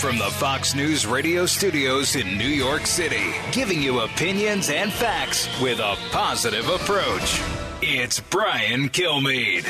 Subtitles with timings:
[0.00, 5.46] From the Fox News radio studios in New York City, giving you opinions and facts
[5.60, 7.38] with a positive approach.
[7.82, 9.66] It's Brian Kilmeade.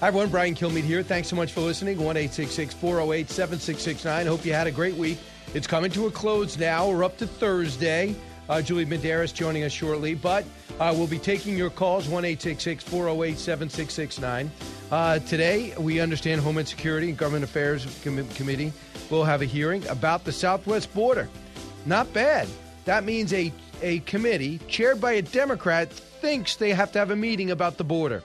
[0.00, 0.28] Hi, everyone.
[0.28, 1.02] Brian Kilmeade here.
[1.02, 1.96] Thanks so much for listening.
[1.96, 4.26] 1 408 7669.
[4.26, 5.18] Hope you had a great week.
[5.54, 6.90] It's coming to a close now.
[6.90, 8.14] We're up to Thursday.
[8.48, 10.44] Uh, Julie Medeiros joining us shortly, but
[10.80, 14.50] uh, we'll be taking your calls 1 408 7669.
[14.90, 18.72] Uh, today, we understand Homeland Security and Government Affairs Com- Committee
[19.10, 21.28] will have a hearing about the southwest border.
[21.84, 22.48] Not bad.
[22.86, 27.16] That means a, a committee chaired by a Democrat thinks they have to have a
[27.16, 28.22] meeting about the border.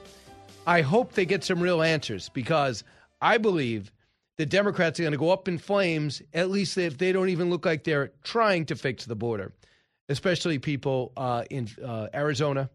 [0.66, 2.86] I hope they get some real answers because
[3.22, 3.92] I believe
[4.38, 7.50] the Democrats are going to go up in flames, at least if they don't even
[7.50, 9.52] look like they're trying to fix the border,
[10.10, 12.70] especially people uh, in uh, Arizona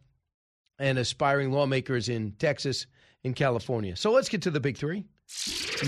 [0.78, 2.86] and aspiring lawmakers in Texas
[3.24, 3.96] in California.
[3.96, 5.04] So let's get to the big three.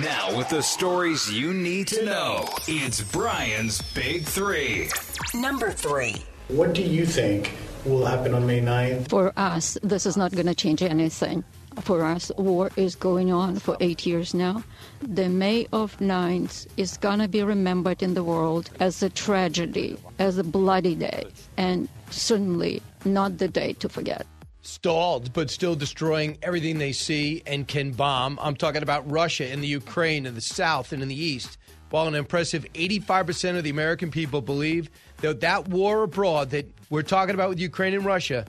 [0.03, 4.91] Now, with the stories you need to know, it's Brian's Big Three.
[5.33, 6.17] Number three.
[6.49, 7.53] What do you think
[7.87, 9.09] will happen on May 9th?
[9.09, 11.43] For us, this is not going to change anything.
[11.83, 14.63] For us, war is going on for eight years now.
[15.03, 19.99] The May of 9th is going to be remembered in the world as a tragedy,
[20.19, 24.27] as a bloody day, and certainly not the day to forget
[24.63, 28.39] stalled, but still destroying everything they see and can bomb.
[28.41, 31.59] I'm talking about Russia and the Ukraine in the south and in the east.
[31.91, 34.91] While an impressive 85% of the American people believe
[35.23, 38.47] that that war abroad that we're talking about with Ukraine and Russia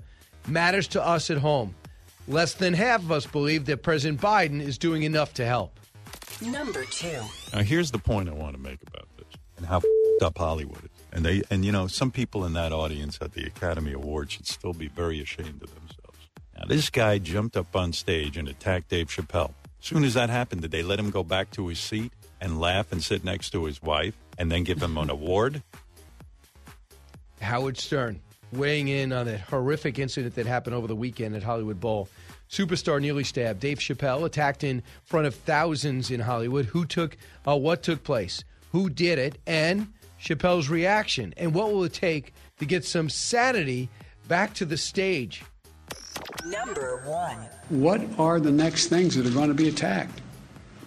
[0.48, 1.74] matters to us at home.
[2.28, 5.80] Less than half of us believe that President Biden is doing enough to help.
[6.42, 7.20] Number two.
[7.54, 9.28] Now, here's the point I want to make about this
[9.58, 9.82] and how
[10.22, 10.90] up Hollywood is.
[11.12, 14.48] And they, and you know, some people in that audience at the Academy Awards should
[14.48, 16.30] still be very ashamed of themselves.
[16.58, 19.54] Now, this guy jumped up on stage and attacked Dave Chappelle.
[19.82, 22.60] As soon as that happened, did they let him go back to his seat and
[22.60, 25.64] laugh and sit next to his wife and then give him an award?
[27.42, 28.22] Howard Stern
[28.52, 32.10] weighing in on that horrific incident that happened over the weekend at Hollywood Bowl.
[32.50, 33.62] Superstar nearly stabbed.
[33.62, 36.66] Dave Chappelle attacked in front of thousands in Hollywood.
[36.66, 37.16] Who took
[37.48, 38.44] uh, what took place?
[38.72, 39.38] Who did it?
[39.48, 39.88] And
[40.22, 41.34] Chappelle's reaction.
[41.38, 43.90] And what will it take to get some sanity
[44.28, 45.44] back to the stage?
[46.46, 47.38] Number one.
[47.70, 50.22] What are the next things that are going to be attacked?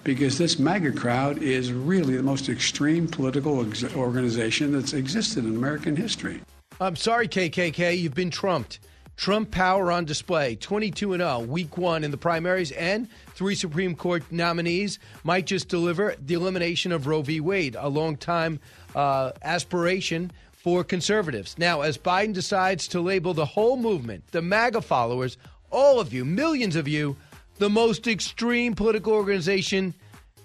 [0.03, 5.57] Because this MAGA crowd is really the most extreme political ex- organization that's existed in
[5.57, 6.41] American history.
[6.81, 8.81] I'm sorry, KKK, you've been trumped.
[9.17, 10.57] Trump power on display.
[10.57, 15.69] 22 and 0, week one in the primaries, and three Supreme Court nominees might just
[15.69, 17.39] deliver the elimination of Roe v.
[17.39, 18.59] Wade, a long time
[18.97, 21.57] uh, aspiration for conservatives.
[21.59, 25.39] Now, as Biden decides to label the whole movement, the MAGA followers,
[25.71, 27.17] all of you, millions of you,
[27.59, 29.95] the most extreme political organization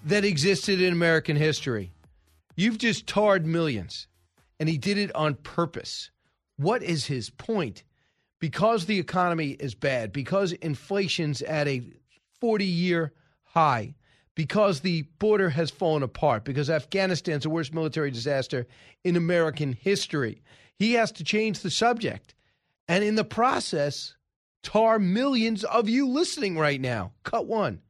[0.04, 1.90] that existed in American history.
[2.54, 4.06] You've just tarred millions,
[4.60, 6.10] and he did it on purpose.
[6.60, 7.84] What is his point?
[8.38, 11.82] Because the economy is bad, because inflation's at a
[12.38, 13.94] 40 year high,
[14.34, 18.66] because the border has fallen apart, because Afghanistan's the worst military disaster
[19.04, 20.42] in American history.
[20.78, 22.34] He has to change the subject.
[22.86, 24.14] And in the process,
[24.62, 27.12] tar millions of you listening right now.
[27.24, 27.80] Cut one.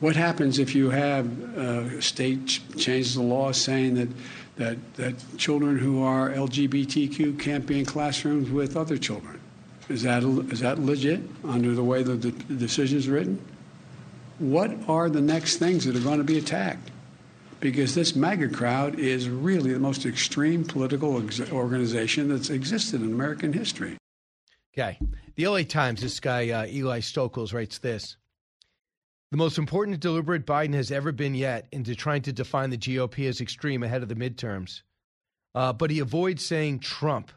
[0.00, 4.08] What happens if you have a uh, state ch- changes the law saying that,
[4.56, 9.40] that, that children who are LGBTQ can't be in classrooms with other children?
[9.88, 13.44] Is that, is that legit under the way the, the decision is written?
[14.42, 16.90] what are the next things that are going to be attacked?
[17.60, 23.12] Because this MAGA crowd is really the most extreme political ex- organization that's existed in
[23.12, 23.96] American history.
[24.74, 24.98] Okay.
[25.36, 28.16] The LA Times, this guy, uh, Eli Stokols, writes this
[29.32, 33.26] The most important deliberate Biden has ever been yet into trying to define the GOP
[33.26, 34.82] as extreme ahead of the midterms.
[35.54, 37.32] Uh, but he avoids saying Trump.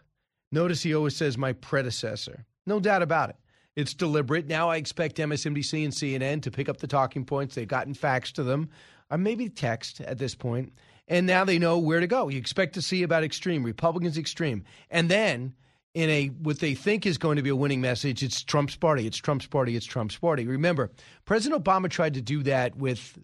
[0.51, 2.45] Notice he always says my predecessor.
[2.65, 3.37] No doubt about it.
[3.77, 4.45] It's deliberate.
[4.45, 7.55] Now I expect MSNBC and CNN to pick up the talking points.
[7.55, 8.71] They've gotten facts to them,
[9.09, 10.73] or maybe text at this point,
[11.07, 12.27] and now they know where to go.
[12.27, 14.65] You expect to see about extreme, Republicans extreme.
[14.91, 15.53] And then
[15.95, 18.21] in a what they think is going to be a winning message.
[18.21, 19.07] It's Trump's party.
[19.07, 19.75] It's Trump's party.
[19.75, 20.45] It's Trump's party.
[20.45, 20.91] Remember,
[21.23, 23.17] President Obama tried to do that with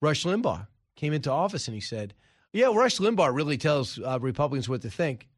[0.00, 0.66] Rush Limbaugh.
[0.96, 2.14] Came into office and he said,
[2.52, 5.28] "Yeah, Rush Limbaugh really tells uh, Republicans what to think."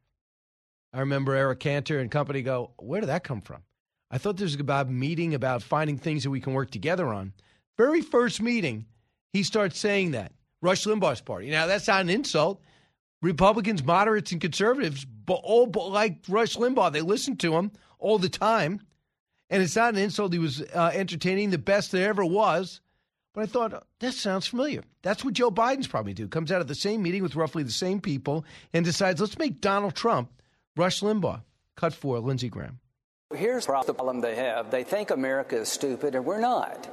[0.93, 3.63] I remember Eric Cantor and company go, "Where did that come from?"
[4.11, 7.33] I thought this was about meeting about finding things that we can work together on.
[7.75, 8.85] Very first meeting,
[9.33, 10.31] he starts saying that
[10.61, 11.49] Rush Limbaugh's party.
[11.49, 12.61] Now that's not an insult.
[13.23, 18.29] Republicans, moderates, and conservatives, but all like Rush Limbaugh, they listen to him all the
[18.29, 18.81] time.
[19.51, 20.33] And it's not an insult.
[20.33, 22.81] He was uh, entertaining, the best there ever was.
[23.33, 24.83] But I thought, that sounds familiar.
[25.03, 26.27] That's what Joe Biden's probably do.
[26.27, 29.61] Comes out of the same meeting with roughly the same people and decides, let's make
[29.61, 30.31] Donald Trump
[30.75, 31.43] Rush Limbaugh.
[31.75, 32.79] Cut for Lindsey Graham.
[33.35, 34.71] Here's the problem they have.
[34.71, 36.89] They think America is stupid, and we're not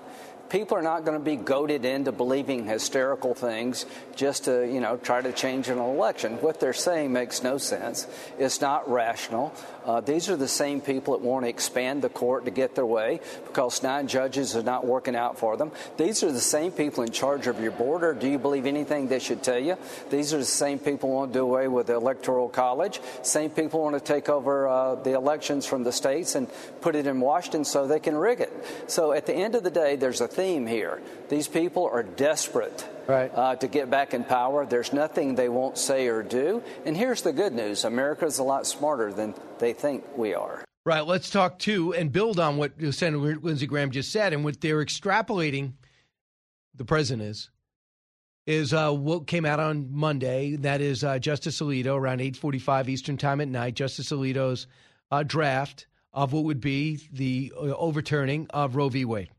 [0.48, 3.86] people are not going to be goaded into believing hysterical things
[4.16, 6.40] just to, you know, try to change an election.
[6.40, 8.06] What they're saying makes no sense.
[8.38, 9.54] It's not rational.
[9.84, 12.86] Uh, these are the same people that want to expand the court to get their
[12.86, 15.70] way because nine judges are not working out for them.
[15.96, 18.14] These are the same people in charge of your border.
[18.14, 19.76] Do you believe anything they should tell you?
[20.10, 23.00] These are the same people who want to do away with the electoral college.
[23.22, 26.48] Same people want to take over uh, the elections from the states and
[26.80, 28.52] put it in Washington so they can rig it.
[28.86, 31.02] So at the end of the day, there's a theme here.
[31.28, 33.30] These people are desperate right.
[33.34, 34.66] uh, to get back in power.
[34.66, 36.62] There's nothing they won't say or do.
[36.84, 40.64] And here's the good news America's a lot smarter than they think we are.
[40.84, 41.06] Right.
[41.06, 44.84] Let's talk too and build on what Senator Lindsey Graham just said and what they're
[44.84, 45.72] extrapolating.
[46.74, 47.50] The president is
[48.46, 50.56] is uh, what came out on Monday.
[50.56, 53.74] That is uh, Justice Alito around eight forty-five Eastern Time at night.
[53.74, 54.66] Justice Alito's
[55.10, 59.04] uh, draft of what would be the uh, overturning of Roe v.
[59.04, 59.30] Wade.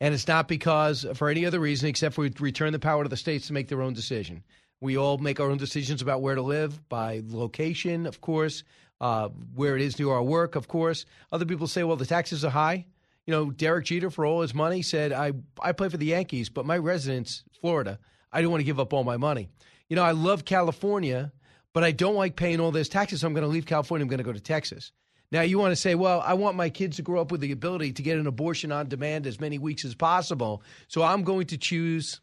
[0.00, 3.16] And it's not because for any other reason except we return the power to the
[3.16, 4.42] states to make their own decision.
[4.80, 8.64] We all make our own decisions about where to live by location, of course,
[9.00, 11.06] uh, where it is to our work, of course.
[11.32, 12.86] Other people say, well, the taxes are high.
[13.26, 15.32] You know, Derek Jeter, for all his money, said, I,
[15.62, 17.98] I play for the Yankees, but my residence, Florida,
[18.32, 19.48] I don't want to give up all my money.
[19.88, 21.32] You know, I love California,
[21.72, 24.04] but I don't like paying all those taxes, so I'm going to leave California.
[24.04, 24.92] I'm going to go to Texas.
[25.34, 27.50] Now, you want to say, well, I want my kids to grow up with the
[27.50, 30.62] ability to get an abortion on demand as many weeks as possible.
[30.86, 32.20] So I'm going to choose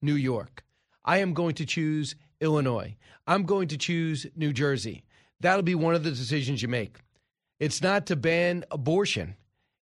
[0.00, 0.64] New York.
[1.04, 2.96] I am going to choose Illinois.
[3.26, 5.04] I'm going to choose New Jersey.
[5.40, 6.96] That'll be one of the decisions you make.
[7.60, 9.36] It's not to ban abortion.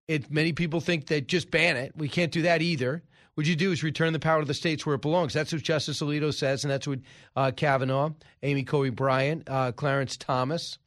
[0.08, 1.94] It, many people think that just ban it.
[1.96, 3.04] We can't do that either.
[3.36, 5.34] What you do is return the power to the states where it belongs.
[5.34, 7.02] That's what Justice Alito says, and that's what
[7.36, 10.80] uh, Kavanaugh, Amy Coney Barrett, uh, Clarence Thomas,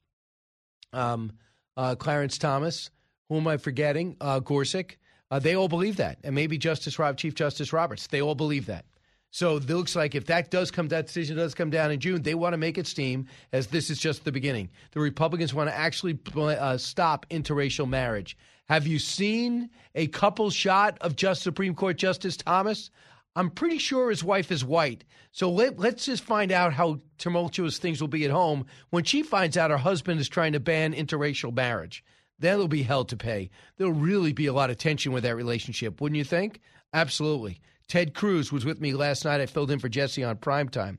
[0.92, 1.30] um,
[1.76, 2.90] uh, Clarence Thomas,
[3.28, 4.17] who am I forgetting?
[4.20, 4.99] Uh, Gorsuch.
[5.31, 8.06] Uh, they all believe that, and maybe Justice Rob, Chief Justice Roberts.
[8.06, 8.84] They all believe that.
[9.31, 12.23] So it looks like if that does come, that decision does come down in June,
[12.23, 14.70] they want to make it steam as this is just the beginning.
[14.93, 18.37] The Republicans want to actually uh, stop interracial marriage.
[18.69, 22.90] Have you seen a couple shot of just Supreme Court Justice Thomas?
[23.36, 25.04] I'm pretty sure his wife is white.
[25.30, 29.22] So let, us just find out how tumultuous things will be at home when she
[29.22, 32.02] finds out her husband is trying to ban interracial marriage.
[32.38, 33.50] That'll be hell to pay.
[33.76, 36.60] There'll really be a lot of tension with that relationship, wouldn't you think?
[36.94, 37.60] Absolutely.
[37.88, 39.42] Ted Cruz was with me last night.
[39.42, 40.98] I filled in for Jesse on primetime.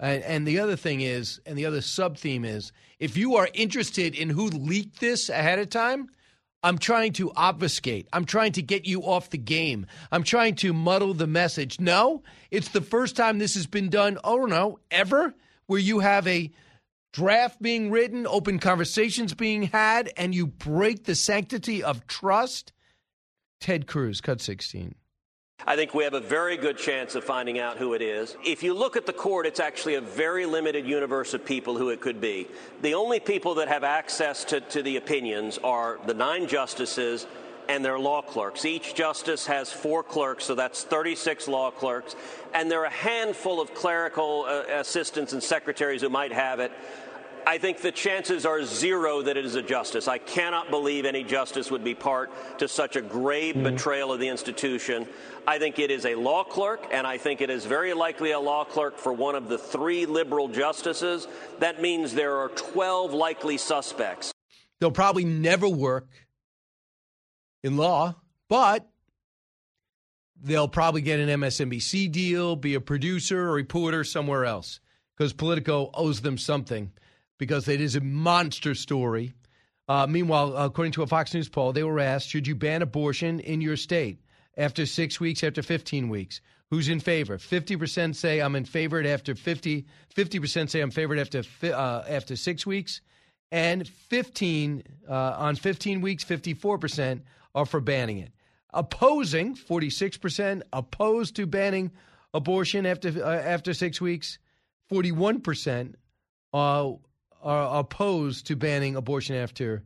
[0.00, 3.48] And, and the other thing is, and the other sub theme is, if you are
[3.54, 6.08] interested in who leaked this ahead of time,
[6.66, 8.08] I'm trying to obfuscate.
[8.12, 9.86] I'm trying to get you off the game.
[10.10, 11.78] I'm trying to muddle the message.
[11.78, 15.32] No, it's the first time this has been done, oh no, ever,
[15.68, 16.50] where you have a
[17.12, 22.72] draft being written, open conversations being had, and you break the sanctity of trust.
[23.60, 24.96] Ted Cruz, cut 16.
[25.64, 28.36] I think we have a very good chance of finding out who it is.
[28.44, 31.88] If you look at the court, it's actually a very limited universe of people who
[31.88, 32.46] it could be.
[32.82, 37.26] The only people that have access to, to the opinions are the nine justices
[37.68, 38.64] and their law clerks.
[38.64, 42.14] Each justice has four clerks, so that's 36 law clerks.
[42.54, 46.70] And there are a handful of clerical uh, assistants and secretaries who might have it.
[47.48, 50.08] I think the chances are zero that it is a justice.
[50.08, 53.62] I cannot believe any justice would be part to such a grave mm-hmm.
[53.62, 55.06] betrayal of the institution.
[55.46, 58.40] I think it is a law clerk, and I think it is very likely a
[58.40, 61.28] law clerk for one of the three liberal justices.
[61.60, 64.32] That means there are 12 likely suspects.
[64.80, 66.08] They'll probably never work
[67.62, 68.16] in law,
[68.48, 68.90] but
[70.42, 74.80] they'll probably get an MSNBC deal, be a producer or reporter somewhere else
[75.16, 76.90] because Politico owes them something
[77.38, 79.34] because it is a monster story.
[79.88, 83.40] Uh, meanwhile, according to a Fox News poll, they were asked, should you ban abortion
[83.40, 84.20] in your state
[84.56, 86.40] after six weeks, after 15 weeks?
[86.70, 87.38] Who's in favor?
[87.38, 89.86] 50% say I'm in favor after 50.
[90.14, 93.00] 50% say I'm favored after uh, after six weeks,
[93.52, 97.22] and 15 uh, on 15 weeks, 54%
[97.54, 98.32] are for banning it.
[98.74, 101.92] Opposing 46% opposed to banning
[102.34, 104.38] abortion after uh, after six weeks.
[104.90, 105.94] 41%
[106.52, 106.96] are,
[107.46, 109.84] are opposed to banning abortion after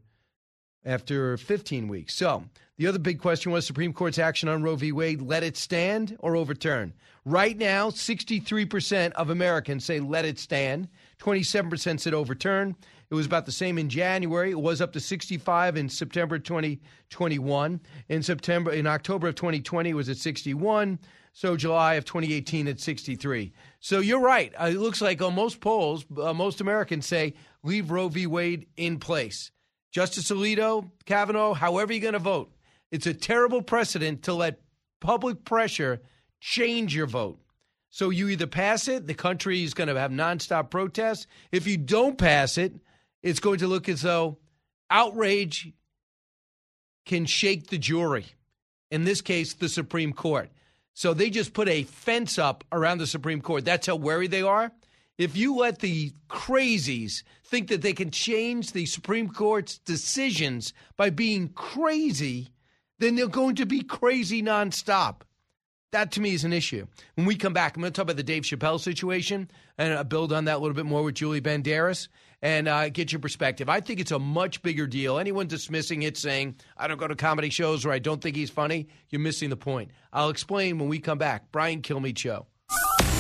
[0.85, 2.15] after 15 weeks.
[2.15, 2.45] So
[2.79, 4.93] the other big question was Supreme Court's action on Roe v.
[4.93, 6.95] Wade, let it stand or overturn?
[7.27, 10.89] Right now, 63% of Americans say let it stand.
[11.19, 12.77] 27% said overturn.
[13.11, 14.53] It was about the same in January.
[14.53, 17.81] It was up to 65 in September 2021.
[18.09, 20.99] In September, in October of 2020, it was at 61.
[21.33, 23.53] So July of 2018 at 63.
[23.81, 24.53] So you're right.
[24.61, 28.27] Uh, it looks like on most polls, uh, most Americans say leave Roe v.
[28.27, 29.51] Wade in place.
[29.91, 32.53] Justice Alito, Kavanaugh, however you're going to vote,
[32.93, 34.61] it's a terrible precedent to let
[35.01, 36.01] public pressure
[36.41, 37.41] change your vote.
[37.91, 41.27] So you either pass it, the country is going to have nonstop protests.
[41.51, 42.75] If you don't pass it,
[43.23, 44.39] it's going to look as though
[44.91, 45.73] outrage
[47.07, 48.27] can shake the jury.
[48.91, 50.51] In this case, the Supreme Court.
[50.95, 53.65] So they just put a fence up around the Supreme Court.
[53.65, 54.73] That's how wary they are.
[55.17, 61.11] If you let the crazies think that they can change the Supreme Court's decisions by
[61.11, 62.49] being crazy,
[62.99, 65.23] then they're going to be crazy nonstop.
[65.93, 66.87] That to me is an issue.
[67.17, 70.05] When we come back, I'm going to talk about the Dave Chappelle situation and uh,
[70.05, 72.09] build on that a little bit more with Julie Banderas
[72.43, 73.69] and uh, get your perspective.
[73.69, 75.19] I think it's a much bigger deal.
[75.19, 78.51] Anyone dismissing it, saying, I don't go to comedy shows or I don't think he's
[78.51, 79.91] funny, you're missing the point.
[80.13, 81.53] I'll explain when we come back.
[81.53, 82.47] Brian Kilmeade Show.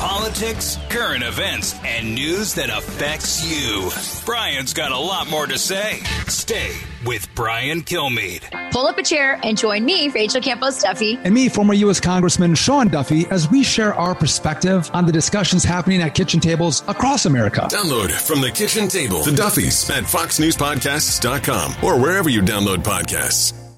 [0.00, 3.90] Politics, current events, and news that affects you.
[4.24, 5.98] Brian's got a lot more to say.
[6.26, 8.70] Stay with Brian Kilmeade.
[8.72, 11.18] Pull up a chair and join me, Rachel Campos Duffy.
[11.22, 12.00] And me, former U.S.
[12.00, 16.82] Congressman Sean Duffy, as we share our perspective on the discussions happening at kitchen tables
[16.88, 17.68] across America.
[17.70, 23.69] Download from the kitchen table the Duffys at foxnewspodcasts.com or wherever you download podcasts.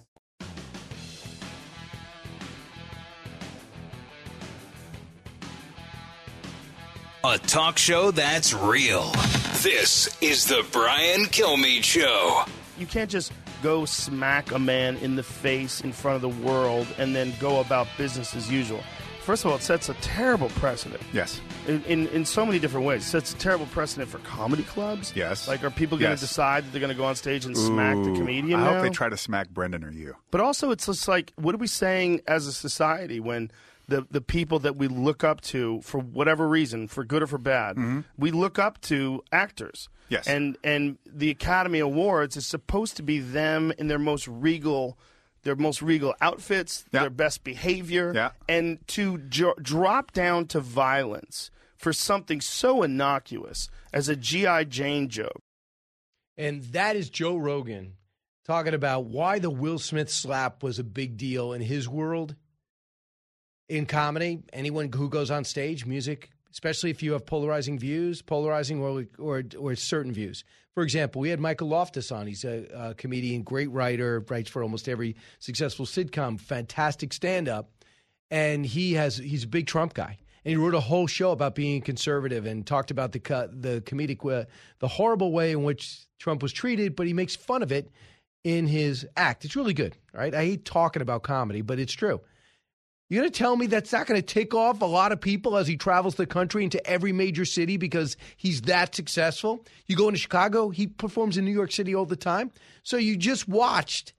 [7.25, 9.11] A talk show that's real.
[9.63, 12.43] This is the Brian Kilmeade Show.
[12.79, 16.87] You can't just go smack a man in the face in front of the world
[16.99, 18.81] and then go about business as usual.
[19.21, 21.01] First of all, it sets a terrible precedent.
[21.13, 21.41] Yes.
[21.69, 23.03] In, in, in so many different ways.
[23.07, 25.13] It sets a terrible precedent for comedy clubs.
[25.15, 25.47] Yes.
[25.47, 26.21] Like, are people going to Yes.
[26.21, 28.73] decide that they're going to go on stage and smack the Ooh, comedian I now?
[28.75, 30.17] hope they try to smack Brendan or you.
[30.33, 33.53] But also, it's just like, what are we saying as a society when
[33.93, 37.39] the the people that we look up to, for whatever reason, for good or for
[37.39, 37.77] bad,
[38.19, 39.89] we look up to actors.
[39.89, 40.15] Mm-hmm.
[40.15, 40.27] Yes.
[40.27, 44.99] And and the Academy Awards is supposed to be them in their most regal.
[45.45, 48.31] Their most regal outfits, their best behavior, Yeah.
[48.49, 55.09] and to jo- drop down to violence for something so innocuous as a GI Jane
[55.09, 55.43] joke.
[56.37, 57.95] And that is Joe Rogan
[58.47, 62.37] talking about why the Will Smith slap was a big deal in his world
[63.73, 64.39] in comedy.
[64.53, 69.43] Anyone who goes on stage, music, especially if you have polarizing views, polarizing or or,
[69.59, 70.45] or certain views.
[70.75, 72.27] For example, we had Michael Loftus on.
[72.27, 77.71] He's a, a comedian, great writer, writes for almost every successful sitcom, fantastic stand up,
[78.31, 80.19] and he has he's a big Trump guy.
[80.45, 83.21] And he wrote a whole show about being conservative and talked about the
[83.53, 84.45] the comedic uh,
[84.81, 87.91] the horrible way in which Trump was treated, but he makes fun of it
[88.45, 89.47] in his act.
[89.47, 90.35] It's really good, right?
[90.35, 92.21] I hate talking about comedy, but it's true.
[93.13, 95.59] You're going to tell me that's not going to tick off a lot of people
[95.59, 99.67] as he travels the country into every major city because he's that successful?
[99.87, 102.51] You go into Chicago, he performs in New York City all the time.
[102.85, 104.15] So you just watched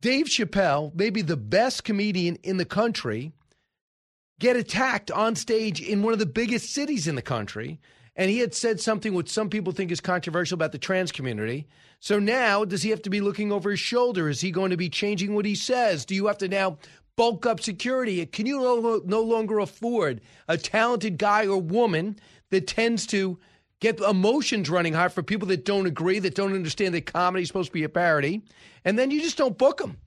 [0.00, 3.32] Dave Chappelle, maybe the best comedian in the country,
[4.38, 7.80] get attacked on stage in one of the biggest cities in the country.
[8.14, 11.66] And he had said something which some people think is controversial about the trans community.
[12.00, 14.28] So now, does he have to be looking over his shoulder?
[14.28, 16.04] Is he going to be changing what he says?
[16.04, 16.78] Do you have to now
[17.16, 18.24] bulk up security?
[18.26, 18.60] Can you
[19.04, 22.18] no, longer afford a talented guy or woman
[22.50, 23.38] that tends to
[23.80, 27.48] get emotions running high for people that don't agree, that don't understand that comedy is
[27.48, 28.42] supposed to be a parody?
[28.84, 29.98] And then you just don't book them.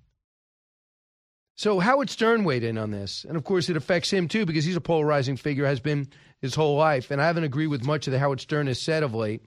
[1.55, 4.65] So Howard Stern weighed in on this, and of course it affects him too because
[4.65, 6.07] he's a polarizing figure, has been
[6.41, 7.11] his whole life.
[7.11, 9.45] And I haven't agreed with much of that Howard Stern has said of late,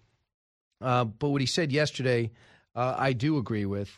[0.80, 2.30] uh, but what he said yesterday,
[2.76, 3.90] uh, I do agree with.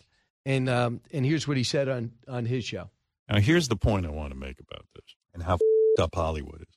[0.46, 2.88] And um, and here's what he said on on his show.
[3.28, 6.62] Now, here's the point I want to make about this and how f***ed up Hollywood
[6.62, 6.76] is.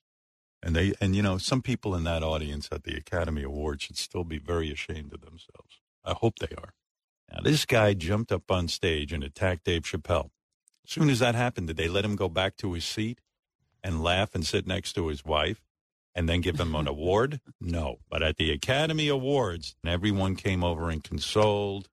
[0.64, 3.98] And they, and you know, some people in that audience at the Academy Awards should
[3.98, 5.80] still be very ashamed of themselves.
[6.04, 6.74] I hope they are.
[7.32, 10.30] Now, this guy jumped up on stage and attacked Dave Chappelle.
[10.86, 13.22] As soon as that happened, did they let him go back to his seat
[13.84, 15.62] and laugh and sit next to his wife?
[16.14, 17.40] and then give him an award?
[17.60, 18.00] No.
[18.10, 21.90] But at the Academy Awards, everyone came over and consoled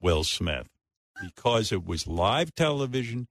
[0.00, 0.68] Will Smith
[1.20, 3.26] because it was live television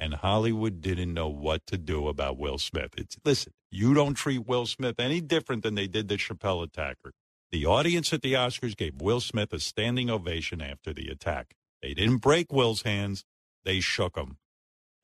[0.00, 2.94] and Hollywood didn't know what to do about Will Smith.
[2.96, 7.12] It's listen, you don't treat Will Smith any different than they did the Chappelle attacker.
[7.52, 11.54] The audience at the Oscars gave Will Smith a standing ovation after the attack.
[11.82, 13.24] They didn't break Will's hands,
[13.64, 14.38] they shook him.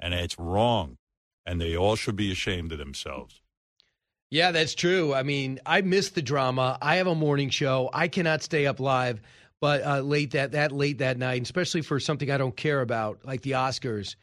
[0.01, 0.97] And it's wrong.
[1.45, 3.41] And they all should be ashamed of themselves.
[4.31, 5.15] Yeah, that's true.
[5.15, 6.79] I mean, I miss the drama.
[6.83, 7.91] I have a morning show.
[7.93, 9.21] I cannot stay up live,
[9.61, 13.25] but uh, late that that late that night, especially for something I don't care about,
[13.25, 14.17] like the Oscars.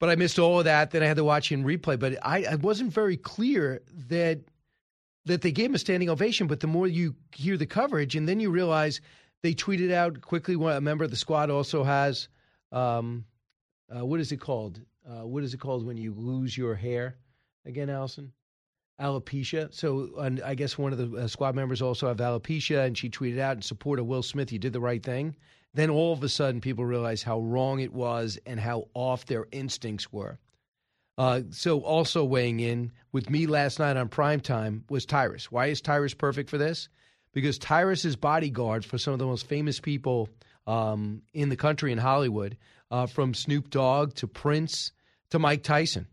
[0.00, 0.90] But I missed all of that.
[0.90, 1.98] Then I had to watch in replay.
[1.98, 4.40] But I, I wasn't very clear that
[5.26, 6.48] that they gave him a standing ovation.
[6.48, 9.00] But the more you hear the coverage, and then you realize
[9.42, 10.54] they tweeted out quickly.
[10.54, 12.28] A member of the squad also has
[12.72, 13.24] um,
[13.94, 14.80] uh, what is it called?
[15.08, 17.16] Uh, what is it called when you lose your hair
[17.64, 18.32] again, Allison?
[19.00, 19.72] alopecia.
[19.72, 20.10] So
[20.44, 23.56] I guess one of the uh, squad members also have alopecia, and she tweeted out
[23.56, 25.34] in support of Will Smith, "You did the right thing."
[25.74, 29.46] Then all of a sudden, people realize how wrong it was and how off their
[29.52, 30.38] instincts were.
[31.16, 35.52] Uh, so also weighing in with me last night on prime time was Tyrus.
[35.52, 36.88] Why is Tyrus perfect for this?
[37.32, 40.28] Because Tyrus is bodyguard for some of the most famous people
[40.66, 42.56] um, in the country in Hollywood,
[42.90, 44.92] uh, from Snoop Dogg to Prince
[45.30, 46.06] to Mike Tyson.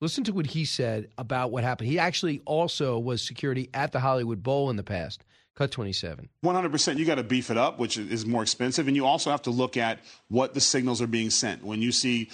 [0.00, 1.88] Listen to what he said about what happened.
[1.88, 5.24] He actually also was security at the Hollywood Bowl in the past.
[5.56, 6.28] Cut 27.
[6.44, 6.96] 100%.
[6.98, 8.88] You got to beef it up, which is more expensive.
[8.88, 11.62] And you also have to look at what the signals are being sent.
[11.62, 12.30] When you see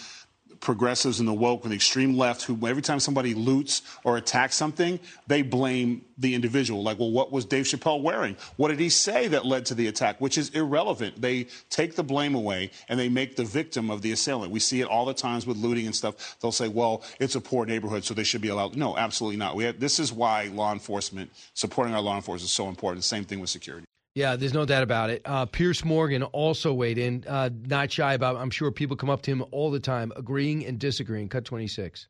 [0.61, 4.57] progressives and the woke and the extreme left who every time somebody loots or attacks
[4.57, 6.83] something, they blame the individual.
[6.83, 8.37] Like, well, what was Dave Chappelle wearing?
[8.57, 10.21] What did he say that led to the attack?
[10.21, 11.21] Which is irrelevant.
[11.21, 14.53] They take the blame away and they make the victim of the assailant.
[14.53, 16.37] We see it all the times with looting and stuff.
[16.41, 18.77] They'll say, well, it's a poor neighborhood, so they should be allowed.
[18.77, 19.59] No, absolutely not.
[19.61, 23.05] Have, this is why law enforcement, supporting our law enforcement is so important.
[23.05, 23.87] Same thing with security.
[24.15, 25.23] Yeah, there's no doubt about it.
[25.25, 28.37] Uh, Piers Morgan also weighed in, uh, not shy about.
[28.37, 31.29] I'm sure people come up to him all the time, agreeing and disagreeing.
[31.29, 32.09] Cut 26.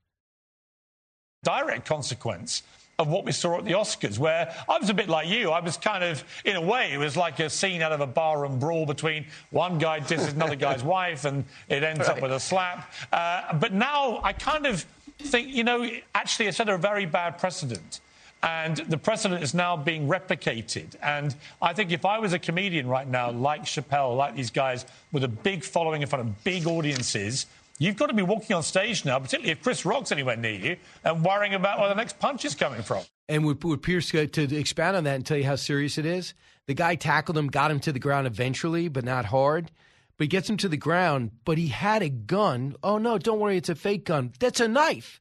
[1.42, 2.62] Direct consequence
[2.98, 5.50] of what we saw at the Oscars, where I was a bit like you.
[5.50, 8.06] I was kind of, in a way, it was like a scene out of a
[8.06, 12.10] barroom brawl between one guy disses another guy's wife, and it ends right.
[12.10, 12.92] up with a slap.
[13.12, 14.84] Uh, but now I kind of
[15.18, 18.00] think, you know, actually, it set a very bad precedent.
[18.42, 20.96] And the precedent is now being replicated.
[21.02, 24.86] And I think if I was a comedian right now, like Chappelle, like these guys,
[25.12, 27.44] with a big following in front of big audiences,
[27.78, 30.76] you've got to be walking on stage now, particularly if Chris Rock's anywhere near you,
[31.04, 33.02] and worrying about where the next punch is coming from.
[33.28, 36.32] And with, with Piers, to expand on that and tell you how serious it is,
[36.66, 39.70] the guy tackled him, got him to the ground eventually, but not hard.
[40.16, 42.76] But he gets him to the ground, but he had a gun.
[42.82, 44.32] Oh, no, don't worry, it's a fake gun.
[44.38, 45.20] That's a knife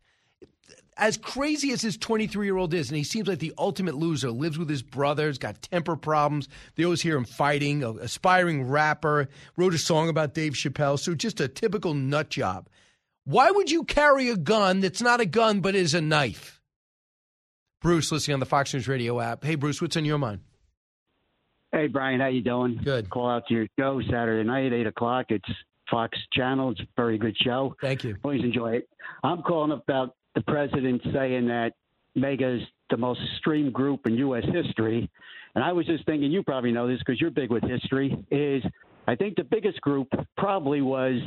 [0.99, 4.29] as crazy as his 23 year old is, and he seems like the ultimate loser,
[4.29, 6.47] lives with his brothers, got temper problems.
[6.75, 10.99] They always hear him fighting, aspiring rapper, wrote a song about Dave Chappelle.
[10.99, 12.67] So just a typical nut job.
[13.23, 16.61] Why would you carry a gun that's not a gun but is a knife?
[17.81, 19.43] Bruce, listening on the Fox News Radio app.
[19.43, 20.41] Hey, Bruce, what's on your mind?
[21.71, 22.79] Hey, Brian, how you doing?
[22.83, 23.09] Good.
[23.09, 25.27] Call out to your show Saturday night at 8 o'clock.
[25.29, 25.47] It's
[25.89, 26.71] Fox Channel.
[26.71, 27.75] It's a very good show.
[27.81, 28.17] Thank you.
[28.23, 28.89] Always enjoy it.
[29.23, 31.73] I'm calling about the president saying that
[32.15, 34.43] MAGA is the most streamed group in U.S.
[34.51, 35.09] history.
[35.55, 38.63] And I was just thinking, you probably know this because you're big with history, is
[39.07, 41.19] I think the biggest group probably was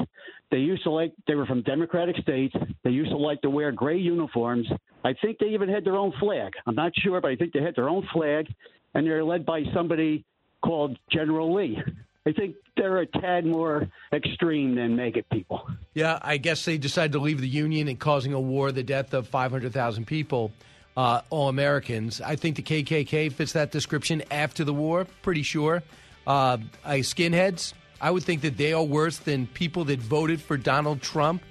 [0.51, 2.55] they used to like, they were from Democratic states.
[2.85, 4.69] They used to like to wear gray uniforms.
[5.05, 6.53] I think they even had their own flag.
[6.67, 8.47] I'm not sure, but I think they had their own flag.
[8.95, 10.25] And they're led by somebody
[10.63, 11.79] called General Lee.
[12.25, 15.69] I think they're a tad more extreme than MAGA people.
[15.95, 19.13] Yeah, I guess they decided to leave the Union and causing a war, the death
[19.13, 20.53] of 500,000 people,
[20.97, 22.21] uh, all Americans.
[22.21, 25.83] I think the KKK fits that description after the war, pretty sure.
[26.27, 30.57] Uh, I, skinheads, I would think that they are worse than people that voted for
[30.57, 31.43] Donald Trump.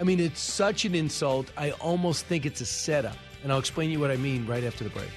[0.00, 1.50] I mean, it's such an insult.
[1.56, 3.16] I almost think it's a setup.
[3.42, 5.10] And I'll explain you what I mean right after the break.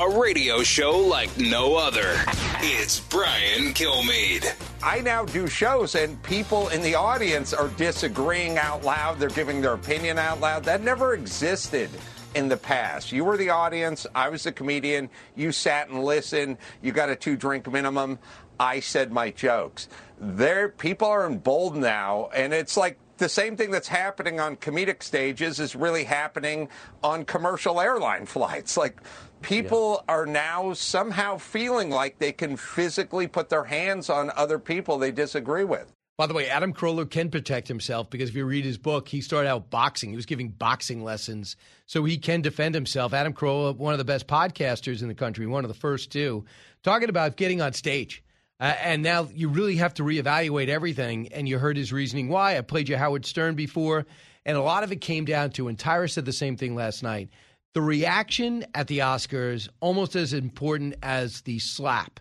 [0.00, 2.14] A radio show like no other.
[2.62, 4.50] It's Brian Kilmeade.
[4.82, 9.18] I now do shows and people in the audience are disagreeing out loud.
[9.18, 10.64] They're giving their opinion out loud.
[10.64, 11.90] That never existed
[12.34, 13.12] in the past.
[13.12, 14.06] You were the audience.
[14.14, 15.10] I was the comedian.
[15.36, 16.56] You sat and listened.
[16.80, 18.18] You got a two drink minimum.
[18.58, 19.88] I said my jokes.
[20.18, 25.02] There, people are emboldened now, and it's like the same thing that's happening on comedic
[25.02, 26.68] stages is really happening
[27.04, 28.76] on commercial airline flights.
[28.76, 29.00] Like
[29.42, 34.98] people are now somehow feeling like they can physically put their hands on other people
[34.98, 35.92] they disagree with.
[36.20, 39.22] By the way, Adam Carolla can protect himself because if you read his book, he
[39.22, 40.10] started out boxing.
[40.10, 43.14] He was giving boxing lessons, so he can defend himself.
[43.14, 46.44] Adam Carolla, one of the best podcasters in the country, one of the first two,
[46.82, 48.22] talking about getting on stage.
[48.60, 51.28] Uh, and now you really have to reevaluate everything.
[51.32, 52.58] And you heard his reasoning why.
[52.58, 54.04] I played you Howard Stern before,
[54.44, 57.02] and a lot of it came down to, and Tyrus said the same thing last
[57.02, 57.30] night.
[57.72, 62.18] The reaction at the Oscars almost as important as the slap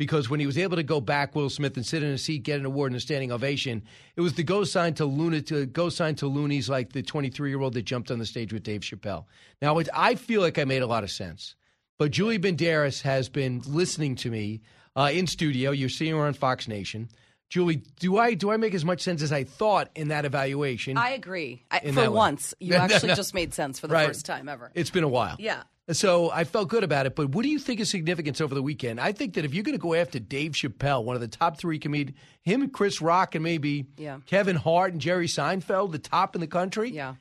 [0.00, 2.42] because when he was able to go back, Will Smith, and sit in a seat,
[2.42, 3.82] get an award and a standing ovation,
[4.16, 7.50] it was the go sign to Luna to go sign to loonies like the 23
[7.50, 9.26] year old that jumped on the stage with Dave Chappelle.
[9.60, 11.54] Now, it, I feel like I made a lot of sense,
[11.98, 14.62] but Julie Banderas has been listening to me
[14.96, 15.70] uh, in studio.
[15.70, 17.10] You're seeing her on Fox Nation.
[17.50, 20.96] Julie, do I do I make as much sense as I thought in that evaluation?
[20.96, 21.64] I agree.
[21.70, 23.14] I, for once, you No, no, actually no.
[23.16, 24.06] just made sense for the Right.
[24.06, 24.70] first time ever.
[24.74, 25.36] It's been a while.
[25.38, 25.64] Yeah.
[25.90, 27.16] So I felt good about it.
[27.16, 29.00] But what do you think is significance over the weekend?
[29.00, 31.58] I think that if you're going to go after Dave Chappelle, one of the top
[31.58, 34.18] three comedians, him and Chris Rock and maybe Yeah.
[34.26, 36.90] Kevin Hart and Jerry Seinfeld, the top in the country.
[36.90, 37.16] Yeah.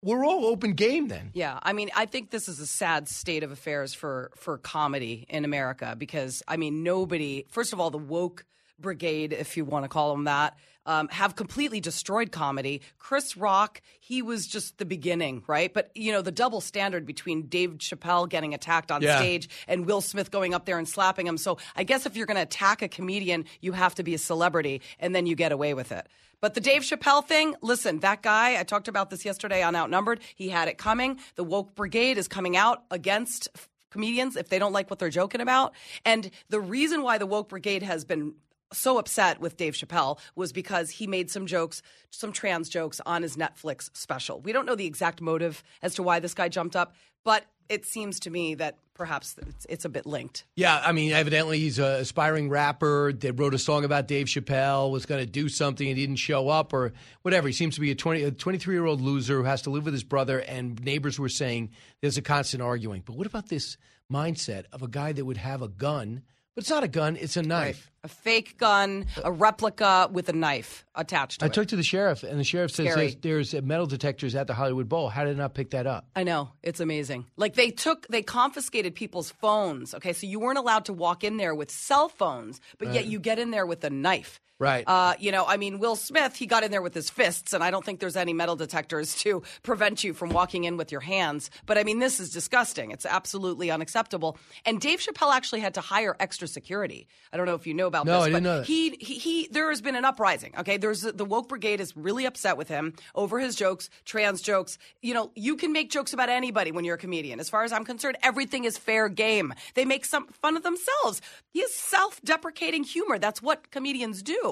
[0.00, 1.30] We're all open game then.
[1.34, 5.24] Yeah, I mean, I think this is a sad state of affairs for for comedy
[5.30, 7.46] in America because I mean, nobody.
[7.48, 8.44] First of all, the woke
[8.78, 10.56] brigade, if you want to call them that,
[10.86, 12.82] um, have completely destroyed comedy.
[12.98, 15.72] Chris Rock, he was just the beginning, right?
[15.72, 19.16] But you know, the double standard between Dave Chappelle getting attacked on Yeah.
[19.16, 21.38] stage and Will Smith going up there and slapping him.
[21.38, 24.18] So I guess if you're going to attack a comedian, you have to be a
[24.18, 26.06] celebrity, and then you get away with it.
[26.42, 30.20] But the Dave Chappelle thing, listen, that guy, I talked about this yesterday on Outnumbered.
[30.34, 31.18] He had it coming.
[31.36, 35.08] The woke brigade is coming out against f- comedians if they don't like what they're
[35.08, 35.72] joking about.
[36.04, 38.34] And the reason why the woke brigade has been
[38.74, 43.22] so upset with Dave Chappelle was because he made some jokes, some trans jokes on
[43.22, 44.40] his Netflix special.
[44.40, 47.86] We don't know the exact motive as to why this guy jumped up, but it
[47.86, 50.44] seems to me that perhaps it's, it's a bit linked.
[50.56, 54.90] Yeah, I mean, evidently he's an aspiring rapper that wrote a song about Dave Chappelle,
[54.90, 57.48] was going to do something and he didn't show up or whatever.
[57.48, 59.84] He seems to be a 20, a 23 year old loser who has to live
[59.84, 63.02] with his brother, and neighbors were saying there's a constant arguing.
[63.04, 63.76] But what about this
[64.12, 66.22] mindset of a guy that would have a gun,
[66.54, 67.90] but it's not a gun, it's a knife?
[68.02, 71.54] A fake gun, a replica with a knife attached to I it.
[71.54, 74.88] talked to the sheriff, and the sheriff says there's, there's metal detectors at the Hollywood
[74.88, 75.08] Bowl.
[75.08, 76.06] How did I not pick that up?
[76.14, 77.24] I know it's amazing.
[77.36, 79.94] Like they took, they confiscated people's phones.
[79.94, 83.18] Okay, so you weren't allowed to walk in there with cell phones, but yet you
[83.18, 84.38] get in there with a knife.
[84.60, 84.84] Right.
[84.86, 87.62] Uh, you know, I mean, Will Smith, he got in there with his fists, and
[87.64, 91.00] I don't think there's any metal detectors to prevent you from walking in with your
[91.00, 91.50] hands.
[91.66, 92.92] But I mean, this is disgusting.
[92.92, 94.38] It's absolutely unacceptable.
[94.64, 97.08] And Dave Chappelle actually had to hire extra security.
[97.32, 98.66] I don't know if you know about No, this, I didn't but know that.
[98.66, 100.54] he, he, he, there has been an uprising.
[100.56, 104.78] Okay, there's the woke brigade is really upset with him over his jokes, trans jokes.
[105.02, 107.40] You know, you can make jokes about anybody when you're a comedian.
[107.40, 109.52] As far as I'm concerned, everything is fair game.
[109.74, 111.20] They make some fun of themselves.
[111.52, 113.18] He has self-deprecating humor.
[113.18, 114.42] That's what comedians do.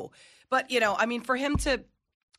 [0.50, 1.83] But you know, I mean, for him to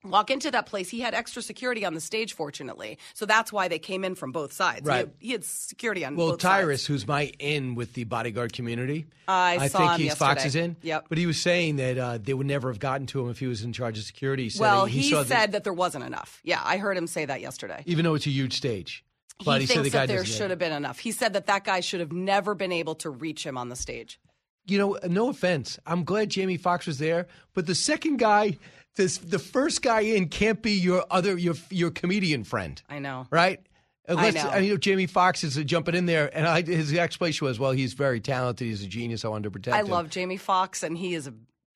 [0.04, 2.98] walk into that place, he had extra security on the stage, fortunately.
[3.14, 4.82] So that's why they came in from both sides.
[4.82, 4.98] He Right.
[4.98, 6.44] had- He had, security on Well, both sides.
[6.44, 10.64] Well, Tyrus, who's my in with the bodyguard community, I saw think him he's yesterday.
[10.66, 10.76] in.
[10.82, 11.06] Yep.
[11.08, 13.48] But he was saying that uh, they would never have gotten to him if he
[13.48, 14.44] was in charge of security.
[14.44, 16.42] He said Well, he, saw said that, that there wasn't enough.
[16.44, 17.82] Yeah, I heard him say that yesterday.
[17.86, 19.06] even though it's a huge stage.
[19.46, 21.00] But he, he, said the thinks guy that there should have been enough.
[21.00, 23.76] He said that that guy should have never been able to reach him on the
[23.76, 24.20] stage.
[24.66, 25.78] You know, no offense.
[25.86, 28.58] I'm glad Jamie Foxx was there, but the second guy,
[28.96, 33.28] this the first guy in can't be your other your your comedian friend, I know.
[33.30, 33.60] right?
[34.06, 34.50] Unless, know.
[34.50, 37.72] I mean, Jamie Foxx is uh, jumping in there, and I, his explanation was, "Well,
[37.72, 38.68] he's very talented.
[38.68, 39.24] He's a genius.
[39.24, 41.34] I wanted to protect I him." love Jamie Foxx, and he is a.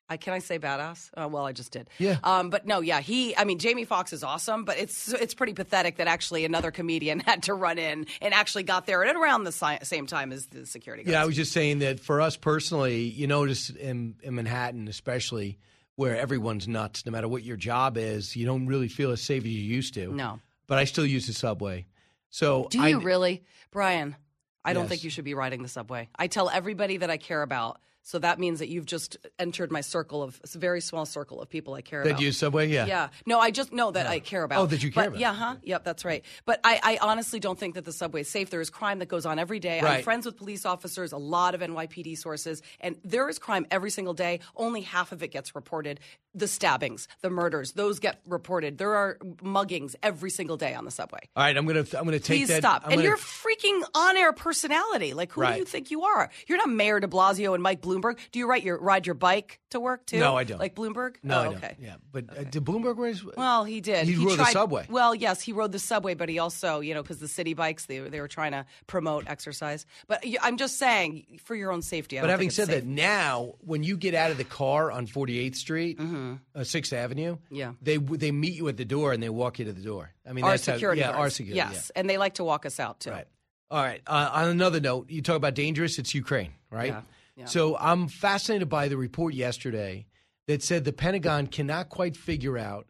[0.10, 1.10] I can I say badass?
[1.16, 1.90] Uh, well, I just did.
[1.98, 2.18] Yeah.
[2.24, 3.36] Um, but no, yeah, he.
[3.36, 7.20] I mean, Jamie Foxx is awesome, but it's it's pretty pathetic that actually another comedian
[7.26, 10.46] had to run in and actually got there at around the si- same time as
[10.48, 11.14] the security guards.
[11.14, 15.58] Yeah, I was just saying that for us personally, you notice in, in Manhattan, especially
[15.96, 19.44] where everyone's nuts, no matter what your job is, you don't really feel as safe
[19.44, 20.14] as you used to.
[20.14, 20.40] No.
[20.68, 21.86] But I still use the subway.
[22.30, 24.16] So Do I, you really, Brian?
[24.64, 26.10] I don't think you should be riding the subway.
[26.16, 27.80] I tell everybody that I care about.
[28.08, 31.42] So that means that you've just entered my circle of it's a very small circle
[31.42, 32.06] of people I care about.
[32.08, 32.22] That about.
[32.24, 32.70] use subway?
[32.70, 32.86] Yeah.
[32.86, 33.10] Yeah.
[33.26, 34.60] No, I just know that I care about.
[34.62, 35.20] Oh, that you care But- about.
[35.20, 35.56] Yeah, huh?
[35.62, 36.24] Yep, that's right.
[36.46, 38.50] But I, I honestly don't think that the subway is safe.
[38.50, 39.82] There is crime that goes on every day.
[39.82, 43.90] I'm friends with police officers, a lot of NYPD sources, and there is crime every
[43.90, 44.40] single day.
[44.56, 46.00] Only half of it gets reported.
[46.34, 48.78] The stabbings, the murders, those get reported.
[48.78, 51.20] There are muggings every single day on the subway.
[51.36, 52.60] All right, I'm gonna I'm gonna take Please that.
[52.62, 52.84] stop.
[52.86, 55.14] I'm and gonna- you're freaking on-air personality.
[55.14, 55.54] Like, who Right.
[55.56, 56.30] do you think you are?
[56.48, 58.18] You're not Mayor De Blasio and Mike Bloomberg Bloomberg.
[58.32, 60.20] Do you ride your ride your bike to work too?
[60.20, 60.60] No, I don't.
[60.60, 61.16] Like Bloomberg?
[61.24, 61.56] No, oh, I don't.
[61.58, 61.76] okay.
[61.80, 63.24] Yeah, but uh, did Bloomberg raise?
[63.24, 64.08] Well, he did.
[64.08, 64.86] He rode the tried- subway.
[64.90, 67.86] Well, yes, he rode the subway, but he also, you know, because the city bikes,
[67.86, 69.86] they, they were trying to promote exercise.
[70.08, 72.18] But I'm just saying, for your own safety.
[72.18, 72.76] I But having said safe.
[72.84, 77.36] that, now when you get out of the car on 48th Street, uh, Sixth Avenue,
[77.38, 77.56] Mm-hmm.
[77.56, 77.72] Yeah.
[77.82, 80.12] they they meet you at the door and they walk you to the door.
[80.28, 81.20] I mean, our that's security how, yeah, guards.
[81.26, 81.58] our security.
[81.58, 83.12] Yes, and they like to walk us out too.
[83.12, 83.26] Right.
[83.70, 84.02] All right.
[84.08, 86.00] Uh, on another note, you talk about dangerous.
[86.00, 86.88] It's Ukraine, right?
[86.94, 87.02] Yeah,
[87.38, 87.46] yeah.
[87.46, 90.08] So I'm fascinated by the report yesterday
[90.48, 92.88] that said the Pentagon cannot quite figure out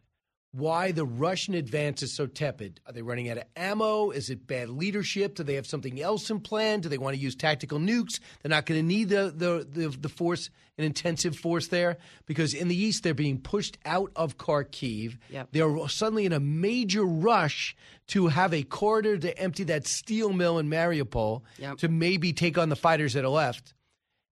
[0.52, 2.80] why the Russian advance is so tepid.
[2.86, 4.10] Are they running out of ammo?
[4.10, 5.34] Is it bad leadership?
[5.34, 6.80] Do they have something else in plan?
[6.80, 8.18] Do they want to use tactical nukes?
[8.42, 12.54] They're not going to need the, the, the, the force, an intensive force there, because
[12.54, 15.18] in the east they're being pushed out of Kharkiv.
[15.30, 15.48] Yep.
[15.52, 17.76] They're suddenly in a major rush
[18.08, 21.78] to have a corridor to empty that steel mill in Mariupol Yep.
[21.78, 23.74] to maybe take on the fighters that are left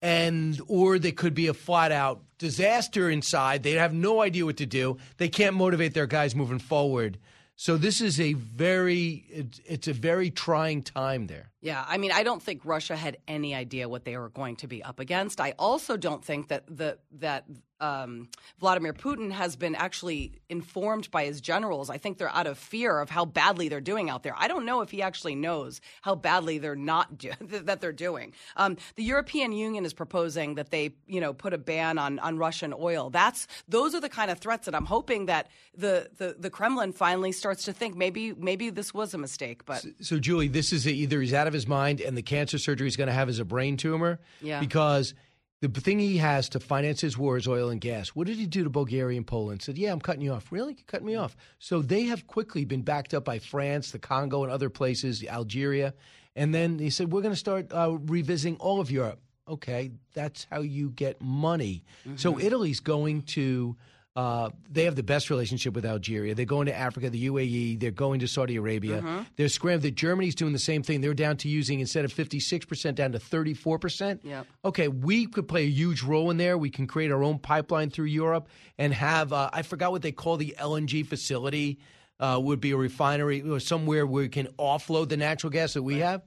[0.00, 3.62] and or there could be a flat out disaster inside.
[3.62, 4.98] They have no idea what to do.
[5.16, 7.18] They can't motivate their guys moving forward.
[7.56, 11.50] So this is a very it's, it's a very trying time there.
[11.60, 14.68] Yeah, I mean, I don't think Russia had any idea what they were going to
[14.68, 15.40] be up against.
[15.40, 17.46] I also don't think that the that
[17.80, 18.28] um,
[18.60, 21.90] Vladimir Putin has been actually informed by his generals.
[21.90, 24.34] I think they're out of fear of how badly they're doing out there.
[24.36, 28.32] I don't know if he actually knows how badly they're not do- that they're doing.
[28.56, 32.38] Um, the European Union is proposing that they, you know, put a ban on on
[32.38, 33.10] Russian oil.
[33.10, 36.92] That's those are the kind of threats that I'm hoping that the the, the Kremlin
[36.92, 39.64] finally starts to think maybe maybe this was a mistake.
[39.64, 42.86] But So Julie, this is either he's out of his mind and the cancer surgery
[42.86, 44.18] he's going to have is a brain tumor.
[44.40, 44.60] Yeah.
[44.60, 45.14] Because
[45.60, 48.10] the thing he has to finance his war is oil and gas.
[48.10, 49.62] What did he do to Bulgaria and Poland?
[49.62, 51.36] Said, "Yeah, I'm cutting you off." Really, You're cutting me off?
[51.58, 55.94] So they have quickly been backed up by France, the Congo, and other places, Algeria,
[56.36, 60.46] and then he said, "We're going to start uh, revisiting all of Europe." Okay, that's
[60.50, 61.84] how you get money.
[62.16, 63.76] So Italy's going to.
[64.18, 66.34] Uh, they have the best relationship with Algeria.
[66.34, 67.78] They're going to Africa, the UAE.
[67.78, 69.00] They're going to Saudi Arabia.
[69.00, 69.26] Mhm.
[69.36, 69.94] They're scrambling.
[69.94, 71.02] Germany's doing the same thing.
[71.02, 74.18] They're down to using instead of 56% down to 34%.
[74.24, 74.46] Yep.
[74.64, 76.58] Okay, we could play a huge role in there.
[76.58, 80.10] We can create our own pipeline through Europe and have, uh, I forgot what they
[80.10, 81.78] call the LNG facility,
[82.18, 85.84] uh, would be a refinery or somewhere where we can offload the natural gas that
[85.84, 86.22] we have.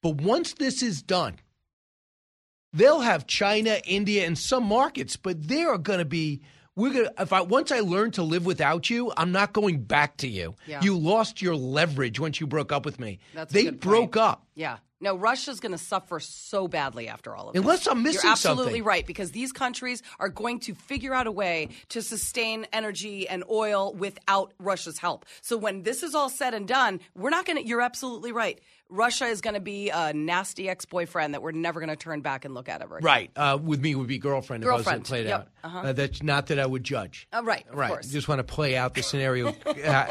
[0.00, 1.40] But once this is done,
[2.72, 6.42] they'll have China, India, and some markets, but they are going to be.
[6.74, 7.10] We're gonna.
[7.18, 10.54] If I once I learn to live without you, I'm not going back to you.
[10.66, 10.80] Yeah.
[10.82, 13.18] You lost your leverage once you broke up with me.
[13.34, 14.46] That's they broke up.
[14.54, 14.78] Yeah.
[15.00, 17.60] No, Russia's going to suffer so badly after all of this.
[17.60, 18.84] Unless I'm missing You're absolutely something.
[18.84, 23.42] right because these countries are going to figure out a way to sustain energy and
[23.50, 25.26] oil without Russia's help.
[25.40, 27.66] So when this is all said and done, we're not going to.
[27.66, 28.60] You're absolutely right.
[28.88, 32.44] Russia is going to be a nasty ex-boyfriend that we're never going to turn back
[32.44, 32.98] and look at ever.
[32.98, 33.06] again.
[33.06, 33.30] Right.
[33.34, 34.62] Uh, with me would be girlfriend.
[34.62, 35.48] If I Girlfriend, was to play it yep, out.
[35.64, 35.78] uh-huh.
[35.88, 37.26] Uh, that's not that I would judge.
[37.32, 37.64] Uh, right.
[37.70, 37.88] Of right.
[37.88, 38.08] course.
[38.08, 39.54] Just want to play out the scenario uh,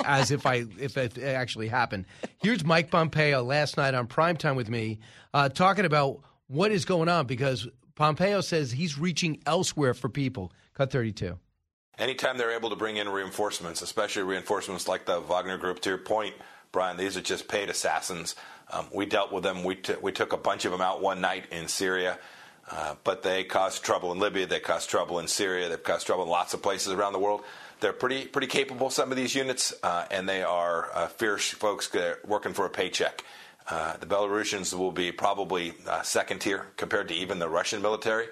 [0.03, 2.05] as if I if it actually happened.
[2.41, 4.99] Here's Mike Pompeo last night on primetime with me,
[5.33, 10.51] uh, talking about what is going on because Pompeo says he's reaching elsewhere for people.
[10.73, 11.37] Cut thirty two.
[11.97, 15.97] Anytime they're able to bring in reinforcements, especially reinforcements like the Wagner Group, to your
[15.97, 16.33] point,
[16.71, 18.35] Brian, these are just paid assassins.
[18.71, 19.63] Um, we dealt with them.
[19.63, 22.17] We, t- we took a bunch of them out one night in Syria,
[22.71, 24.47] uh, but they caused trouble in Libya.
[24.47, 25.67] They caused trouble in Syria.
[25.67, 27.43] They've caused trouble in lots of places around the world.
[27.81, 31.91] They're pretty pretty capable, some of these units, uh, and they are uh, fierce folks
[32.25, 33.23] working for a paycheck.
[33.69, 38.27] Uh, the Belarusians will be probably uh, second tier compared to even the Russian military,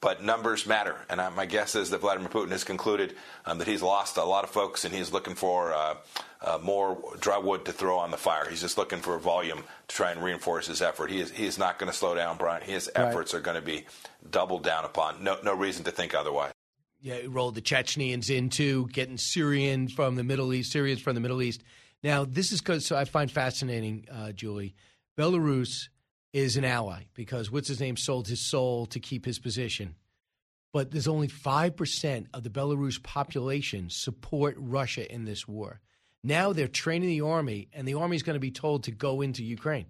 [0.00, 0.96] but numbers matter.
[1.08, 3.14] And my guess is that Vladimir Putin has concluded
[3.46, 5.94] um, that he's lost a lot of folks and he's looking for uh,
[6.40, 8.48] uh, more dry wood to throw on the fire.
[8.50, 11.10] He's just looking for volume to try and reinforce his effort.
[11.10, 12.62] He is, he is not going to slow down, Brian.
[12.62, 13.06] His Right.
[13.06, 13.84] efforts are going to be
[14.28, 15.22] doubled down upon.
[15.22, 16.52] No, no reason to think otherwise.
[17.00, 21.20] Yeah, he rolled the Chechens into getting Syrian from the Middle East, Syrians from the
[21.20, 21.62] Middle East.
[22.02, 24.74] Now, this is because so I find fascinating, uh, Julie.
[25.18, 25.88] Belarus
[26.32, 29.94] is an ally because what's his name sold his soul to keep his position.
[30.72, 35.80] But there's only 5% of the Belarus population support Russia in this war.
[36.24, 39.20] Now they're training the army, and the army is going to be told to go
[39.20, 39.86] into Ukraine.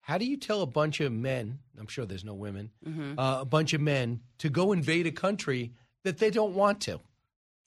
[0.00, 3.14] How do you tell a bunch of men, I'm sure there's no women, Mhm.
[3.18, 5.72] uh, a bunch of men to go invade a country
[6.02, 7.00] that they don't want to?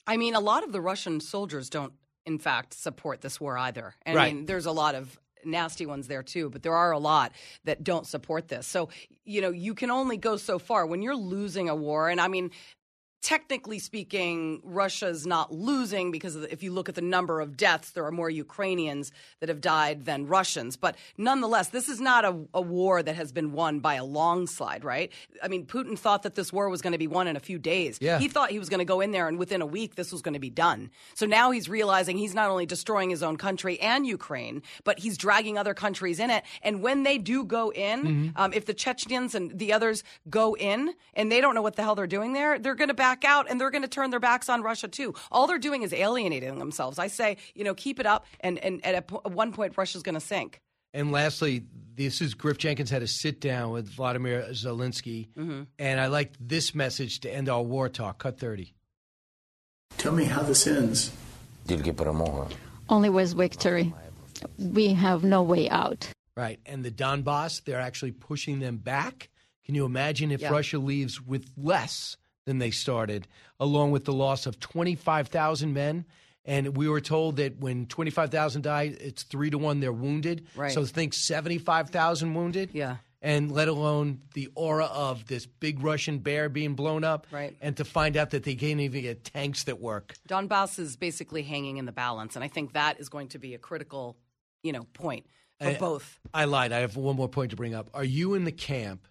[0.06, 1.94] I mean, a lot of the Russian soldiers don't,
[2.28, 3.96] in fact, support this war either.
[4.06, 4.36] I Right.
[4.36, 7.32] mean, there's a lot of nasty ones there too, but there are a lot
[7.63, 8.68] that don't support this.
[8.68, 8.90] So,
[9.24, 12.10] you know, you can only go so far when you're losing a war.
[12.10, 12.52] And I mean,
[13.21, 17.91] technically speaking, Russia's not losing because the, if you look at the number of deaths,
[17.91, 20.77] there are more Ukrainians that have died than Russians.
[20.77, 24.47] But nonetheless, this is not a, a war that has been won by a long
[24.47, 25.12] slide, right?
[25.43, 27.58] I mean, Putin thought that this war was going to be won in a few
[27.60, 27.97] days.
[27.99, 28.19] Yeah.
[28.19, 30.21] He thought he was going to go in there and within a week this was
[30.21, 30.91] going to be done.
[31.15, 35.17] So now he's realizing he's not only destroying his own country and Ukraine, but he's
[35.17, 36.43] dragging other countries in it.
[36.62, 38.27] And when they do go in, Mm-hmm.
[38.36, 41.82] um, if the Chechens and the others go in and they don't know what the
[41.84, 44.20] hell they're doing there, they're going to back out and they're going to turn their
[44.20, 45.13] backs on Russia too.
[45.32, 47.00] All they're doing is alienating themselves.
[47.00, 49.78] I say, you know, keep it up, and, and at, a, po- at one point,
[49.78, 50.60] Russia's going to sink.
[50.93, 51.63] And lastly,
[51.96, 55.63] this is Griff Jenkins had a sit down with Vladimir Zelensky, Mm-hmm.
[55.80, 58.20] and I like this message to end our war talk.
[58.20, 58.74] Cut thirty.
[59.98, 61.12] Tell me how this ends.
[62.89, 63.93] Only with victory.
[64.58, 66.10] We have no way out.
[66.36, 69.30] Right, and the Donbass, they're actually pushing them back.
[69.65, 70.52] Can you imagine if Yeah.
[70.52, 72.15] Russia leaves with less
[72.48, 73.28] than they started,
[73.60, 76.06] along with the loss of twenty five thousand men?
[76.46, 79.92] And we were told that when twenty five thousand die, it's three to one they're
[79.94, 80.48] wounded.
[80.56, 80.72] Right.
[80.72, 82.70] So think seventy five thousand wounded.
[82.74, 82.96] Yeah.
[83.22, 87.58] and let alone the aura of this big Russian bear being blown up, Right.
[87.62, 90.14] and to find out that they can't even get tanks that work.
[90.30, 93.56] Donbass is basically hanging in the balance, and I think that is going to be
[93.56, 94.16] a critical,
[94.64, 95.26] you know, point
[95.60, 96.20] for I- both.
[96.32, 96.72] I lied.
[96.72, 97.90] I have one more point to bring up.
[97.94, 99.08] Are you in the camp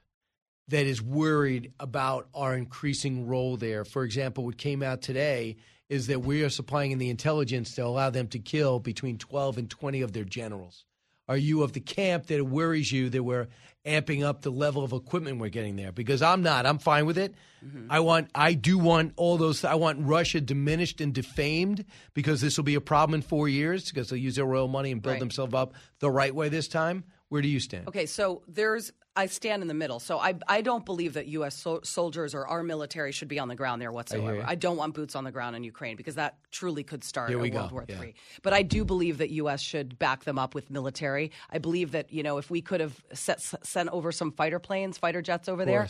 [0.69, 3.85] that is worried about our increasing role there?
[3.85, 5.57] For example, what came out today
[5.89, 9.71] is that we are supplying the intelligence to allow them to kill between 12 and
[9.71, 10.85] 20 of their generals.
[11.29, 13.49] Are you of the camp that it worries you that we're
[13.85, 15.91] amping up the level of equipment we're getting there?
[15.91, 16.67] Because I'm not.
[16.67, 17.35] I'm fine with it.
[17.65, 17.91] Mm-hmm.
[17.91, 18.31] I want.
[18.33, 19.65] I do want all those.
[19.65, 23.89] I want Russia diminished and defamed because this will be a problem in four years
[23.91, 25.21] because they'll use their oil money and build Right.
[25.21, 27.03] themselves up the right way this time.
[27.29, 27.89] Where do you stand?
[27.89, 29.99] Okay, so there's I stand in the middle.
[29.99, 31.57] So I I don't believe that U.S.
[31.57, 34.37] So- soldiers or our military should be on the ground there whatsoever.
[34.37, 34.45] you.
[34.47, 37.37] I, don't want boots on the ground in Ukraine because that truly could start a
[37.37, 38.03] World go, War yeah.
[38.03, 38.15] III.
[38.43, 39.61] But I do believe that U.S.
[39.61, 41.33] should back them up with military.
[41.51, 44.99] I believe that you know if we could have set, sent over some fighter planes,
[44.99, 45.89] fighter jets over there.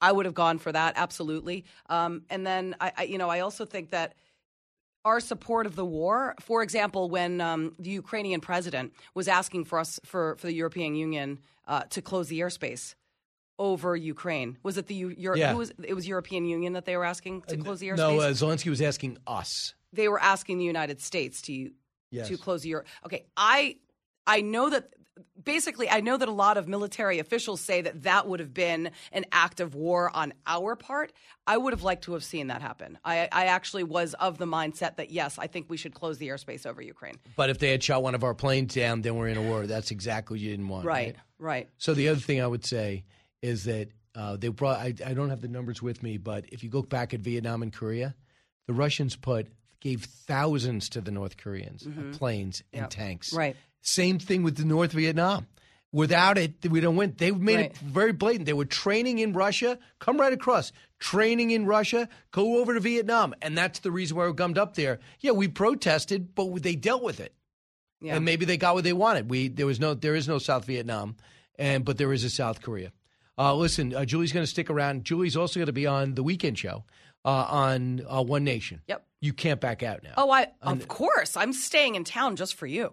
[0.00, 1.64] I would have gone for that absolutely.
[1.88, 4.14] Um, and then I, I you know I also think that
[5.08, 6.16] our support of the war.
[6.48, 8.86] For example, when um, the Ukrainian president
[9.18, 11.28] was asking for us for, for the European Union
[11.72, 12.84] uh, to close the airspace
[13.68, 15.52] over Ukraine, was it the Eu- Euro- Yeah.
[15.52, 17.96] who was it was European Union that they were asking to close the airspace?
[18.16, 19.50] No, uh, Zelensky was asking us.
[20.00, 21.52] they were asking the United States to
[22.18, 22.26] Yes.
[22.30, 22.84] to close the Euro.
[23.06, 23.58] Okay, I
[24.26, 24.84] I know that
[25.42, 28.90] basically I know that a lot of military officials say that that would have been
[29.12, 31.12] an act of war on our part.
[31.46, 32.98] I would have liked to have seen that happen.
[33.04, 36.28] I, I actually was of the mindset that yes, I think we should close the
[36.28, 37.14] airspace over Ukraine.
[37.36, 39.66] But if they had shot one of our planes down, then we're in a war.
[39.66, 40.84] That's exactly what you didn't want.
[40.84, 41.68] Right, right.
[41.78, 43.04] So the other thing I would say
[43.42, 44.78] is that uh, they brought.
[44.78, 47.62] I, I don't have the numbers with me, but if you look back at Vietnam
[47.62, 48.14] and Korea,
[48.66, 49.46] the Russians put
[49.80, 52.12] gave thousands to the North Koreans of Mhm.
[52.18, 52.90] planes and Yep.
[52.90, 53.32] tanks.
[53.32, 53.56] Right.
[53.88, 55.46] Same thing with the North Vietnam.
[55.90, 57.14] Without it, we don't win.
[57.16, 57.64] They made Right.
[57.70, 58.44] it very blatant.
[58.44, 63.34] They were training in Russia, come right across, training in Russia, go over to Vietnam,
[63.40, 64.98] and that's the reason why we're gummed up there.
[65.20, 67.32] Yeah, we protested, but they dealt with it
[68.02, 68.16] Yeah.
[68.16, 69.30] and maybe they got what they wanted.
[69.30, 71.16] We there was no there is no South Vietnam,
[71.58, 72.92] and but there is a South Korea.
[73.38, 75.04] Uh, listen, uh, Julie's going to stick around.
[75.04, 76.84] Julie's also going to be on the weekend show
[77.24, 78.82] uh, on uh, One Nation.
[78.88, 79.06] Yep.
[79.22, 80.12] You can't back out now.
[80.18, 82.92] Oh, I of course I'm staying in town just for you.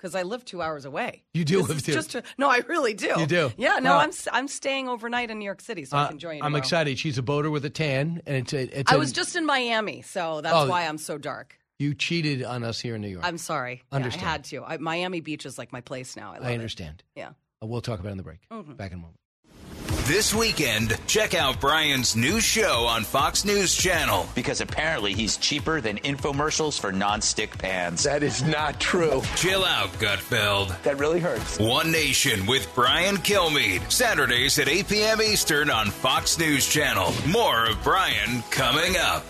[0.00, 1.24] Because I live two hours away.
[1.34, 3.12] You do live two- Just to, no, I really do.
[3.18, 3.52] You do?
[3.58, 3.80] Yeah.
[3.80, 6.42] No, I'm I'm staying overnight in New York City, so I Uh, can join you.
[6.42, 6.58] I'm tomorrow.
[6.60, 6.98] excited.
[6.98, 9.44] She's a boater with a tan, and it's a, it's I a- was just in
[9.44, 10.68] Miami, so that's Oh.
[10.68, 11.58] why I'm so dark.
[11.78, 13.24] you cheated on us here in New York.
[13.26, 13.82] I'm sorry.
[13.90, 14.26] Yeah, Understand.
[14.26, 14.64] I had to.
[14.64, 16.32] I, Miami Beach is like my place now.
[16.32, 16.54] I, love I it.
[16.54, 17.02] understand.
[17.14, 17.30] Yeah.
[17.62, 18.40] Uh, we'll talk about it in the break.
[18.50, 18.76] Mhm.
[18.78, 19.19] Back in a moment.
[20.10, 24.26] This weekend, check out Brian's new show on Fox News Channel.
[24.34, 28.02] Because apparently he's cheaper than infomercials for non-stick pans.
[28.02, 29.22] That is not true.
[29.36, 30.82] Chill out, Gutfeld.
[30.82, 31.60] That really hurts.
[31.60, 33.88] One Nation with Brian Kilmeade.
[33.88, 35.22] Saturdays at 8 p.m.
[35.22, 37.12] Eastern on Fox News Channel.
[37.28, 39.24] More of Brian coming up.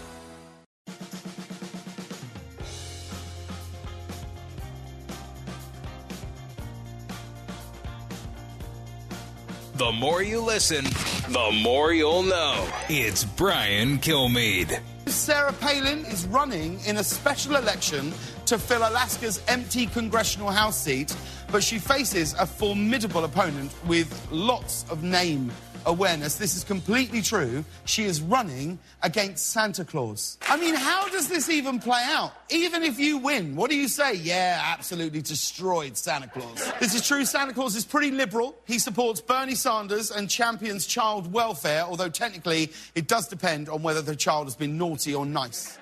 [9.81, 10.85] The more you listen,
[11.33, 12.69] the more you'll know.
[12.91, 14.79] It's Brian Kilmeade.
[15.07, 18.13] Sarah Palin is running in a special election
[18.45, 21.17] to fill Alaska's empty congressional House seat,
[21.51, 25.51] but she faces a formidable opponent with lots of name
[25.87, 26.37] awareness.
[26.37, 27.65] This is completely true.
[27.85, 30.39] She is running against Santa Claus.
[30.49, 32.33] I mean, how does this even play out?
[32.51, 34.15] Even if you win, what do you say?
[34.15, 36.73] Yeah, absolutely destroyed Santa Claus.
[36.81, 37.25] This is true.
[37.25, 38.57] Santa Claus is pretty liberal.
[38.67, 44.03] He supports Bernie Sanders and champions child welfare, although technically it does depend on whether
[44.03, 45.79] the child has been naughty or nice.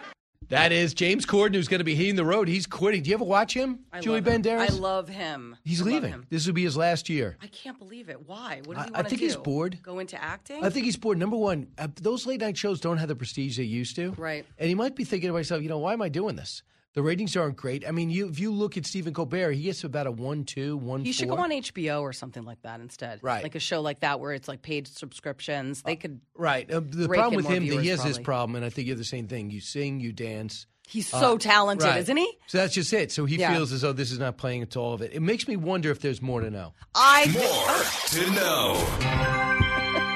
[0.50, 2.48] That is James Corden, who's going to be hitting the road.
[2.48, 3.02] He's quitting.
[3.02, 4.22] Do you ever watch him, I Julie.
[4.22, 4.70] Banderas?
[4.70, 5.56] I love him.
[5.62, 6.10] He's I love leaving.
[6.10, 6.26] him.
[6.30, 7.36] This will be his last year.
[7.42, 8.26] I can't believe it.
[8.26, 8.62] Why?
[8.64, 9.26] What does I- he I want to think do?
[9.26, 9.78] he's bored.
[9.82, 10.64] Go into acting?
[10.64, 11.18] I think he's bored.
[11.18, 14.12] Number one, uh, those late night shows don't have the prestige they used to.
[14.12, 14.46] Right.
[14.58, 16.62] And he might be thinking to himself, you know, why am I doing this?
[16.98, 17.86] The ratings aren't great.
[17.86, 20.76] I mean, you if you look at Stephen Colbert, he gets about a one two
[20.76, 21.04] one.
[21.04, 23.20] He should go on HBO or something like that instead.
[23.22, 23.40] Right.
[23.40, 25.82] Like a show like that where it's like paid subscriptions.
[25.82, 26.20] They could.
[26.34, 26.68] Right.
[26.68, 28.94] Uh, the problem with him, that he viewers, has this problem, and I think you
[28.94, 29.48] have the same thing.
[29.52, 30.66] You sing, you dance.
[30.88, 32.00] He's so talented, right.
[32.00, 32.36] isn't he?
[32.48, 33.12] So that's just it.
[33.12, 33.54] So he Yeah.
[33.54, 35.12] feels as though this is not playing into all of it.
[35.12, 36.72] It makes me wonder if there's more to know.
[36.96, 39.67] I more To know.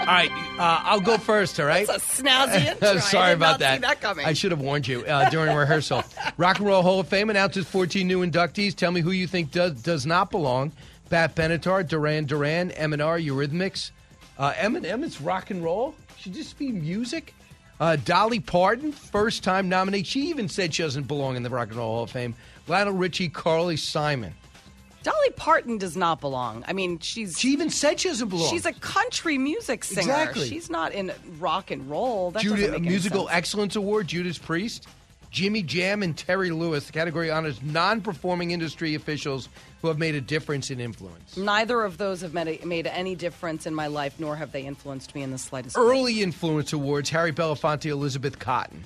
[0.02, 1.60] All right, uh, I'll go first.
[1.60, 1.86] All right.
[1.86, 2.98] That's a snazzy intro.
[2.98, 3.80] Sorry about that.
[3.80, 4.18] That.
[4.18, 6.02] I should have warned you uh, during rehearsal.
[6.36, 8.74] Rock and Roll Hall of Fame announces 14 new inductees.
[8.74, 10.72] Tell me who you think does does not belong.
[11.08, 13.92] Pat Benatar, Duran Duran, Eminem, Eurythmics.
[14.38, 15.94] Uh, Eminem is rock and roll.
[16.18, 17.32] Should this be music?
[17.78, 20.02] Uh, Dolly Parton, first time nominee.
[20.02, 22.34] She even said she doesn't belong in the Rock and Roll Hall of Fame.
[22.66, 24.34] Lionel Richie, Carly Simon.
[25.02, 26.64] Dolly Parton does not belong.
[26.68, 27.38] I mean, she's.
[27.38, 28.50] She even said she doesn't belong.
[28.50, 30.00] She's a country music singer.
[30.02, 30.48] Exactly.
[30.48, 32.30] She's not in rock and roll.
[32.30, 33.28] That Judy, doesn't make any Musical.
[33.30, 34.86] Excellence Award, Judas Priest,
[35.30, 36.86] Jimmy Jam, and Terry Lewis.
[36.86, 39.48] The category honors non-performing industry officials
[39.80, 41.36] who have made a difference in influence.
[41.36, 45.14] Neither of those have made, made any difference in my life, nor have they influenced
[45.14, 45.76] me in the slightest.
[45.76, 45.82] way.
[45.82, 48.82] Early Influence Awards, Harry Belafonte, Elizabeth Cotten.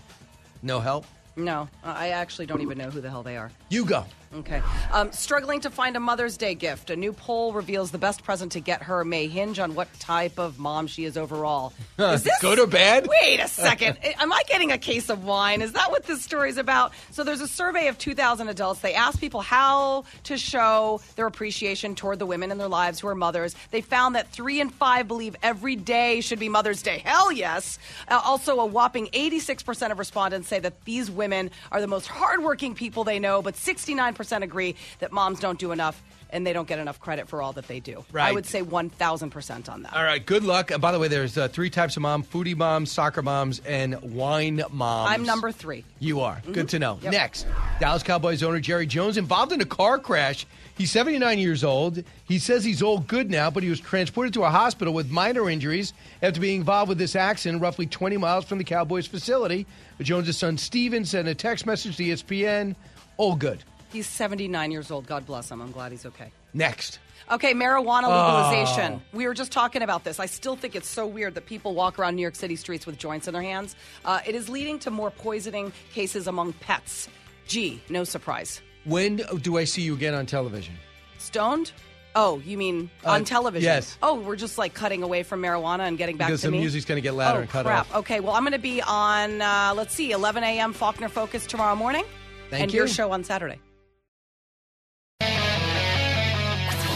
[0.63, 1.05] No help?
[1.39, 3.51] No, I actually don't even know who the hell they are.
[3.69, 4.07] You go.
[4.35, 4.61] Okay.
[4.93, 6.91] Um, struggling to find a Mother's Day gift.
[6.91, 10.39] A new poll reveals the best present to get her may hinge on what type
[10.39, 11.73] of mom she is overall.
[11.99, 13.07] Is this- Good or bad?
[13.07, 13.99] Wait a second.
[14.19, 15.63] Am I getting a case of wine?
[15.63, 16.93] Is that what this story is about?
[17.13, 18.81] So there's a survey of 2,000 adults.
[18.81, 23.09] They asked people how to show their appreciation toward the women in their lives who
[23.09, 23.55] are mothers.
[23.71, 26.99] They found that three in five believe every day should be Mother's Day.
[27.05, 27.79] Hell yes.
[28.09, 32.75] Uh, also, a whopping 86% of respondents say that these women are the most hardworking
[32.75, 36.79] people they know, but 69% agree that moms don't do enough and they don't get
[36.79, 38.05] enough credit for all that they do.
[38.13, 38.29] Right.
[38.29, 39.95] I would say 1,000% on that.
[39.95, 40.71] All right, good luck.
[40.71, 44.01] And by the way, there's uh, three types of mom foodie moms, soccer moms, and
[44.03, 45.11] wine moms.
[45.11, 45.85] I'm number three.
[46.01, 46.43] You are.
[46.53, 46.99] Good to know.
[47.03, 47.13] Yep.
[47.13, 47.47] Next,
[47.81, 50.47] Dallas Cowboys owner Jerry Jones involved in a car crash.
[50.77, 52.03] He's 79 years old.
[52.27, 55.49] He says he's all good now, but he was transported to a hospital with minor
[55.49, 59.67] injuries after being involved with this accident roughly 20 miles from the Cowboys facility.
[60.03, 62.75] Jones' son Steven sent a text message to ESPN.
[63.17, 63.65] All good.
[63.97, 65.07] He's 79 years old.
[65.07, 65.63] God bless him.
[65.63, 66.31] I'm glad he's okay.
[66.53, 66.99] Next.
[67.33, 68.51] Okay, marijuana Oh.
[68.51, 69.01] legalization.
[69.15, 70.21] We were just talking about this.
[70.21, 72.99] I still think it's so weird that people walk around New York City streets with
[72.99, 73.75] joints in their hands.
[74.05, 77.09] Uh, it is leading to more poisoning cases among pets.
[77.47, 78.61] Gee, no surprise.
[78.85, 80.75] When do I see you again on television?
[81.17, 81.73] Stoned?
[82.15, 83.65] Oh, you mean Uh, on television?
[83.67, 83.97] yes.
[84.03, 86.59] Oh, we're just like cutting away from marijuana and getting back Because to the me.
[86.59, 87.89] music's going to get louder oh, and cut crap.
[87.91, 87.97] off.
[87.97, 90.75] Okay, well, I'm going to be on, uh, let's see, 11 a.m.
[90.75, 92.05] Faulkner Focus tomorrow morning.
[92.51, 92.63] Thank you.
[92.63, 92.79] and you.
[92.81, 93.59] your show on Saturday.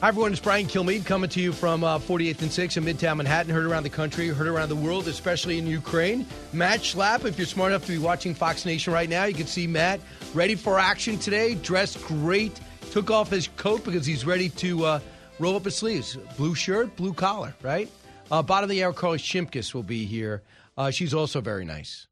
[0.00, 0.30] Hi, everyone.
[0.30, 3.52] It's Brian Kilmeade coming to you from uh, 48th and 6 in Midtown Manhattan.
[3.52, 6.24] Heard around the country, heard around the world, especially in Ukraine.
[6.52, 9.48] Matt Schlapp, if you're smart enough to be watching Fox Nation right now, you can
[9.48, 9.98] see Matt
[10.34, 12.60] ready for action today, dressed great.
[12.92, 15.00] Took off his coat because he's ready to uh,
[15.40, 16.16] roll up his sleeves.
[16.36, 17.90] Blue shirt, blue collar, right?
[18.30, 20.42] Uh, bottom of the hour, Carly Shimkus will be here.
[20.76, 22.06] Uh, she's also very nice.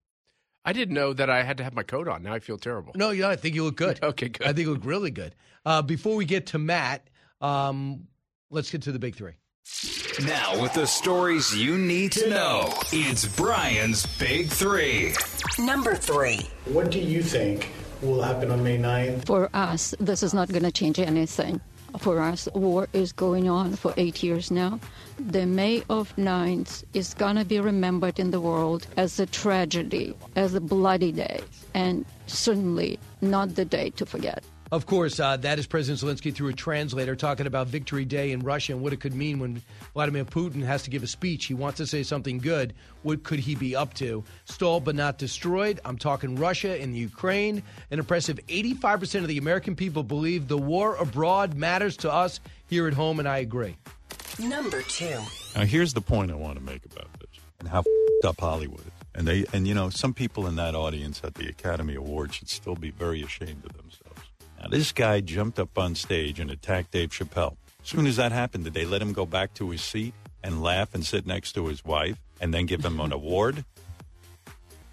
[0.64, 2.24] I didn't know that I had to have my coat on.
[2.24, 2.95] Now I feel terrible.
[2.97, 4.01] No, yeah, I think you look good.
[4.03, 4.43] Okay, good.
[4.45, 5.37] I think you look really good.
[5.64, 7.07] Uh, before we get to Matt,
[7.41, 8.07] um,
[8.51, 9.32] let's get to the big three.
[10.24, 15.12] Now, with the stories you need to know, it's Brian's Big Three.
[15.59, 16.49] Number three.
[16.66, 17.70] What do you think
[18.01, 19.26] will happen on May 9th?
[19.26, 21.61] For us, this is not going to change anything.
[21.99, 24.80] For us, war is going on for eight years now.
[25.18, 30.14] The May of 9th is going to be remembered in the world as a tragedy,
[30.34, 31.41] as a bloody day,
[31.74, 34.45] and certainly not the day to forget.
[34.72, 38.40] Of course, uh, that is President Zelensky through a translator talking about Victory Day in
[38.40, 39.62] Russia and what it could mean when
[39.92, 41.44] Vladimir Putin has to give a speech.
[41.44, 42.74] He wants to say something good.
[43.02, 44.24] What could he be up to?
[44.44, 45.80] Stalled but not destroyed.
[45.84, 47.62] I'm talking Russia and Ukraine.
[47.92, 52.88] An impressive 85% of the American people believe the war abroad matters to us here
[52.88, 53.76] at home, and I agree.
[54.40, 55.20] Number two.
[55.54, 57.84] Now, here's the point I want to make about this and how
[58.24, 58.92] up Hollywood is.
[59.14, 62.48] And they, and you know, some people in that audience at the Academy Awards should
[62.48, 64.05] still be very ashamed of themselves.
[64.61, 67.57] Now, this guy jumped up on stage and attacked Dave Chappelle.
[67.82, 70.62] As soon as that happened, did they let him go back to his seat and
[70.62, 73.64] laugh and sit next to his wife and then give him an award?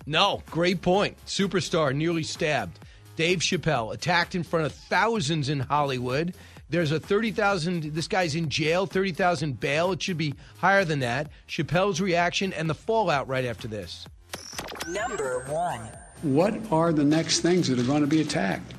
[0.05, 1.17] No, great point.
[1.25, 2.77] Superstar nearly stabbed.
[3.15, 6.35] Dave Chappelle attacked in front of thousands in Hollywood.
[6.69, 9.91] There's a 30,000, this guy's in jail, 30,000 bail.
[9.91, 11.29] It should be higher than that.
[11.47, 14.05] Chappelle's reaction and the fallout right after this.
[14.87, 15.81] Number one.
[16.23, 18.73] What are the next things that are going to be attacked?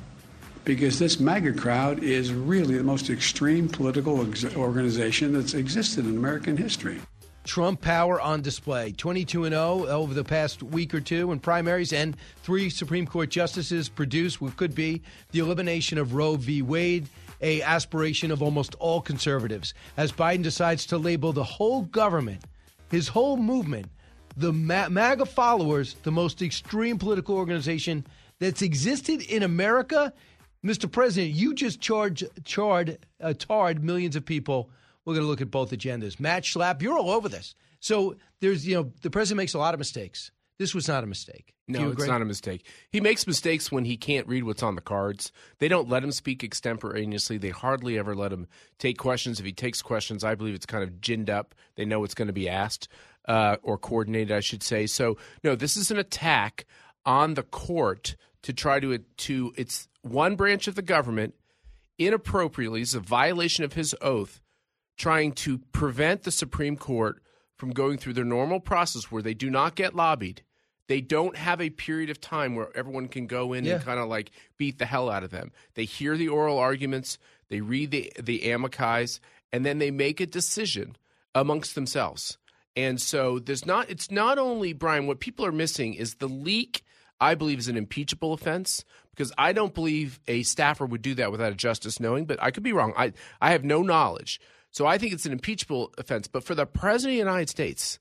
[0.64, 6.16] Because this MAGA crowd is really the most extreme political ex- organization that's existed in
[6.16, 7.00] American history.
[7.44, 8.92] Trump power on display.
[8.92, 13.28] 22 and 0 over the past week or two in primaries, and three Supreme Court
[13.28, 15.02] justices produce what could be
[15.32, 16.62] the elimination of Roe v.
[16.62, 17.08] Wade,
[17.42, 19.74] a aspiration of almost all conservatives.
[19.98, 22.42] As Biden decides to label the whole government,
[22.90, 23.90] his whole movement,
[24.36, 28.06] the MAGA followers, the most extreme political organization
[28.38, 30.12] that's existed in America.
[30.64, 30.90] Mr.
[30.90, 34.70] President, you just charged, charred, uh, tarred millions of people.
[35.04, 36.18] We're going to look at both agendas.
[36.18, 37.54] Matt Schlapp, you're all over this.
[37.80, 40.30] So there's, you know, the president makes a lot of mistakes.
[40.58, 41.52] This was not a mistake.
[41.66, 42.66] No, it's not a mistake.
[42.90, 45.32] He makes mistakes when he can't read what's on the cards.
[45.58, 47.38] They don't let him speak extemporaneously.
[47.38, 48.46] They hardly ever let him
[48.78, 49.40] take questions.
[49.40, 51.54] If he takes questions, I believe it's kind of ginned up.
[51.76, 52.88] They know what's going to be asked
[53.26, 54.86] uh, or coordinated, I should say.
[54.86, 56.66] So, no, this is an attack
[57.04, 61.34] on the court to try to to it's one branch of the government
[61.98, 62.80] inappropriately.
[62.82, 64.40] is a violation of his oath,
[64.96, 67.22] trying to prevent the Supreme Court
[67.56, 70.42] from going through their normal process where they do not get lobbied.
[70.86, 73.76] They don't have a period of time where everyone can go in Yeah.
[73.76, 75.50] and kind of like beat the hell out of them.
[75.74, 79.20] They hear the oral arguments, they read the the amici,
[79.52, 80.96] and then they make a decision
[81.34, 82.38] amongst themselves.
[82.76, 86.84] And so there's not it's not only Brian what people are missing is the leak
[87.20, 91.30] I believe is an impeachable offense because I don't believe a staffer would do that
[91.30, 92.92] without a justice knowing, but I could be wrong.
[92.96, 94.40] I I have no knowledge.
[94.70, 98.00] So I think it's an impeachable offense, but for the president of the United States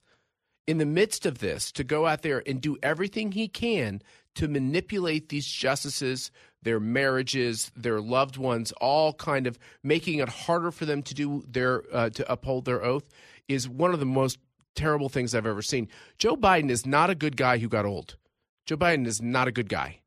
[0.66, 4.02] in the midst of this to go out there and do everything he can
[4.34, 6.30] to manipulate these justices,
[6.62, 11.44] their marriages, their loved ones, all kind of making it harder for them to do
[11.48, 13.08] their uh, to uphold their oath
[13.46, 14.38] is one of the most
[14.74, 15.88] terrible things I've ever seen.
[16.18, 18.16] Joe Biden is not a good guy who got old.
[18.66, 20.00] Joe Biden is not a good guy.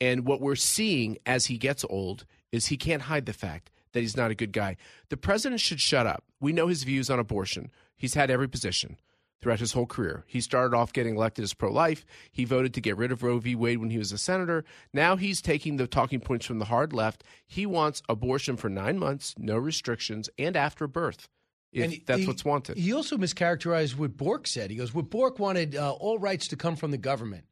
[0.00, 4.00] And what we're seeing as he gets old is he can't hide the fact that
[4.00, 4.76] he's not a good guy.
[5.08, 6.24] The president should shut up.
[6.40, 7.70] We know his views on abortion.
[7.96, 8.98] He's had every position
[9.40, 10.24] throughout his whole career.
[10.26, 12.04] He started off getting elected as pro life.
[12.32, 13.54] He voted to get rid of Roe v.
[13.54, 14.64] Wade when he was a senator.
[14.92, 17.22] Now he's taking the talking points from the hard left.
[17.46, 21.28] He wants abortion for nine months, no restrictions, and after birth,
[21.72, 22.78] if And that's he- what's wanted.
[22.78, 24.70] He also mischaracterized what Bork said.
[24.70, 27.44] He goes, "What Bork wanted uh, all rights to come from the government."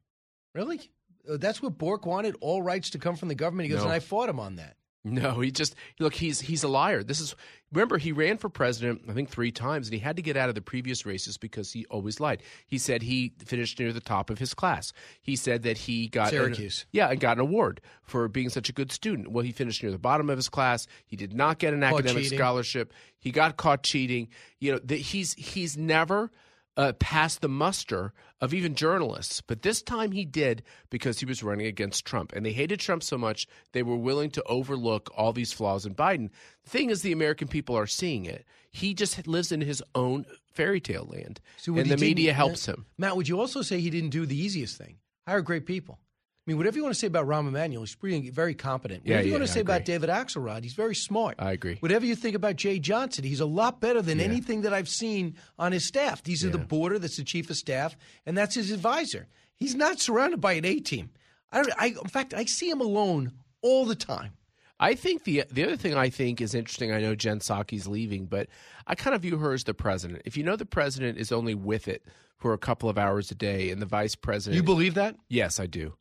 [0.54, 0.80] Really?
[1.28, 3.68] Uh, that's what Bork wanted, all rights to come from the government.
[3.68, 3.84] He goes, No.
[3.86, 4.76] and I fought him on that.
[5.04, 6.14] No, he just look.
[6.14, 7.02] He's he's a liar.
[7.02, 7.34] This is
[7.72, 10.48] remember he ran for president I think three times, and he had to get out
[10.48, 12.40] of the previous races because he always lied.
[12.68, 14.92] He said he finished near the top of his class.
[15.20, 16.86] He said that he got an- Syracuse.
[16.92, 19.32] yeah, and got an award for being such a good student.
[19.32, 20.86] Well, he finished near the bottom of his class.
[21.04, 22.38] He did not get an Caught academic cheating.
[22.38, 22.92] scholarship.
[23.18, 24.28] He got caught cheating.
[24.60, 26.30] You know, that he's he's never
[26.76, 29.40] uh, passed the muster of even journalists.
[29.40, 32.32] But this time he did because he was running against Trump.
[32.32, 35.94] And they hated Trump so much, they were willing to overlook all these flaws in
[35.94, 36.30] Biden.
[36.64, 38.44] The thing is, the American people are seeing it.
[38.70, 41.40] He just lives in his own fairy tale land.
[41.58, 42.86] So and the media helps him.
[42.96, 44.96] Matt, would you also say he didn't do the easiest thing?
[45.26, 45.98] Hire great people.
[46.44, 49.02] I mean, whatever you want to say about Rahm Emanuel, he's pretty, very competent.
[49.04, 49.84] Yeah, Whatever you yeah, want to I say about.
[49.84, 51.36] David Axelrod, he's very smart.
[51.38, 51.76] I agree.
[51.78, 54.24] Whatever you think about Jeh Johnson, he's a lot better than Yeah.
[54.24, 56.22] anything that I've seen on his staff.
[56.24, 59.28] These are the border, that's the chief of staff, and that's his advisor.
[59.54, 61.10] He's not surrounded by an A team.
[61.52, 64.32] I, don't- I, in fact, I see him alone all the time.
[64.80, 66.90] I think the the other thing I think is interesting.
[66.90, 68.48] I know Jen Psaki's leaving, but
[68.84, 70.22] I kind of view her as the president.
[70.24, 72.02] If you know the president is only with it
[72.36, 75.14] for a couple of hours a day, and the vice president, You believe that?
[75.28, 75.94] Yes, I do.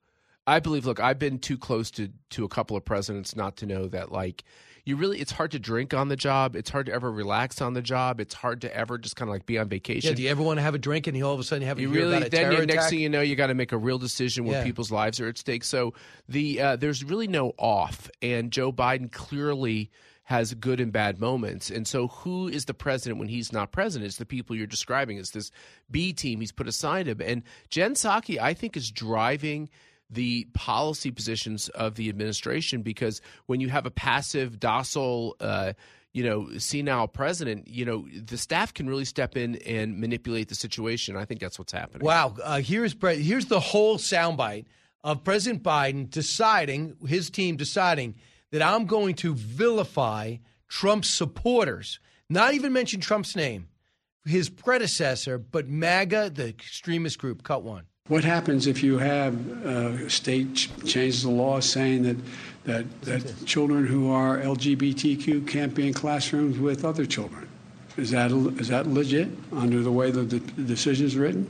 [0.47, 0.85] I believe.
[0.85, 4.11] Look, I've been too close to to a couple of presidents not to know that.
[4.11, 4.43] Like,
[4.85, 6.55] you really it's hard to drink on the job.
[6.55, 8.19] It's hard to ever relax on the job.
[8.19, 10.09] It's hard to ever just kind of like be on vacation.
[10.09, 11.67] Yeah, do you ever want to have a drink and you all of a sudden
[11.67, 12.89] have You hear really about a then next attack?
[12.89, 14.63] thing you know, you got to make a real decision where Yeah.
[14.63, 15.63] people's lives are at stake.
[15.63, 15.93] So
[16.27, 19.91] the uh, there's really no off, and Joe Biden clearly
[20.23, 21.69] has good and bad moments.
[21.69, 24.07] And so, who is the president when he's not president?
[24.07, 25.17] It's the people you're describing.
[25.17, 25.51] It's this
[25.91, 27.21] B team he's put aside him.
[27.23, 29.69] And Jen Psaki, I think, is driving
[30.12, 35.74] the policy positions of the administration because when you have a passive, docile, uh,
[36.14, 40.55] you know, senile president, you know, the staff can really step in and manipulate the
[40.55, 41.16] situation.
[41.16, 42.05] I think that's what's happening.
[42.05, 42.36] Wow.
[42.43, 44.66] Uh, here's here's the whole soundbite
[45.03, 48.16] of President Biden deciding, his team deciding
[48.51, 50.38] that I'm going to vilify
[50.68, 51.99] Trump's supporters,
[52.30, 53.70] not even mention Trump's name,
[54.26, 57.43] his predecessor, but MAGA, the extremist group.
[57.43, 57.86] Cut one.
[58.12, 62.18] What happens if you have uh, a state ch- changes the law saying that,
[62.66, 67.47] that, that children who are LGBTQ can't be in classrooms with other children?
[67.95, 71.49] Is that, is that legit under the way the decision is written?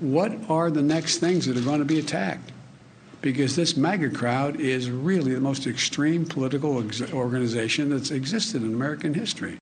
[0.00, 2.52] What are the next things that are going to be attacked?
[3.22, 8.74] Because this MAGA crowd is really the most extreme political ex- organization that's existed in
[8.74, 9.56] American history.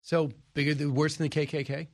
[0.00, 1.88] So bigger, worse than the KKK.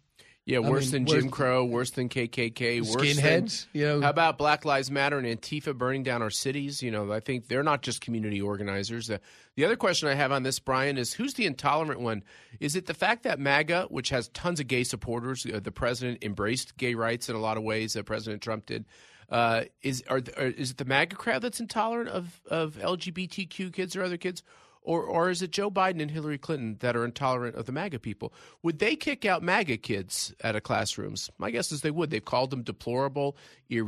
[0.47, 4.01] Yeah, I worse mean, than Jim Crow, worse than KKK, worse Skinheads, Than, you know.
[4.01, 6.84] how about Black Lives Matter and Antifa burning down our cities?
[6.84, 9.09] You know, I think they're not just community organizers.
[9.09, 9.20] The,
[9.57, 12.22] the other question I have on this, Brian, is who's the intolerant one?
[12.61, 16.22] Is it the fact that MAGA, which has tons of gay supporters, uh, the president
[16.22, 18.84] embraced gay rights in a lot of ways that President Trump did?
[19.28, 23.97] Uh, is are, are is it the MAGA crowd that's intolerant of of LGBTQ kids
[23.97, 24.44] or other kids?
[24.87, 27.99] Or, or is it Joe Biden and Hillary Clinton that are intolerant of the MAGA
[27.99, 28.32] people?
[28.62, 31.28] Would they kick out MAGA kids out of classrooms?
[31.39, 32.11] My guess is they would.
[32.11, 33.37] They've called them deplorable,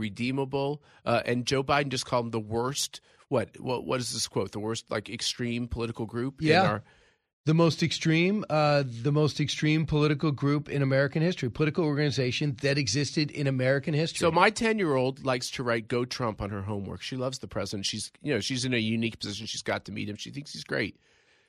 [0.03, 3.01] irredeemable, uh, and Joe Biden just called them the worst.
[3.29, 4.53] What what what is this quote?
[4.53, 6.41] The worst like extreme political group.
[6.41, 6.63] in Yeah.
[6.63, 6.83] our-
[7.49, 12.77] the most extreme, uh, the most extreme political group in American history, political organization that
[12.77, 14.19] existed in American history.
[14.19, 17.01] So my ten year old likes to write "Go Trump" on her homework.
[17.01, 17.87] She loves the president.
[17.87, 19.47] She's you know she's in a unique position.
[19.47, 20.17] She's got to meet him.
[20.17, 20.97] She thinks he's great.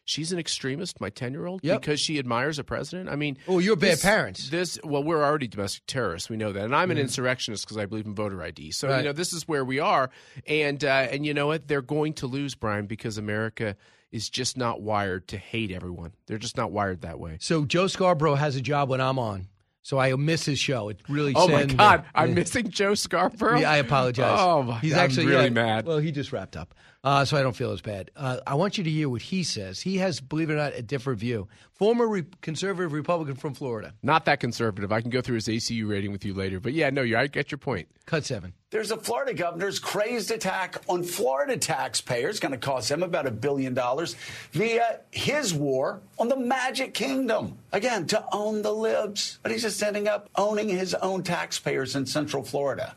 [0.06, 1.82] She's an extremist, my ten year old, Yep.
[1.82, 3.10] because she admires a president.
[3.10, 4.50] I mean, Oh, you're bad this- parents.
[4.50, 6.30] This well, we're already domestic terrorists.
[6.30, 7.02] We know that, and I'm an Mhm.
[7.02, 8.72] insurrectionist because I believe in voter ID.
[8.72, 9.00] So Right.
[9.00, 10.10] you know this is where we are,
[10.47, 11.68] and uh, and you know what?
[11.68, 13.76] They're going to lose, Brian, because America
[14.12, 16.14] is just not wired to hate everyone.
[16.26, 17.38] They're just not wired that way.
[17.39, 19.47] So Joe Scarborough has a job when I'm on,
[19.82, 20.89] so I miss his show.
[20.89, 21.34] It really.
[21.36, 23.60] Oh my God, I'm missing Joe Scarborough.
[23.60, 24.39] Yeah, I apologize.
[24.39, 25.86] Oh, my- he's I'm actually really yeah, mad.
[25.86, 26.74] Well, he just wrapped up,
[27.04, 28.12] uh, so I don't feel as bad.
[28.16, 29.80] Uh, I want you to hear what he says.
[29.80, 31.47] He has, believe it or not, a different view.
[31.74, 33.93] Former re- conservative Republican from Florida.
[34.04, 34.91] Not that conservative.
[34.91, 37.28] I can go through his ACU rating with you later, but yeah, no, you I
[37.28, 37.88] get your point.
[38.06, 38.54] Cut seven.
[38.72, 43.32] There's a Florida governor's crazed attack on Florida taxpayers, going to cost him about a
[43.32, 44.16] billion dollars,
[44.52, 47.58] via his war on the Magic Kingdom.
[47.72, 49.39] Again, to own the libs.
[49.41, 52.95] But he's just ending up owning his own taxpayers in Central Florida.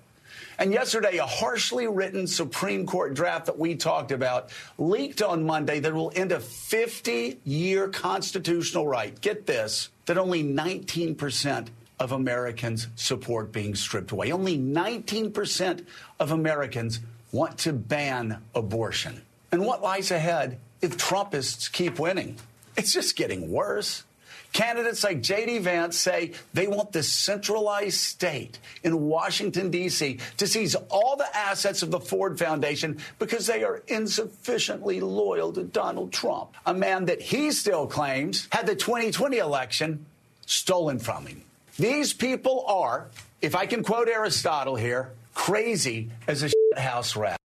[0.58, 5.80] And yesterday, a harshly written Supreme Court draft that we talked about leaked on Monday
[5.80, 9.18] that will end a 50 year constitutional right.
[9.20, 14.32] Get this that only 19% of Americans support being stripped away.
[14.32, 15.86] Only 19%
[16.18, 17.00] of Americans
[17.30, 19.22] want to ban abortion.
[19.52, 22.36] And what lies ahead if Trumpists keep winning?
[22.76, 24.04] It's just getting worse.
[24.52, 25.58] Candidates like J.D.
[25.58, 30.18] Vance say they want the centralized state in Washington, D.C.
[30.36, 35.62] to seize all the assets of the Ford Foundation because they are insufficiently loyal to
[35.62, 40.04] Donald Trump, a man that he still claims had the 2020 election
[40.44, 41.42] stolen from him.
[41.78, 43.08] These people are,
[43.40, 47.38] if I can quote Aristotle here, crazy as a house rat.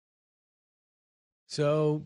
[1.47, 2.03] So,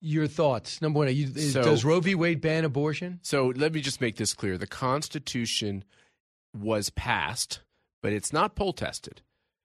[0.00, 0.80] your thoughts?
[0.82, 2.14] Number one, are you, So- does Roe v.
[2.14, 3.20] Wade ban abortion?
[3.22, 4.56] So let me just make this clear.
[4.58, 5.84] The Constitution
[6.56, 7.60] was passed,
[8.02, 9.22] but it's not poll tested.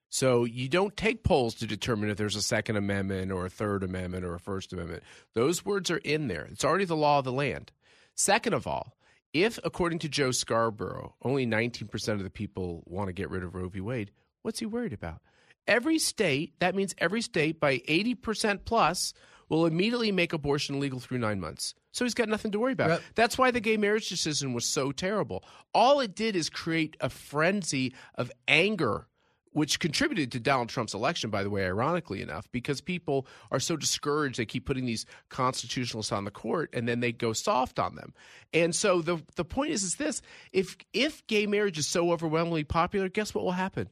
[0.09, 3.83] So you don't take polls to determine if there's a Second Amendment or a Third
[3.83, 5.03] Amendment or a First Amendment.
[5.33, 6.43] Those words are in there.
[6.45, 7.71] It's already the law of the land.
[8.13, 8.95] Second of all,
[9.33, 13.55] if, according to Joe Scarborough, only 19% of the people want to get rid of
[13.55, 13.81] Roe v.
[13.81, 14.11] Wade,
[14.41, 15.19] what's he worried about?
[15.67, 19.13] Every state, that means every state by 80% plus,
[19.49, 21.73] will immediately make abortion legal through nine months.
[21.91, 22.89] So he's got nothing to worry about.
[22.89, 23.01] Yep.
[23.15, 25.43] That's why the gay marriage decision was so terrible.
[25.73, 29.07] All it did is create a frenzy of anger,
[29.51, 33.77] which contributed to Donald Trump's election, by the way, ironically enough, because people are so
[33.77, 34.37] discouraged.
[34.37, 38.13] They keep putting these constitutionalists on the court and then they go soft on them.
[38.53, 40.21] And so the, the point is, is this
[40.51, 43.89] if, if gay marriage is so overwhelmingly popular, guess what will happen?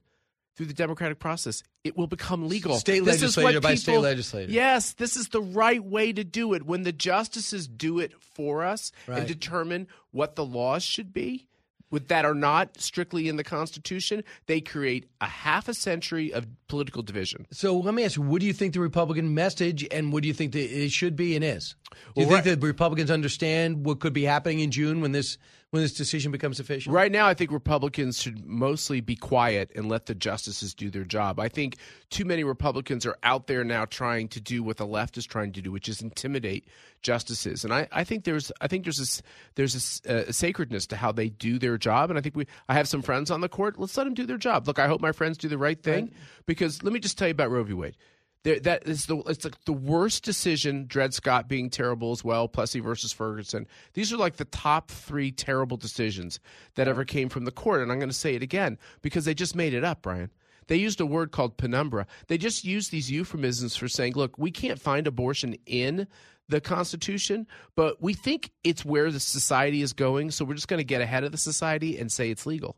[0.55, 2.77] Through the democratic process, it will become legal.
[2.77, 4.51] State This is legislator what by state people- legislator.
[4.51, 6.63] Yes, this is the right way to do it.
[6.65, 9.19] When the justices do it for us Right.
[9.19, 11.47] and determine what the laws should be,
[11.89, 16.47] with that are not strictly in the Constitution, they create a half a century of
[16.67, 17.45] political division.
[17.51, 20.27] So let me ask you, what do you think the Republican message and what do
[20.27, 21.75] you think that it should be and is?
[22.15, 25.37] Do you Well, think that Republicans understand what could be happening in June when this
[25.73, 26.93] when this decision becomes official?
[26.93, 31.03] Right now, I think Republicans should mostly be quiet and let the justices do their
[31.03, 31.39] job.
[31.39, 31.77] I think
[32.11, 35.51] too many Republicans are out there now trying to do what the left is trying
[35.53, 36.67] to do, which is intimidate
[37.01, 37.63] justices.
[37.63, 39.23] And I, I think there's I think there's a,
[39.55, 42.11] there's a a, sacredness to how they do their job.
[42.11, 43.79] And I think we I have some friends on the court.
[43.79, 44.67] Let's let them do their job.
[44.67, 46.11] Look, I hope my friends do the right thing
[46.45, 47.73] because let me just tell you about Roe v.
[47.73, 47.97] Wade.
[48.43, 50.85] There, that is the it's like the worst decision.
[50.85, 52.47] Dred Scott being terrible as well.
[52.49, 53.67] Plessy versus Ferguson.
[53.93, 56.39] These are like the top three terrible decisions
[56.75, 57.81] that ever came from the court.
[57.81, 60.29] And I'm going to say it again because they just made it up, Brian.
[60.67, 62.05] They used a word called penumbra.
[62.27, 66.07] They just used these euphemisms for saying, "Look, we can't find abortion in."
[66.49, 70.79] The Constitution, but we think it's where the society is going, so we're just going
[70.79, 72.75] to get ahead of the society and say it's legal.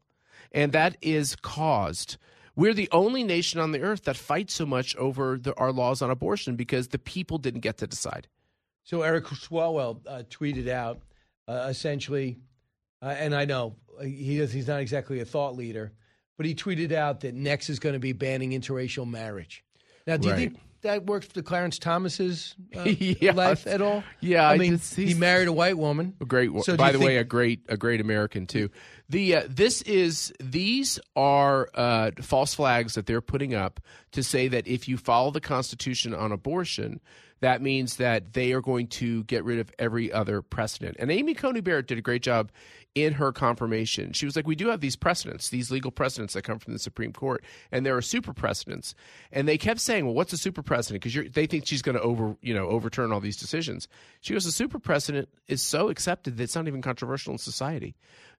[0.52, 2.18] And that is caused
[2.56, 6.02] we're the only nation on the earth that fights so much over the, our laws
[6.02, 8.28] on abortion because the people didn't get to decide.
[8.84, 11.00] So Eric Swalwell uh, tweeted out
[11.48, 12.38] uh, essentially,
[13.02, 15.92] uh, and I know uh, he is, he's not exactly a thought leader,
[16.38, 19.64] but he tweeted out that next is going to be banning interracial marriage.
[20.08, 20.40] Now, do Right.
[20.40, 23.34] you think that works for Clarence Thomas's uh, Yeah.
[23.34, 24.04] life at all?
[24.22, 26.16] Yeah, I I mean, just- he married a white woman.
[26.22, 28.70] A great, So by the think- way, a great, a great American too.
[29.10, 33.80] The uh, this is these are uh, false flags that they're putting up
[34.14, 37.00] to say that if you follow the Constitution on abortion,
[37.42, 40.96] that means that they are going to get rid of every other precedent.
[41.00, 42.52] And Amy Coney Barrett did a great job
[42.96, 44.14] in her confirmation.
[44.14, 46.80] She was like, "We do have these precedents, these legal precedents that come from the
[46.80, 48.96] Supreme Court, and there are super precedents."
[49.34, 52.02] And they kept saying, "Well, what's a super precedent?" Because they think she's going to
[52.02, 53.90] over, you know, overturn all these decisions.
[54.22, 57.96] She goes, "The super precedent is so accepted that it's not even controversial in society.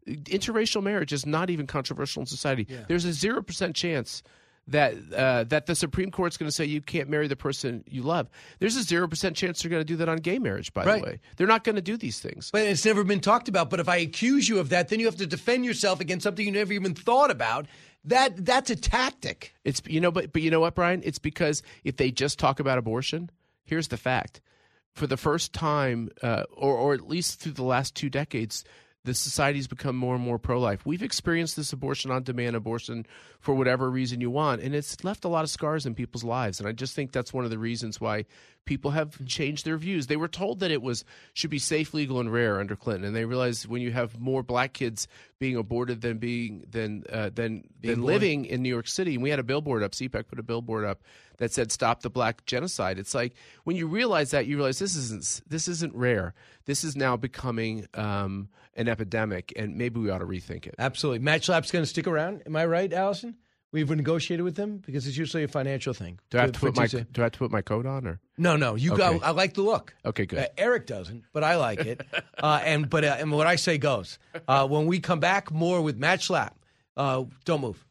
[0.07, 2.67] Interracial marriage is not even controversial in society.
[2.89, 4.23] There's a zero percent chance."
[4.69, 8.03] That uh, that the Supreme Court's going to say you can't marry the person you
[8.03, 8.29] love.
[8.59, 10.75] There's a zero percent chance they're going to do that on gay marriage.
[10.75, 11.01] By Right.
[11.01, 12.51] the way, they're not going to do these things.
[12.53, 13.71] But it's never been talked about.
[13.71, 16.45] But if I accuse you of that, then you have to defend yourself against something
[16.45, 17.67] you never even thought about.
[18.07, 19.55] That that's a tactic.
[19.65, 21.01] It's you know, but but you know what, Brian?
[21.05, 23.31] It's because if they just talk about abortion,
[23.65, 24.41] here's the fact:
[24.95, 28.65] for the first time, uh, or or at least through the last two decades,
[29.07, 30.85] the society's become more and more pro-life.
[30.85, 33.07] We've experienced this abortion on demand, abortion
[33.39, 36.59] for whatever reason you want, and it's left a lot of scars in people's lives.
[36.59, 38.25] And I just think that's one of the reasons why
[38.65, 40.09] people have changed their views.
[40.09, 41.05] They were told that it was
[41.35, 44.43] should be safe, legal, and rare under Clinton, and they realized when you have more
[44.43, 45.07] black kids
[45.39, 48.13] being aborted than being than uh, than Being than born.
[48.13, 49.93] living in New York City, and we had a billboard up.
[49.93, 51.03] CPAC put a billboard up
[51.37, 54.97] that said "Stop the Black Genocide." It's like when you realize that, you realize this
[54.97, 56.35] isn't this isn't rare.
[56.65, 60.75] This is now becoming um, an epidemic, and maybe we ought to rethink it.
[60.79, 61.19] Absolutely.
[61.21, 62.43] Matt Schlapp's going to stick around.
[62.47, 63.37] Am I right, Allison?
[63.73, 66.19] We've negotiated with them because it's usually a financial thing.
[66.31, 68.21] Do I have to put my Do I have to put my coat on or
[68.39, 68.75] No, no.
[68.77, 69.19] You Okay.
[69.19, 69.25] go.
[69.25, 69.93] I like the look.
[70.05, 70.39] Okay, good.
[70.39, 72.01] Uh, Eric doesn't, but I like it.
[72.43, 74.19] uh, and but uh, and what I say goes.
[74.47, 76.53] Uh, when we come back, more with Matt Schlapp.
[76.97, 77.85] Uh, don't move.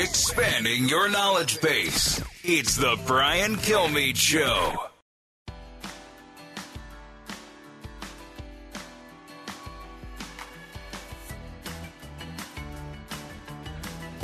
[0.00, 2.20] Expanding your knowledge base.
[2.42, 4.74] It's the Brian Kilmeade Show.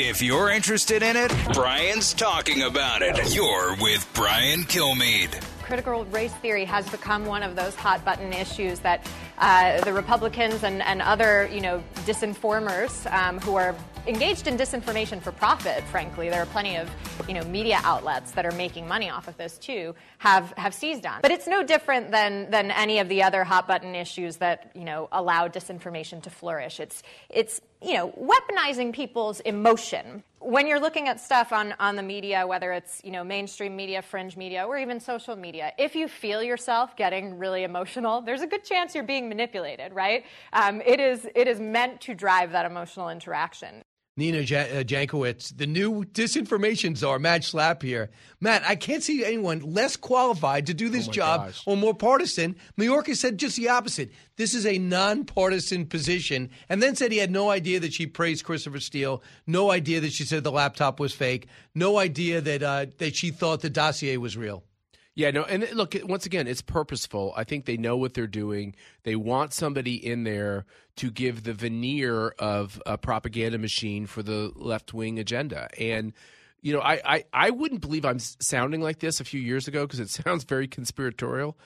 [0.04, 3.32] If you're interested in it, Brian's talking about it.
[3.32, 5.40] You're with Brian Kilmeade.
[5.62, 10.64] critical race theory has become one of those hot button issues that uh, the Republicans
[10.64, 13.76] and, and other, you know, disinformers um, who are
[14.08, 16.90] engaged in disinformation for profit, frankly, there are plenty of,
[17.28, 21.06] you know, media outlets that are making money off of this too, have, have seized
[21.06, 21.20] on.
[21.22, 24.84] But it's no different than, than any of the other hot button issues that, you
[24.84, 26.80] know, allow disinformation to flourish.
[26.80, 30.22] It's, it's, you know, weaponizing people's emotion.
[30.38, 34.02] When you're looking at stuff on, on the media, whether it's, you know, mainstream media,
[34.02, 38.46] fringe media, or even social media, if you feel yourself getting really emotional, there's a
[38.46, 40.24] good chance you're being manipulated, right?
[40.52, 43.82] Um, it, is, it is meant to drive that emotional interaction.
[44.16, 48.10] Nina Ja- uh, Jankowicz, the new disinformation czar, Matt Schlapp here.
[48.40, 51.62] Matt, I can't see anyone less qualified to do this Oh job gosh.
[51.64, 52.56] or more partisan.
[52.78, 54.10] Mayorkas said just the opposite.
[54.36, 58.44] This is a nonpartisan position, and then said he had no idea that she praised
[58.44, 62.86] Christopher Steele, no idea that she said the laptop was fake, no idea that uh,
[62.98, 64.62] that she thought the dossier was real.
[65.14, 67.34] Yeah, no, and look, once again, it's purposeful.
[67.36, 68.74] I think they know what they're doing.
[69.02, 70.64] They want somebody in there
[70.96, 75.68] to give the veneer of a propaganda machine for the left wing agenda.
[75.78, 76.14] And,
[76.62, 79.86] you know, I, I, I wouldn't believe I'm sounding like this a few years ago
[79.86, 81.58] because it sounds very conspiratorial.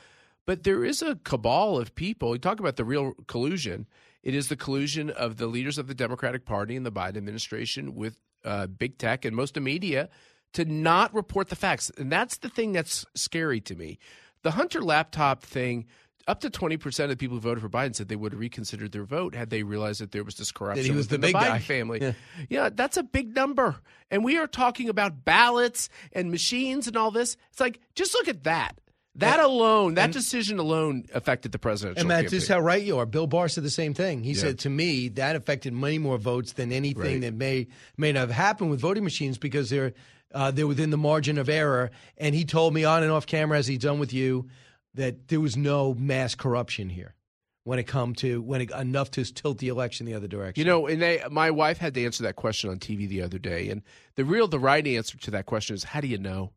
[0.45, 2.35] But there is a cabal of people.
[2.35, 3.87] You talk about the real collusion.
[4.25, 7.95] It is the collusion of the leaders of the Democratic Party and the Biden administration
[7.95, 10.09] with uh, big tech and most of media
[10.55, 11.91] to not report the facts.
[11.99, 13.99] And that's the thing that's scary to me.
[14.43, 15.87] The Hunter laptop thing,
[16.29, 18.93] up to 20% of the people who voted for Biden said they would have reconsidered
[18.93, 21.35] their vote had they realized that there was this corruption That he was the big
[21.35, 21.59] Biden guy.
[21.59, 22.01] family.
[22.01, 22.13] Yeah.
[22.49, 23.77] yeah, that's a big number.
[24.11, 27.37] And we are talking about ballots and machines and all this.
[27.51, 28.79] It's like, just look at that.
[29.17, 32.49] That alone, that decision alone affected the presidential And Matt, campaign.
[32.49, 33.07] how right you are.
[33.07, 34.23] Bill Barr said the same thing.
[34.23, 34.41] He Yeah.
[34.43, 37.21] said to me that affected many more votes than anything Right.
[37.23, 37.67] that may
[37.97, 39.95] may not have happened with voting machines because they're
[40.35, 41.91] uh, they're within the margin of error.
[42.17, 44.49] And he told me on and off camera, as he's done with you,
[44.95, 47.15] that there was no mass corruption here
[47.67, 50.61] when it come to when it, enough to tilt the election the other direction.
[50.61, 53.39] You know, and they, my wife had to answer that question on TV the other
[53.39, 53.83] day, and
[54.15, 56.53] the real, the right answer to that question is, how do you know?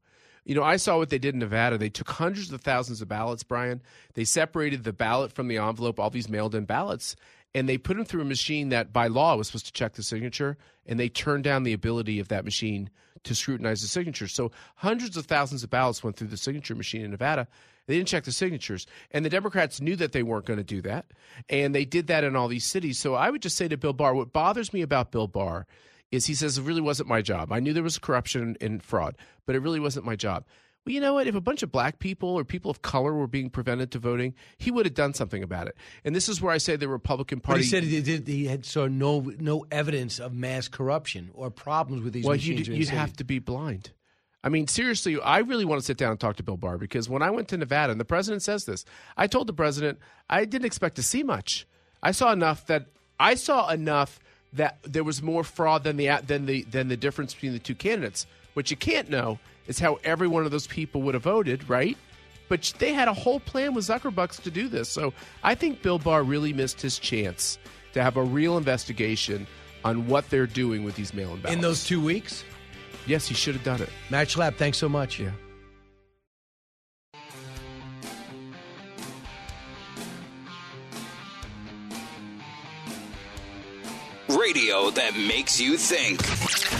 [0.45, 1.78] You know, I saw what they did in Nevada.
[1.78, 3.82] They took hundreds of thousands of ballots, Brian.
[4.13, 7.15] They separated the ballot from the envelope, all these mailed-in ballots,
[7.55, 10.03] and they put them through a machine that, by law, was supposed to check the
[10.03, 12.89] signature, and they turned down the ability of that machine
[13.24, 14.34] to scrutinize the signatures.
[14.34, 17.47] So hundreds of thousands of ballots went through the signature machine in Nevada.
[17.88, 18.86] They didn't check the signatures.
[19.11, 21.07] And the Democrats knew that they weren't going to do that.
[21.49, 22.99] And they did that in all these cities.
[22.99, 25.65] So I would just say to Bill Barr, what bothers me about Bill Barr
[26.11, 27.51] is he says it really wasn't my job.
[27.51, 29.15] I knew there was corruption and fraud,
[29.45, 30.43] but it really wasn't my job.
[30.86, 31.28] Well, you know what?
[31.28, 34.34] If a bunch of black people or people of color were being prevented to voting,
[34.58, 35.76] he would have done something about it.
[36.04, 37.62] And this is where I say the Republican But Party.
[37.62, 42.04] he said he, did, he had saw no no evidence of mass corruption or problems
[42.04, 43.92] with these well, you'd, you'd have to be blind.
[44.44, 47.10] I mean, seriously, I really want to sit down and talk to Bill Barr because
[47.10, 48.86] when I went to Nevada, and the president says this,
[49.18, 50.00] I told the president
[50.30, 51.68] I didn't expect to see much.
[52.02, 52.86] I saw enough that
[53.20, 54.20] I saw enough
[54.54, 57.76] that there was more fraud than the than the than the difference between the two
[57.76, 58.26] candidates.
[58.54, 61.97] What you can't know is how every one of those people would have voted, right?
[62.49, 64.89] But they had a whole plan with Zuckerbucks to do this.
[64.89, 65.13] So
[65.43, 67.59] I think Bill Barr really missed his chance
[67.93, 69.47] to have a real investigation
[69.86, 72.43] on what they're doing with these mail-in ballots in those two weeks.
[73.05, 73.89] Yes, he should have done it.
[74.09, 75.20] Matt Schlapp, thanks so much.
[75.20, 75.32] Yeah.
[84.80, 86.20] Radio that makes you think.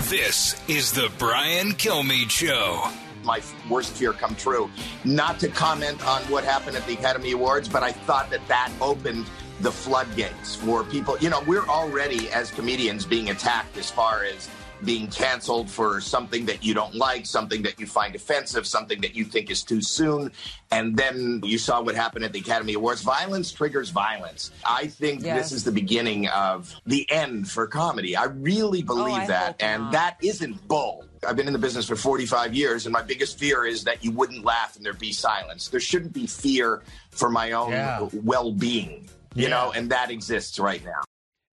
[0.10, 2.90] This is the Brian Kilmeade Show.
[3.24, 4.70] my worst fear come true.
[5.04, 8.72] Not to comment on what happened at the Academy Awards, but I thought that that
[8.82, 9.26] opened
[9.60, 11.18] the floodgates for people.
[11.20, 14.50] You know, we're already, as comedians, being attacked as far as
[14.84, 19.16] being canceled for something that you don't like, something that you find offensive, something that
[19.16, 20.32] you think is too soon.
[20.72, 23.02] And then you saw what happened at the Academy Awards.
[23.02, 24.52] Violence triggers violence.
[24.66, 25.38] I think Yes.
[25.44, 28.16] this is the beginning of the end for comedy.
[28.16, 29.62] I really oh, believe I that.
[29.62, 29.92] And not.
[29.94, 31.06] that isn't bull.
[31.28, 34.12] I've been in the business for 45 years, and my biggest fear is that you
[34.12, 35.68] wouldn't laugh and there'd be silence.
[35.68, 38.08] There shouldn't be fear for my own Yeah.
[38.24, 39.50] well being, you Yeah.
[39.50, 41.02] know, and that exists right now.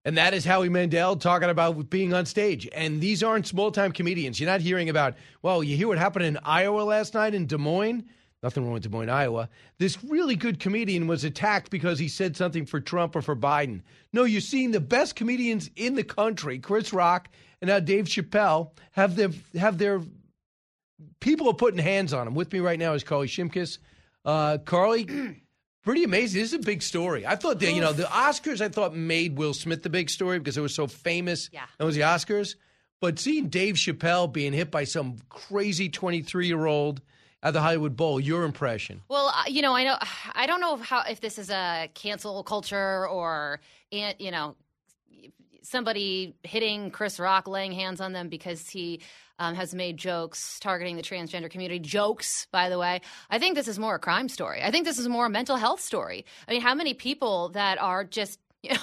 [0.07, 2.65] And that is Howie Mandel talking about being on stage.
[2.71, 4.39] And these aren't small time comedians.
[4.39, 7.57] You're not hearing about, well, you hear what happened in Iowa last night in Des
[7.57, 8.05] Moines?
[8.41, 9.49] Nothing wrong with Des Moines, Iowa.
[9.79, 13.81] This really good comedian was attacked because he said something for Trump or for Biden.
[14.13, 17.27] No, you're seeing the best comedians in the country, Chris Rock
[17.61, 20.01] and now Dave Chappelle, have their have their
[21.19, 22.33] people are putting hands on them.
[22.33, 23.79] With me right now is Carly Shimkus.
[24.23, 25.41] Uh, Carly,
[25.87, 26.41] pretty amazing.
[26.41, 27.25] This is a big story.
[27.25, 30.37] I thought that, you know, the Oscars, I thought made Will Smith the big story
[30.37, 31.49] because it was so famous.
[31.53, 31.63] Yeah.
[31.77, 32.55] That was the Oscars.
[32.99, 37.01] But seeing Dave Chappelle being hit by some crazy 23 year old
[37.41, 39.01] at the Hollywood Bowl, your impression?
[39.07, 39.95] Well, uh, you know, I know
[40.33, 43.61] I don't know if how if this is a cancel culture or
[43.93, 44.57] and you know
[45.69, 49.01] somebody hitting Chris Rock, laying hands on them because he
[49.39, 51.79] um, has made jokes targeting the transgender community.
[51.79, 53.01] Jokes, by the way.
[53.29, 54.61] I think this is more a crime story.
[54.63, 56.25] I think this is more a mental health story.
[56.47, 58.79] I mean, how many people that are just you know,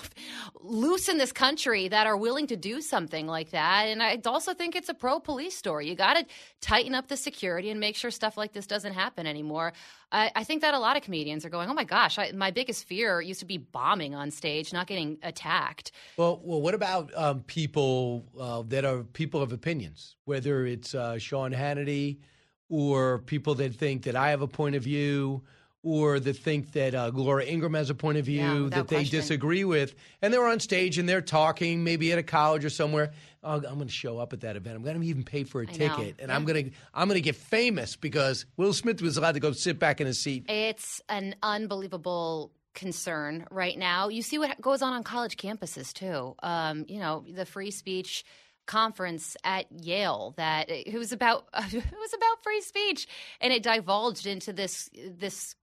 [0.61, 3.87] loose in this country that are willing to do something like that.
[3.87, 5.89] And I also think it's a pro police story.
[5.89, 6.27] You got to
[6.61, 9.73] tighten up the security and make sure stuff like this doesn't happen anymore.
[10.13, 12.53] I, I think that a lot of comedians are going, oh my gosh, I, my
[12.53, 15.91] biggest fear used to be bombing on stage, not getting attacked.
[16.17, 21.19] Well, well, what about um, people uh, that are people of opinions, whether it's uh,
[21.19, 22.19] Sean Hannity
[22.69, 25.43] or people that think that I have a point of view
[25.85, 28.97] or that think that uh, Laura Ingraham has a point of view Yeah, that they
[28.97, 29.21] question.
[29.21, 33.13] disagree with, and they're on stage and they're talking, maybe at a college or somewhere.
[33.45, 34.75] Oh, I'm going to show up at that event.
[34.77, 35.77] I'm going to even pay for a I know.
[35.97, 39.33] ticket, and I'm going to I'm going to get famous because Will Smith was allowed
[39.35, 40.47] to go sit back in his seat.
[40.49, 44.09] It's an unbelievable concern right now.
[44.09, 46.35] You see what goes on on college campuses too.
[46.43, 48.25] Um, you know, the free speech
[48.67, 53.07] conference at Yale that it was about it was about free speech,
[53.41, 55.55] and it divulged into this this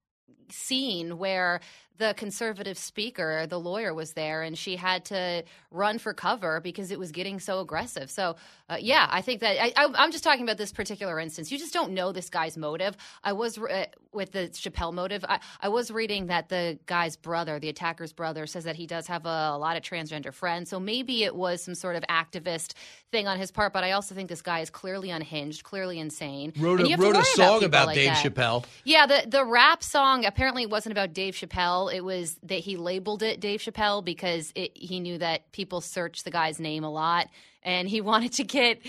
[0.50, 1.60] scene where
[2.02, 6.90] the conservative speaker, the lawyer, was there, and she had to run for cover because
[6.90, 8.10] it was getting so aggressive.
[8.10, 8.36] So,
[8.68, 11.52] uh, yeah, I think that I, I'm just talking about this particular instance.
[11.52, 12.96] You just don't know this guy's motive.
[13.22, 15.24] I was uh, with the Chappelle motive.
[15.28, 19.06] I, I was reading that the guy's brother, the attacker's brother, says that he does
[19.06, 20.70] have a, a lot of transgender friends.
[20.70, 22.74] So maybe it was some sort of activist
[23.10, 23.72] thing on his part.
[23.72, 26.52] But I also think this guy is clearly unhinged, clearly insane.
[26.58, 28.24] Wrote a, you wrote a song about like Dave that.
[28.24, 28.64] Chappelle.
[28.84, 31.91] Yeah, the the rap song apparently it wasn't about Dave Chappelle.
[31.92, 36.22] It was that he labeled it Dave Chappelle because it, he knew that people search
[36.22, 37.28] the guy's name a lot,
[37.62, 38.80] and he wanted to get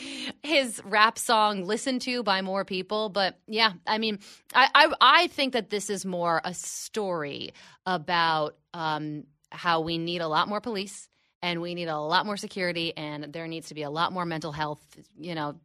[0.42, 3.10] his rap song listened to by more people.
[3.10, 4.20] But yeah, I mean,
[4.54, 7.54] I I, I think that this is more a story
[7.86, 11.08] about um, how we need a lot more police.
[11.42, 14.26] And we need a lot more security, and there needs to be a lot more
[14.26, 14.80] mental health.
[15.20, 15.56] You know,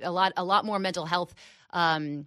[0.00, 1.34] a lot, a lot more mental health
[1.74, 2.24] um,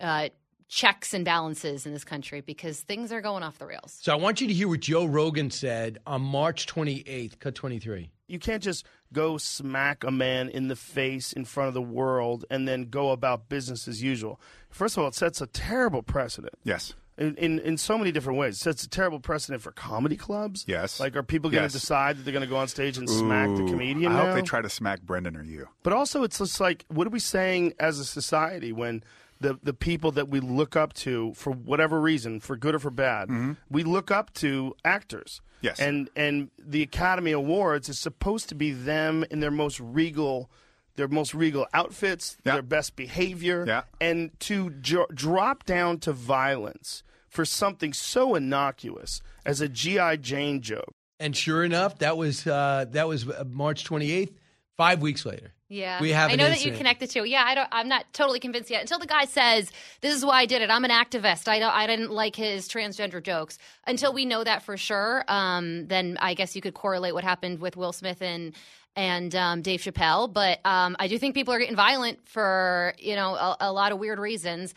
[0.00, 0.28] uh,
[0.76, 3.98] checks and balances in this country because things are going off the rails.
[4.00, 8.10] So I want you to hear what Joe Rogan said on March 28th, cut 23.
[8.26, 12.46] You can't just go smack a man in the face in front of the world
[12.50, 14.40] and then go about business as usual.
[14.70, 16.54] First of all, it sets a terrible precedent.
[16.64, 16.94] Yes.
[17.18, 18.54] In, in, in so many different ways.
[18.56, 20.64] It sets a terrible precedent for comedy clubs.
[20.66, 20.98] Yes.
[20.98, 21.72] Like, are people going to Yes.
[21.74, 24.24] decide that they're going to go on stage and smack the comedian I now?
[24.26, 25.68] hope they try to smack Brendan or you.
[25.82, 29.04] But also, it's just like, what are we saying as a society when
[29.42, 32.90] the, the people that we look up to, for whatever reason, for good or for
[32.90, 33.28] bad,
[33.70, 35.40] we look up to actors.
[35.60, 35.78] Yes.
[35.78, 40.50] And, and the Academy Awards is supposed to be them in their most regal.
[40.96, 43.64] Their most regal outfits, their best behavior,
[43.98, 50.60] and to dro- drop down to violence for something so innocuous as a GI Jane
[50.60, 50.92] joke.
[51.18, 54.34] And sure enough, that was uh, that was uh, March 28th.
[54.76, 57.24] Five weeks later, Yeah, we have I know that you connected to.
[57.24, 57.68] Yeah, I don't.
[57.72, 58.82] I'm not totally convinced yet.
[58.82, 60.68] Until the guy says, "This is why I did it.
[60.68, 61.48] I'm an activist.
[61.48, 61.72] I don't.
[61.72, 63.56] I didn't like his transgender jokes."
[63.86, 67.60] Until we know that for sure, um, then I guess you could correlate what happened
[67.60, 68.52] with Will Smith and
[68.96, 70.30] and um, Dave Chappelle.
[70.30, 73.92] But um, I do think people are getting violent for you know a, a lot
[73.92, 74.74] of weird reasons.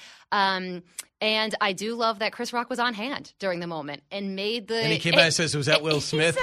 [1.21, 4.67] And I do love that Chris Rock was on hand during the moment and made
[4.67, 4.75] the.
[4.75, 6.37] And he came out and says, "Was that Will Smith?"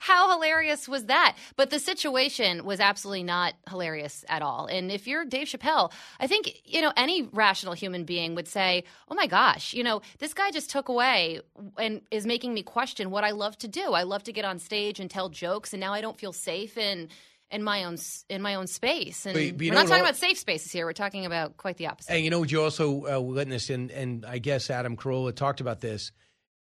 [0.00, 1.36] How hilarious was that?
[1.56, 4.66] But the situation was absolutely not hilarious at all.
[4.66, 5.90] And if you're Dave Chappelle,
[6.20, 10.02] I think you know any rational human being would say, "Oh my gosh, you know
[10.18, 11.40] this guy just took away
[11.78, 13.94] and is making me question what I love to do.
[13.94, 16.76] I love to get on stage and tell jokes, and now I don't feel safe
[16.76, 17.08] in."
[17.54, 17.96] In my own
[18.28, 20.84] in my own space, and But- but we're not talking about safe spaces here.
[20.86, 22.10] We're talking about quite the opposite.
[22.12, 25.60] And you know what you also uh, witnessed, and, and I guess Adam Carolla talked
[25.60, 26.10] about this.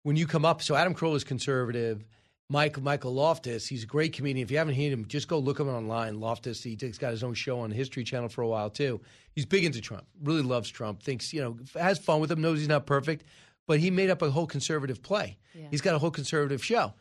[0.03, 2.05] When you come up, so Adam Carolla is conservative.
[2.51, 4.45] Mike Michael Loftus, he's a great comedian.
[4.45, 6.19] If you haven't heard him, just go look him online.
[6.21, 9.01] Loftus, he- he's got his own show on the History Channel for a while too.
[9.35, 12.59] He's big into Trump, really loves Trump, thinks you know has fun with him, knows
[12.59, 13.25] he's not perfect,
[13.69, 15.39] but he made up a whole conservative play.
[15.71, 16.93] He's got a whole conservative show.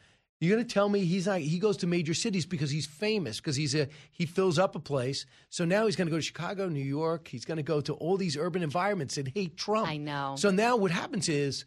[0.41, 1.39] You're going to tell me he's not?
[1.39, 4.79] He goes to major cities because he's famous, because he's a he fills up a
[4.79, 5.27] place.
[5.49, 7.27] So now he's going to go to Chicago, New York.
[7.27, 9.87] He's going to go to all these urban environments and hate Trump.
[9.87, 10.35] I know.
[10.39, 11.65] So now what happens is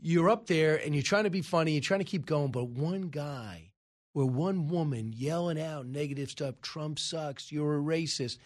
[0.00, 2.64] you're up there and you're trying to be funny, you're trying to keep going, but
[2.64, 3.70] one guy
[4.14, 8.38] or one woman yelling out negative stuff, Trump sucks, you're a racist.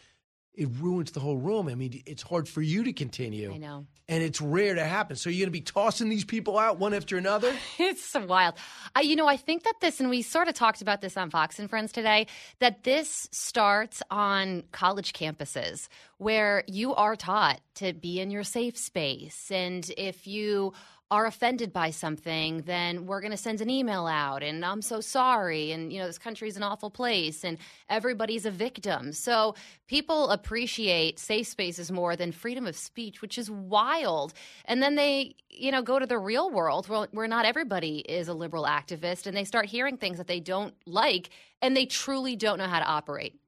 [0.55, 1.69] It ruins the whole room.
[1.69, 3.53] I mean, it's hard for you to continue.
[3.53, 3.87] I know.
[4.09, 5.17] And it's rare to happen.
[5.17, 7.55] So you're going to be tossing these people out one after another?
[7.79, 8.55] it's wild.
[8.95, 11.31] I, you know, I think that this, and we sort of talked about this on
[11.31, 12.27] Fox and Friends today,
[12.59, 15.89] that this starts on college campuses
[16.19, 19.51] where you are taught to be in your safe space.
[19.51, 20.75] And if you
[21.13, 25.03] are offended by something, then we're going to send an email out and I'm so
[25.03, 25.71] sorry.
[25.71, 27.59] And, you know, this country is an awful place and
[27.91, 29.13] everybody's a victim.
[29.13, 29.55] So
[29.87, 34.33] people appreciate safe spaces more than freedom of speech, which is wild.
[34.65, 38.35] And then they, you know, go to the real world where, not everybody is a
[38.35, 41.29] liberal activist and they start hearing things that they don't like
[41.61, 43.39] and they truly don't know how to operate.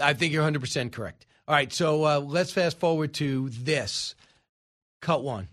[0.00, 1.26] I think you're 100% correct.
[1.48, 4.14] All right, so uh, let's fast forward to this.
[5.02, 5.48] Cut one.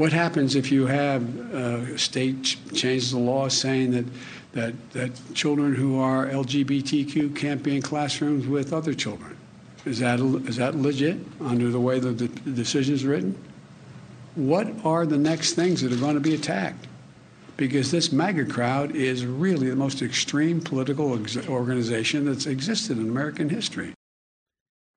[0.00, 4.06] What happens if you have uh, state ch- changes the law saying that,
[4.52, 9.36] that, that children who are LGBTQ can't be in classrooms with other children?
[9.84, 13.36] Is that, is that legit under the way the the decision is written?
[14.36, 16.86] what are the next things that are going to be attacked?
[17.58, 23.06] Because this MAGA crowd is really the most extreme political ex- organization that's existed in
[23.06, 23.92] American history.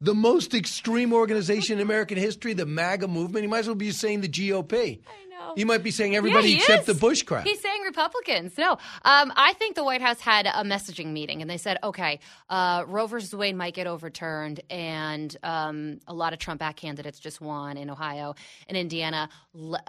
[0.03, 3.43] The most extreme organization in American history, the MAGA movement.
[3.43, 4.99] You might as well be saying the GOP.
[5.07, 5.53] I know.
[5.55, 6.87] You might be saying everybody Yeah, except is.
[6.87, 7.45] the Bush crowd.
[7.47, 8.57] He's saying Republicans.
[8.57, 8.71] No,
[9.05, 12.83] um, I think the White House had a messaging meeting, and they said, okay, uh,
[12.85, 17.39] Roe versus Wade might get overturned, and um, a lot of Trump back candidates just
[17.39, 18.35] won in Ohio
[18.67, 19.29] and Indiana.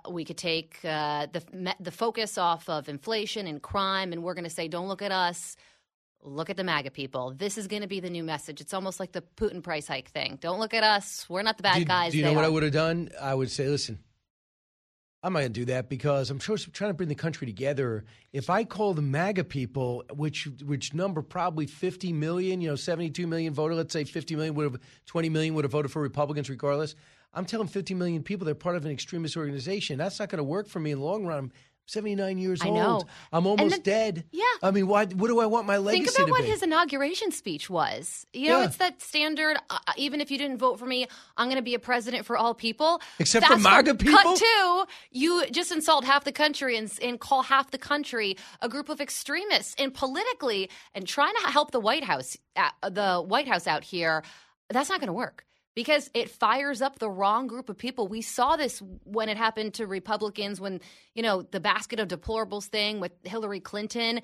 [0.08, 4.44] We could take uh, the the focus off of inflation and crime, and we're going
[4.44, 5.56] to say, don't look at us.
[6.26, 7.34] Look at the MAGA people.
[7.36, 8.62] This is going to be the new message.
[8.62, 10.38] It's almost like the Putin price hike thing.
[10.40, 11.26] Don't look at us.
[11.28, 12.12] We're not the bad do, guys.
[12.12, 12.46] do you know what are.
[12.46, 13.10] I would have done?
[13.20, 13.98] I would say, listen,
[15.22, 18.04] I'm not going to do that because I'm sure trying to bring the country together.
[18.32, 23.26] If I call the MAGA people, which which number probably 50 million, you know, 72
[23.26, 26.48] million voter, let's say 50 million would have, 20 million would have voted for Republicans
[26.48, 26.94] regardless.
[27.34, 29.98] I'm telling 50 million people they're part of an extremist organization.
[29.98, 31.52] That's not going to work for me in the long run.
[31.86, 32.76] I'm 79 years I old.
[32.78, 33.02] know.
[33.30, 34.24] I'm almost then- dead.
[34.32, 34.42] Yeah.
[34.62, 36.48] I mean, why, what do I want my legacy Think about what be?
[36.48, 38.26] his inauguration speech was.
[38.32, 38.64] You know, Yeah.
[38.64, 39.58] it's that standard.
[39.68, 41.06] Uh, even if you didn't vote for me,
[41.36, 43.02] I'm going to be a president for all people.
[43.18, 44.18] Except for Fast MAGA forward- people?
[44.18, 48.68] Cut two, you just insult half the country and, and call half the country a
[48.68, 49.74] group of extremists.
[49.78, 54.24] And politically, and trying to help the White House, uh, the White House out here,
[54.70, 55.44] that's not going to work.
[55.74, 58.06] Because it fires up the wrong group of people.
[58.06, 60.80] We saw this when it happened to Republicans, when,
[61.14, 64.20] you know, the basket of deplorables thing with Hillary Clinton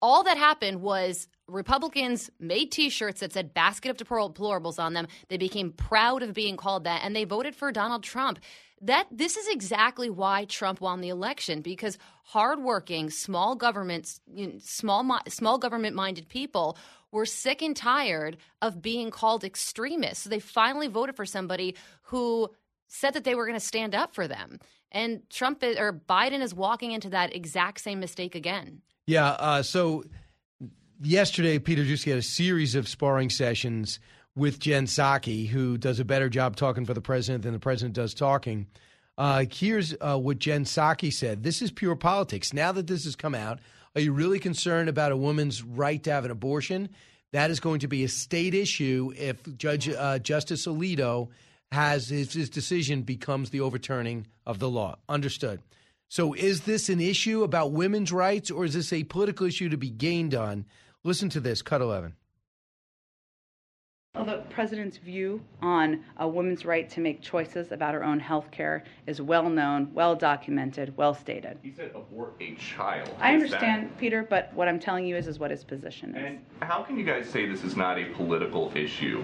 [0.00, 5.08] all that happened was Republicans made T-shirts that said "basket of deplorables" on them.
[5.28, 8.38] They became proud of being called that, and they voted for Donald Trump.
[8.80, 14.58] That this is exactly why Trump won the election because hardworking, small governments, you know,
[14.60, 16.76] small small government-minded people
[17.12, 20.24] were sick and tired of being called extremists.
[20.24, 22.50] So they finally voted for somebody who
[22.88, 24.58] said that they were going to stand up for them.
[24.90, 28.80] And Trump is, or Biden is walking into that exact same mistake again.
[29.06, 29.30] Yeah.
[29.30, 30.04] Uh, so
[31.00, 34.00] yesterday, Peter Doocy had a series of sparring sessions
[34.34, 37.94] with Jen Psaki, who does a better job talking for the president than the president
[37.94, 38.66] does talking.
[39.18, 41.42] Uh, here's uh, what Jen Psaki said.
[41.42, 42.52] This is pure politics.
[42.52, 43.58] Now that this has come out,
[43.94, 46.88] are you really concerned about a woman's right to have an abortion?
[47.32, 51.28] That is going to be a state issue if Judge uh, Justice Alito
[51.70, 54.96] has his, his decision becomes the overturning of the law.
[55.08, 55.60] Understood.
[56.08, 59.76] So, is this an issue about women's rights, or is this a political issue to
[59.76, 60.64] be gained on?
[61.04, 62.14] Listen to this, cut 11.
[64.18, 68.50] Well, the president's view on a woman's right to make choices about her own health
[68.50, 71.56] care is well known, well documented, well stated.
[71.62, 73.08] He said abort a child.
[73.20, 76.38] I Is understand, Peter, but what I'm telling you is, is what his position is.
[76.60, 79.22] that- how can you guys say this is not a political issue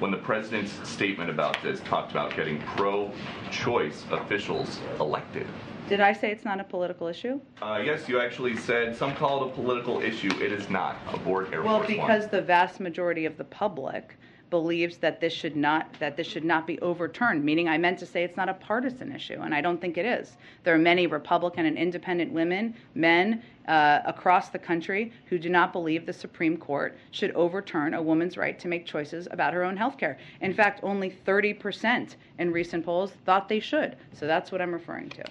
[0.00, 3.12] when the president's statement about this talked about getting pro
[3.52, 5.46] choice officials elected?
[5.86, 7.40] Did I say it's not a political issue?
[7.60, 10.30] Uh, yes, you actually said some call it a political issue.
[10.40, 10.96] It is not.
[11.12, 12.30] Abort Air Well, Force because One.
[12.30, 14.16] the vast majority of the public
[14.48, 18.06] believes that this should not that this should not be overturned meaning i meant to
[18.06, 21.08] say it's not a partisan issue and i don't think it is there are many
[21.08, 26.56] republican and independent women men uh, across the country who do not believe the supreme
[26.56, 30.54] court should overturn a woman's right to make choices about her own health care in
[30.54, 35.24] fact only 30% in recent polls thought they should so that's what i'm referring to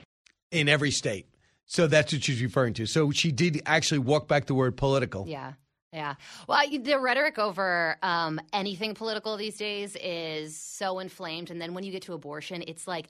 [0.54, 1.26] In every state.
[1.66, 2.86] So that's what she's referring to.
[2.86, 5.28] So she did actually walk back the word political.
[5.28, 5.54] Yeah.
[5.92, 6.16] Yeah.
[6.48, 11.52] Well, I- the rhetoric over um, anything political these days is so inflamed.
[11.52, 13.08] And then when you get to abortion, it's like,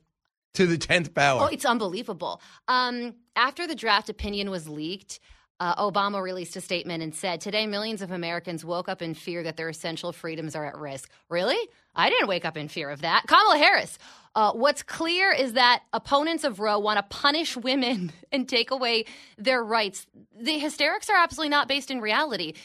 [0.56, 1.42] To the 10th power.
[1.44, 2.42] oh, it's unbelievable.
[2.68, 5.20] Um, after the draft opinion was leaked,
[5.64, 9.44] uh, Obama released a statement and said, Today, millions of Americans woke up in fear
[9.44, 11.10] that their essential freedoms are at risk.
[11.30, 11.58] Really?
[11.96, 13.24] I didn't wake up in fear of that.
[13.28, 13.98] Kamala Harris.
[14.36, 19.06] Uh, what's clear is that opponents of Roe want to punish women and take away
[19.38, 20.06] their rights.
[20.38, 22.56] The hysterics are absolutely not based in reality.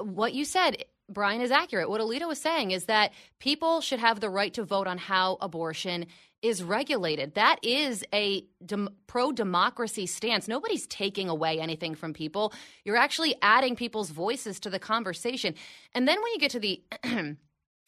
[0.00, 1.88] What you said, Brian, is accurate.
[1.88, 5.38] What Alito was saying is that people should have the right to vote on how
[5.40, 6.06] abortion
[6.42, 7.34] is regulated.
[7.34, 10.48] That is a dem- pro democracy stance.
[10.48, 12.52] Nobody's taking away anything from people.
[12.84, 15.54] You're actually adding people's voices to the conversation.
[15.94, 16.82] And then when you get to the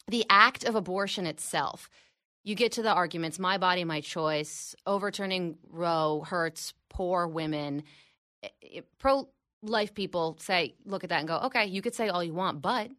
[0.07, 1.89] the act of abortion itself,
[2.43, 7.83] you get to the arguments my body, my choice, overturning Roe hurts poor women.
[8.99, 9.29] Pro
[9.61, 12.61] life people say, look at that and go, okay, you could say all you want,
[12.61, 12.91] but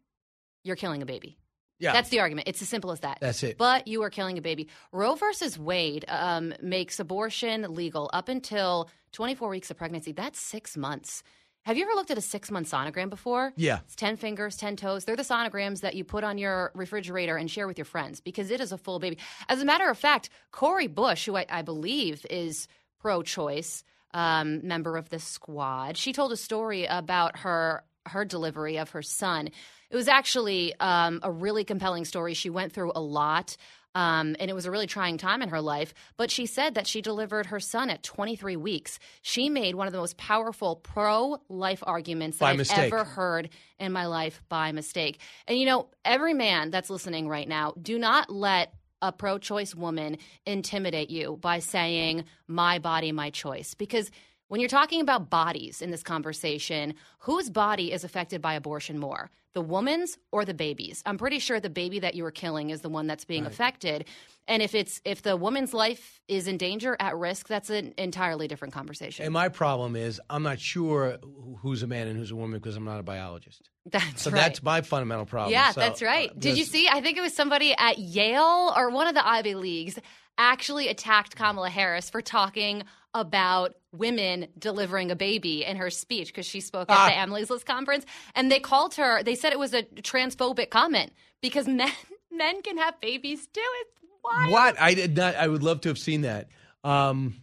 [0.63, 1.37] you're killing a baby.
[1.79, 1.93] Yeah.
[1.93, 2.47] That's the argument.
[2.47, 3.17] It's as simple as that.
[3.19, 3.57] That's it.
[3.57, 4.69] But you are killing a baby.
[4.91, 10.11] Roe versus Wade um, makes abortion legal up until 24 weeks of pregnancy.
[10.11, 11.23] That's six months.
[11.63, 13.51] Have you ever looked at a six month sonogram before?
[13.55, 13.79] Yeah.
[13.85, 15.05] It's 10 fingers, 10 toes.
[15.05, 18.51] They're the sonograms that you put on your refrigerator and share with your friends because
[18.51, 19.17] it is a full baby.
[19.49, 22.67] As a matter of fact, Cori Bush, who I, I believe is
[22.99, 28.77] pro choice, um, member of the squad, she told a story about her her delivery
[28.77, 29.49] of her son.
[29.89, 32.33] It was actually um, a really compelling story.
[32.33, 33.57] She went through a lot.
[33.95, 35.93] Um, and it was a really trying time in her life.
[36.17, 38.99] But she said that she delivered her son at 23 weeks.
[39.21, 42.91] She made one of the most powerful pro life arguments that By I've mistake.
[42.91, 45.19] ever heard in my life by mistake.
[45.47, 49.73] And you know, every man that's listening right now, do not let a pro choice
[49.73, 53.75] woman intimidate you by saying, my body, my choice.
[53.75, 54.11] Because
[54.47, 59.31] when you're talking about bodies in this conversation, whose body is affected by abortion more?
[59.53, 61.01] The woman's or the baby's?
[61.05, 64.03] I'm pretty sure the baby that you are killing is the one that's being affected.
[64.49, 68.49] And if it's if the woman's life is in danger, at risk, that's an entirely
[68.49, 69.23] different conversation.
[69.23, 71.17] And my problem is I'm not sure
[71.61, 73.69] who's a man and who's a woman because I'm not a biologist.
[73.85, 74.41] That's so right.
[74.41, 75.53] that's my fundamental problem.
[75.53, 76.31] Yeah, So, that's right.
[76.31, 76.89] uh, Did you see?
[76.91, 79.97] I think it was somebody at Yale or one of the Ivy Leagues
[80.37, 82.83] actually attacked Kamala Harris for talking
[83.13, 87.07] about women delivering a baby in her speech because she spoke at Ah.
[87.07, 88.05] the Emily's List conference,
[88.35, 89.23] and they called her.
[89.23, 91.91] They said it was a transphobic comment because men
[92.31, 93.61] men can have babies too.
[93.81, 93.91] It's
[94.23, 94.51] wild.
[94.51, 94.81] What?
[94.81, 95.35] I did not.
[95.35, 96.49] I would love to have seen that.
[96.83, 97.35] Um,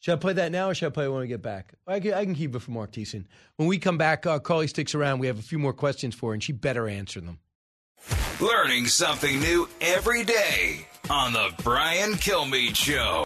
[0.00, 1.74] should I play that now or should I play it when we get back?
[1.86, 3.26] I can, I can keep it for Mark Thiessen.
[3.56, 5.20] When we come back, uh, Carly sticks around.
[5.20, 7.38] We have a few more questions for her, and she better answer them.
[8.40, 13.24] Learning something new every day on the Brian Kilmeade Show.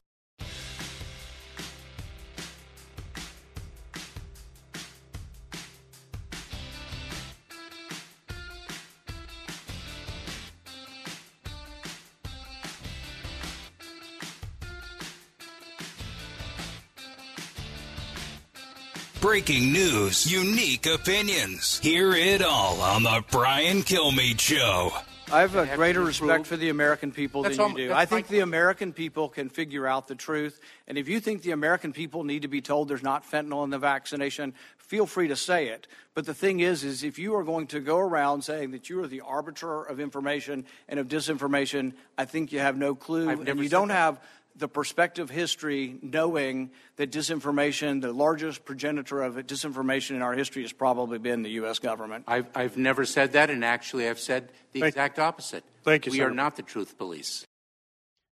[19.20, 21.78] Breaking news, unique opinions.
[21.80, 24.95] Hear it all on the Brian Kilmeade Show.
[25.32, 27.92] I have a greater respect for the American people That's than you do.
[27.92, 30.60] I think the American people can figure out the truth.
[30.86, 33.70] And if you think the American people need to be told there's not fentanyl in
[33.70, 35.88] the vaccination, feel free to say it.
[36.14, 39.02] But the thing is, is if you are going to go around saying that you
[39.02, 43.46] are the arbiter of information and of disinformation, I think you have no clue, and
[43.46, 43.94] you don't that.
[43.94, 44.20] have
[44.56, 50.62] the perspective history knowing that disinformation, the largest progenitor of it, disinformation in our history
[50.62, 51.78] has probably been the U.S.
[51.78, 52.24] government.
[52.26, 55.64] I've, I've never said that, and actually, I've said the Thank- exact opposite.
[55.84, 57.44] Thank you, We are not the truth police.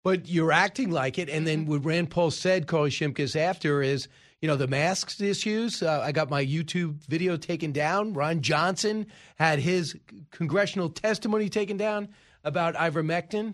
[0.04, 1.30] But you're acting like it.
[1.30, 1.46] And Mm-hmm.
[1.46, 4.08] then what Rand Paul said, Carly Shimkus, after is,
[4.42, 5.84] you know, the masks issues.
[5.84, 8.14] Uh, I got my YouTube video taken down.
[8.14, 9.96] Ron Johnson had his
[10.32, 12.10] congressional testimony taken down
[12.44, 13.54] about ivermectin.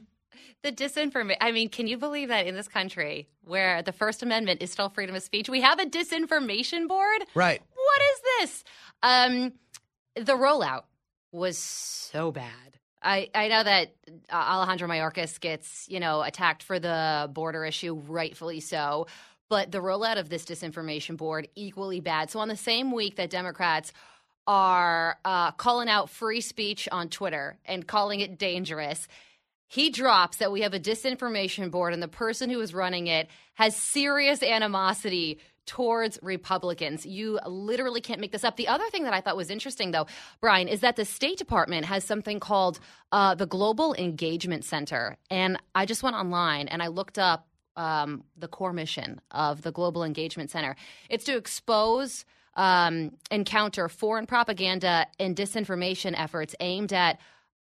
[0.64, 1.38] The disinformation.
[1.42, 4.90] I mean, can you believe that in this country where the First Amendment is still
[4.90, 7.24] freedom of speech, we have a disinformation board?
[7.36, 7.62] Right.
[7.74, 8.64] What is this?
[9.04, 9.54] Um,
[10.16, 10.84] the rollout
[11.32, 12.52] was so bad.
[13.02, 13.96] I, I know that
[14.32, 19.08] Alejandro Mayorkas gets, you know, attacked for the border issue, rightfully so.
[19.50, 22.32] But the rollout of this disinformation board, equally bad.
[22.32, 23.94] So on the same week that Democrats
[24.46, 29.08] are uh, calling out free speech on Twitter and calling it dangerous,
[29.68, 33.28] he drops that we have a disinformation board and the person who is running it
[33.56, 37.06] has serious animosity towards Republicans.
[37.06, 38.56] You literally can't make this up.
[38.56, 40.08] The other thing that I thought was interesting, though,
[40.40, 42.80] Brian, is that the State Department has something called
[43.12, 45.18] uh, the Global Engagement Center.
[45.30, 49.72] And I just went online and I looked up um, the core mission of the
[49.72, 50.76] Global Engagement Center.
[51.10, 52.26] It's to expose
[52.56, 57.20] um, and counter foreign propaganda and disinformation efforts aimed at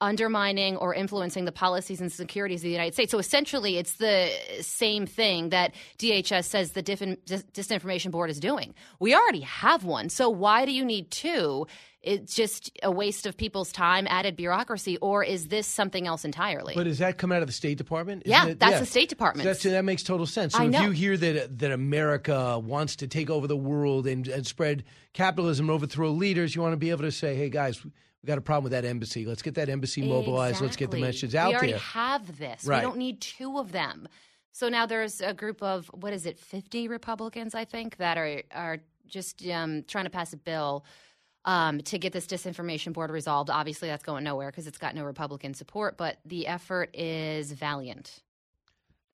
[0.00, 3.10] undermining or influencing the policies and securities of the United States.
[3.10, 4.30] So essentially, it's the
[4.60, 8.74] same thing that DHS says the Disin- Dis- Disinformation Board is doing.
[9.00, 10.08] We already have one.
[10.08, 11.66] So why do you need two?
[12.00, 16.74] It's just a waste of people's time, added bureaucracy, or is this something else entirely?
[16.76, 18.22] But does that come out of the State Department?
[18.24, 19.56] Isn't Yeah, it- that's the State Department.
[19.58, 20.52] So that makes total sense.
[20.54, 20.82] So I if know.
[20.82, 25.66] you hear that that America wants to take over the world and, and spread capitalism
[25.68, 27.84] and overthrow leaders, you want to be able to say, "Hey guys,
[28.22, 29.24] we got a problem with that embassy.
[29.24, 30.60] Let's get that embassy mobilized.
[30.60, 31.00] Let's get the Exactly.
[31.00, 31.50] message out there.
[31.50, 32.64] we already there." have this.
[32.64, 32.78] Right.
[32.78, 34.08] We don't need two of them.
[34.52, 38.42] So now there's a group of what is it, 50 Republicans, I think, that are
[38.52, 40.84] are just um, trying to pass a bill
[41.44, 43.50] um, to get this disinformation board resolved.
[43.50, 45.96] Obviously, that's going nowhere because it's got no Republican support.
[45.96, 48.22] But the effort is valiant,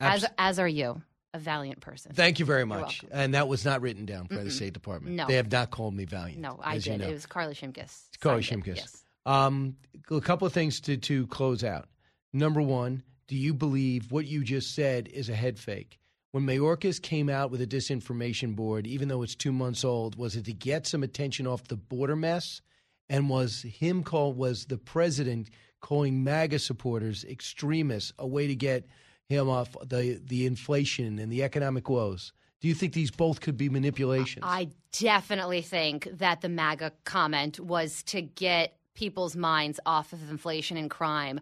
[0.01, 1.03] as as are you,
[1.35, 2.13] a valiant person.
[2.15, 3.05] Thank you very much.
[3.11, 4.53] And that was not written down by the Mm-mm.
[4.53, 5.17] State Department.
[5.17, 5.27] No.
[5.27, 6.41] They have not called me valiant.
[6.41, 7.01] No, I as you did.
[7.03, 7.09] know.
[7.09, 8.09] It was Carly Shimkus.
[8.21, 8.43] Carly.
[8.43, 8.77] Shimkus.
[8.77, 9.05] Yes.
[9.27, 9.77] Um,
[10.11, 11.89] a couple of things to, to close out.
[12.33, 15.99] Number one, do you believe what you just said is a head fake?
[16.35, 20.35] when Mayorkas came out with a disinformation board, even though it's two months old, was
[20.35, 22.61] it to get some attention off the border mess?
[23.09, 25.49] And was him called was the president
[25.81, 28.89] calling MAGA supporters extremists a way to get
[29.35, 32.33] him off the the inflation and the economic woes?
[32.61, 34.45] Do you think these both could be manipulations?
[34.47, 40.77] I definitely think that the MAGA comment was to get people's minds off of inflation
[40.77, 41.41] and crime.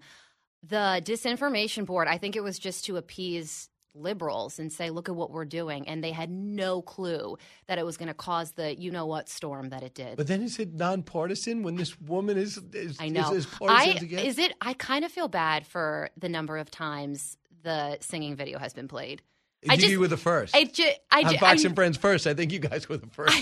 [0.65, 5.15] The disinformation board, I think it was just to appease liberals and say, look at
[5.15, 5.87] what we're doing.
[5.87, 7.37] And they had no clue
[7.67, 10.17] that it was going to cause the you know what storm that it did.
[10.17, 13.33] But then is it nonpartisan when this woman is, is I know.
[13.33, 14.55] is, I, is it?
[14.61, 18.89] I kind of feel bad for the number of times the singing video has been
[18.89, 19.23] played.
[19.69, 20.57] I think you were the first.
[20.57, 22.27] I ju- I On ju- Fox I'm- and Friends first.
[22.27, 23.39] I think you guys were the first.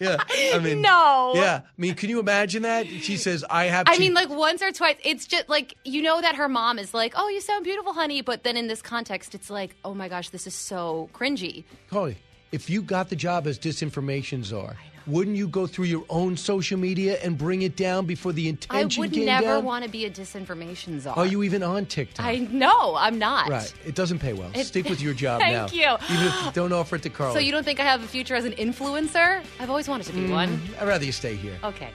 [0.00, 0.16] yeah,
[0.54, 1.32] I mean, No.
[1.36, 2.86] Yeah, I mean, can you imagine that?
[2.88, 4.96] She says, "I have." I mean, like once or twice.
[5.04, 8.20] It's just like you know that her mom is like, "Oh, you sound beautiful, honey,"
[8.20, 12.16] but then in this context, it's like, "Oh my gosh, this is so cringy." Carly,
[12.52, 14.76] if you got the job as disinformation czar,
[15.08, 19.02] wouldn't you go through your own social media and bring it down before the intention
[19.02, 21.16] I would never want to be a disinformation czar.
[21.16, 22.24] Are you even on TikTok?
[22.24, 23.48] I know I'm not.
[23.48, 24.50] Right, it doesn't pay well.
[24.54, 25.66] It- Stick with your job Thank now.
[25.72, 26.14] you.
[26.14, 27.32] Even if you don't offer it to Carl.
[27.32, 29.42] So you don't think I have a future as an influencer?
[29.58, 30.58] I've always wanted to be one.
[30.58, 31.56] Mm, I'd rather you stay here.
[31.64, 31.90] Okay.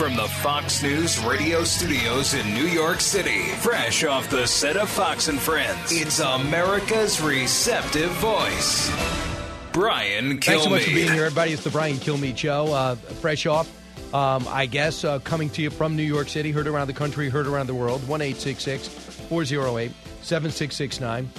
[0.00, 4.88] From the Fox News radio studios in New York City, fresh off the set of
[4.88, 8.90] Fox and Friends, it's America's receptive voice,
[9.72, 10.44] Brian Kilmeade.
[10.44, 11.52] Thanks so much for being here, everybody.
[11.52, 12.72] It's the Brian Kilmeade Show.
[12.72, 13.68] Uh, fresh off,
[14.14, 17.28] um, I guess, uh, coming to you from New York City, heard around the country,
[17.28, 18.00] heard around the world.
[18.08, 21.30] 1 408 7669.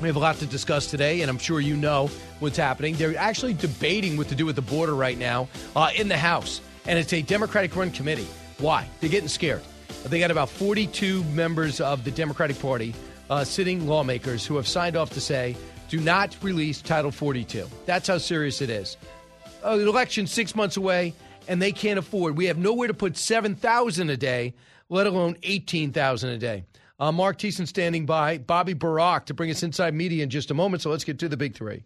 [0.00, 2.10] We have a lot to discuss today, and I'm sure you know
[2.40, 2.96] what's happening.
[2.96, 5.46] They're actually debating what to do with the border right now
[5.76, 8.28] uh, in the House, and it's a Democratic run committee.
[8.58, 8.88] Why?
[9.00, 9.62] They're getting scared.
[10.04, 12.94] They got about 42 members of the Democratic Party,
[13.28, 15.56] uh, sitting lawmakers, who have signed off to say,
[15.88, 17.66] do not release Title 42.
[17.84, 18.96] That's how serious it is.
[19.62, 21.14] Uh, the election's six months away,
[21.48, 22.36] and they can't afford.
[22.36, 24.54] We have nowhere to put 7,000 a day,
[24.88, 26.64] let alone 18,000 a day.
[26.98, 30.54] Uh, Mark Thiessen standing by, Bobby Barack to bring us inside media in just a
[30.54, 30.82] moment.
[30.82, 31.82] So let's get to the big three.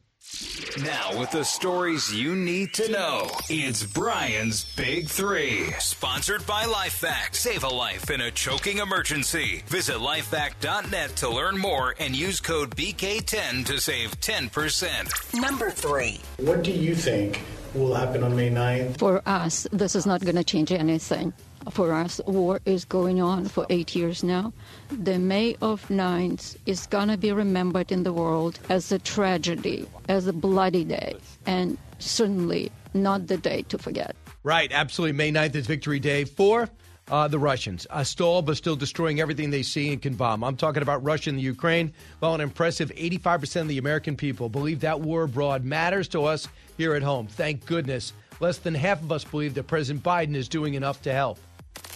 [0.82, 5.70] Now, with the stories you need to know, it's Brian's Big Three.
[5.78, 7.34] Sponsored by LifeVac.
[7.34, 9.62] Save a life in a choking emergency.
[9.68, 15.40] Visit lifevac.net to learn more and use code BK10 to save 10%.
[15.40, 16.20] Number three.
[16.38, 17.40] What do you think
[17.74, 18.98] will happen on May 9th?
[18.98, 21.32] For us, this is not going to change anything.
[21.70, 24.52] For us, war is going on for eight years now.
[24.90, 29.86] The May of 9th is going to be remembered in the world as a tragedy,
[30.08, 31.16] as a bloody day,
[31.46, 34.14] and certainly not the day to forget.
[34.42, 35.12] Right, absolutely.
[35.12, 36.68] May 9th is Victory Day for
[37.08, 37.86] uh, the Russians.
[37.90, 40.44] A stall, but still destroying everything they see and can bomb.
[40.44, 41.92] I'm talking about Russia and the Ukraine.
[42.20, 46.48] Well, an impressive 85% of the American people believe that war abroad matters to us
[46.76, 47.26] here at home.
[47.26, 48.12] Thank goodness.
[48.40, 51.38] Less than half of us believe that President Biden is doing enough to help.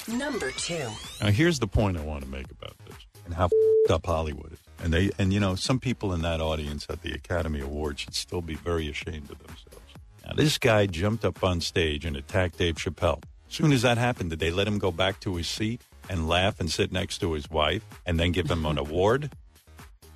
[0.09, 0.89] Number two.
[1.21, 2.97] Now, here's the point I want to make about this
[3.27, 4.59] and how f***ed up Hollywood is.
[4.83, 8.15] And they, and you know, some people in that audience at the Academy Awards should
[8.15, 9.87] still be very ashamed of themselves.
[10.25, 13.23] Now, this guy jumped up on stage and attacked Dave Chappelle.
[13.49, 16.61] Soon as that happened, did they let him go back to his seat and laugh
[16.61, 19.31] and sit next to his wife and then give him an award?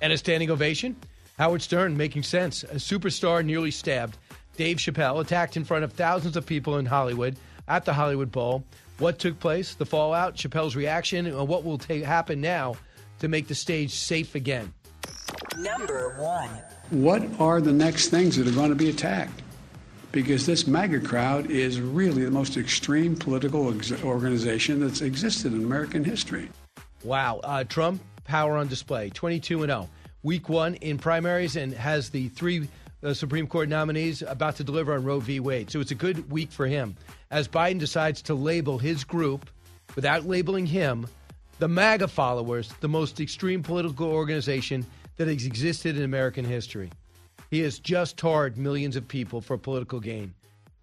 [0.01, 0.95] And a standing ovation?
[1.37, 2.63] Howard Stern making sense.
[2.63, 4.17] A superstar nearly stabbed.
[4.55, 7.35] Dave Chappelle attacked in front of thousands of people in Hollywood
[7.67, 8.63] at the Hollywood Bowl.
[9.03, 12.77] What took place, the fallout, Chappelle's reaction, and what will ta- happen now
[13.19, 14.73] to make the stage safe again.
[15.57, 16.49] Number one.
[16.89, 19.41] What are the next things that are going to be attacked?
[20.13, 25.65] Because this MAGA crowd is really the most extreme political ex- organization that's existed in
[25.65, 26.49] American history.
[27.03, 27.41] Wow.
[27.43, 29.89] Uh, Trump, power on display, 22 and 0.
[30.23, 32.69] Week one in primaries and has the three
[33.03, 35.39] uh, Supreme Court nominees about to deliver on Roe v.
[35.39, 35.69] Wade.
[35.69, 36.95] So it's a good week for him
[37.31, 39.49] as Biden decides to label his group,
[39.95, 41.07] without labeling him,
[41.59, 44.85] the MAGA followers, the most extreme political organization
[45.17, 46.89] that has existed in American history.
[47.49, 50.33] He has just tarred millions of people for political gain.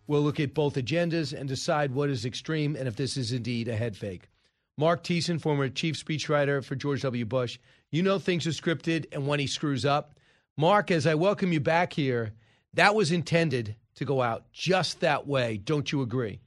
[0.06, 3.68] We'll look at both agendas and decide what is extreme and if this is indeed
[3.68, 4.28] a head fake.
[4.76, 7.24] Mark Thiessen, former chief speechwriter for George W.
[7.24, 7.58] Bush,
[7.90, 10.14] you know things are scripted and when he screws up.
[10.56, 12.32] Mark, as I welcome you back here,
[12.74, 15.56] that was intended to go out just that way.
[15.56, 16.40] Don't you agree?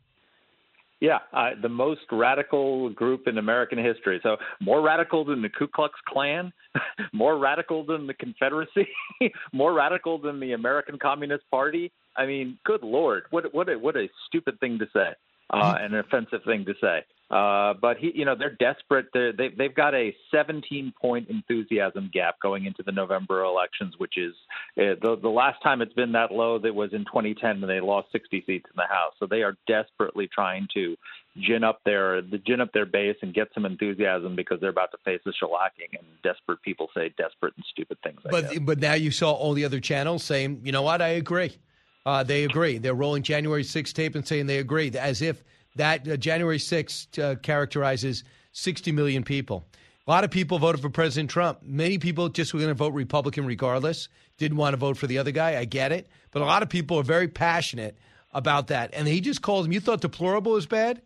[1.04, 4.22] Yeah, uh, the most radical group in American history.
[4.24, 6.54] So more radical than the Ku Klux Klan,
[7.14, 8.88] more radical than the Confederacy,
[9.52, 11.92] more radical than the American Communist Party.
[12.16, 15.10] I mean, good lord, what what a, what a stupid thing to say.
[15.50, 17.04] Uh, an offensive thing to say.
[17.34, 19.08] Uh, but he, you know, they're desperate.
[19.12, 24.18] They're, they they've got a 17 point enthusiasm gap going into the November elections, which
[24.18, 24.36] is
[24.78, 26.60] uh, the the last time it's been that low.
[26.60, 29.14] That was in 2010 when they lost 60 seats in the House.
[29.20, 30.96] So they are desperately trying to
[31.40, 34.92] gin up their the gin up their base and get some enthusiasm because they're about
[34.92, 35.98] to face a shellacking.
[35.98, 38.20] And desperate people say desperate and stupid things.
[38.30, 41.58] But but now you saw all the other channels saying, you know what, I agree.
[42.06, 42.78] Uh, they agree.
[42.78, 45.44] They're rolling January 6th tape and saying they agree, as if
[45.76, 49.66] that uh, January 6th uh, characterizes 60 million people.
[50.06, 51.60] A lot of people voted for President Trump.
[51.64, 55.18] Many people just were going to vote Republican regardless, didn't want to vote for the
[55.18, 55.58] other guy.
[55.58, 56.08] I get it.
[56.32, 57.98] But a lot of people are very passionate
[58.34, 58.94] about that.
[58.94, 61.02] And he just calls him, you thought deplorable was bad?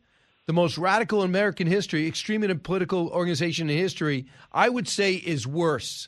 [0.48, 4.88] The most radical in American history, extreme in a political organization in history, I would
[4.88, 6.08] say is worse.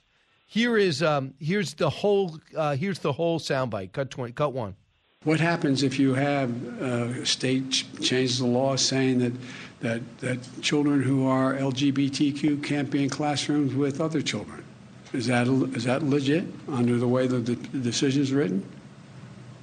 [0.51, 3.91] Here is um, here's the whole uh, here's the whole soundbite.
[3.91, 4.33] Cut twenty.
[4.33, 4.75] Cut one.
[5.23, 6.49] What happens if you have
[6.81, 9.33] a state ch- changes the law saying that,
[9.81, 14.63] that, that children who are LGBTQ can't be in classrooms with other children?
[15.11, 18.65] Is that, is that legit under the way that the decision is written?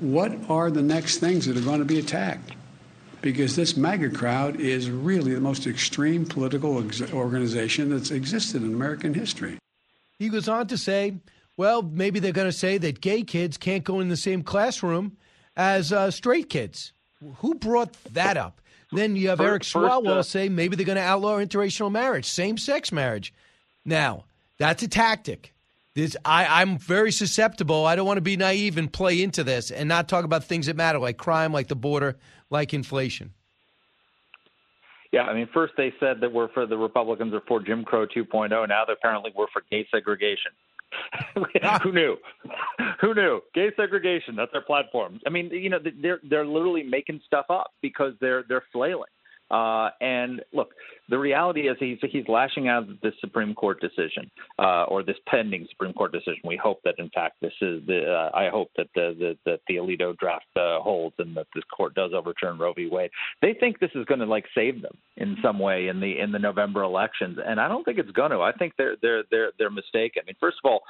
[0.00, 2.52] What are the next things that are going to be attacked?
[3.22, 8.74] Because this MAGA crowd is really the most extreme political ex- organization that's existed in
[8.74, 9.56] American history.
[10.18, 11.16] He goes on to say,
[11.56, 15.16] well, maybe they're going to say that gay kids can't go in the same classroom
[15.56, 16.92] as uh, straight kids.
[17.38, 18.60] Who brought that up?
[18.92, 22.26] Then you have First- Eric Swalwell uh, say maybe they're going to outlaw interracial marriage,
[22.26, 23.32] same sex marriage.
[23.84, 24.24] Now,
[24.58, 25.54] that's a tactic.
[25.94, 27.86] This, I, I'm very susceptible.
[27.86, 30.66] I don't want to be naive and play into this and not talk about things
[30.66, 32.16] that matter, like crime, like the border,
[32.50, 33.32] like inflation.
[35.16, 38.06] Yeah, I mean, first they said that we're for the Republicans are for Jim Crow
[38.06, 38.50] 2.0.
[38.68, 40.52] Now they apparently we're for gay segregation.
[41.82, 42.18] Who knew?
[43.00, 43.40] Who knew?
[43.54, 44.36] Gay segregation.
[44.36, 45.18] That's their platform.
[45.26, 49.08] I mean, you know, they're they're literally making stuff up because they're they're flailing.
[49.50, 50.74] Uh, and look,
[51.08, 55.16] the reality is he's he's lashing out at this Supreme Court decision uh, or this
[55.26, 56.40] pending Supreme Court decision.
[56.44, 58.04] We hope that in fact this is the.
[58.06, 61.64] Uh, I hope that the, the that the Alito draft uh, holds and that this
[61.74, 62.88] court does overturn Roe v.
[62.90, 63.10] Wade.
[63.42, 66.32] They think this is going to like save them in some way in the in
[66.32, 68.40] the November elections, and I don't think it's going to.
[68.40, 70.22] I think they're they're they're they're mistaken.
[70.24, 70.80] I mean, first of all.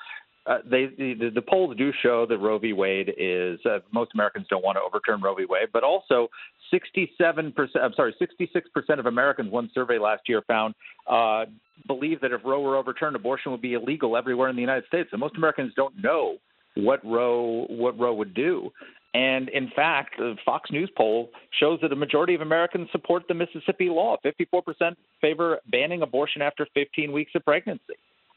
[0.47, 2.73] Uh, they the, the polls do show that Roe v.
[2.73, 5.45] Wade is uh, most Americans don't want to overturn Roe v.
[5.49, 6.29] Wade, but also
[6.71, 7.85] 67 percent.
[7.85, 9.51] I'm sorry, 66 percent of Americans.
[9.51, 10.75] One survey last year found
[11.09, 11.47] uh,
[11.87, 15.09] believe that if Roe were overturned, abortion would be illegal everywhere in the United States.
[15.13, 16.37] And most Americans don't know
[16.77, 18.71] what Roe what Roe would do.
[19.15, 23.35] And in fact, the Fox News poll shows that a majority of Americans support the
[23.35, 24.17] Mississippi law.
[24.25, 27.95] 54% favor banning abortion after 15 weeks of pregnancy.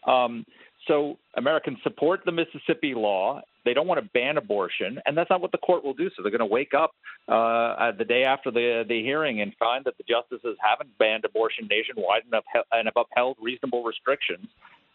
[0.07, 0.45] Um,
[0.87, 3.41] so Americans support the Mississippi law.
[3.65, 6.09] They don't want to ban abortion, and that's not what the court will do.
[6.15, 6.91] So they're going to wake up
[7.27, 11.67] uh, the day after the the hearing and find that the justices haven't banned abortion
[11.69, 12.41] nationwide and,
[12.71, 14.47] and have upheld reasonable restrictions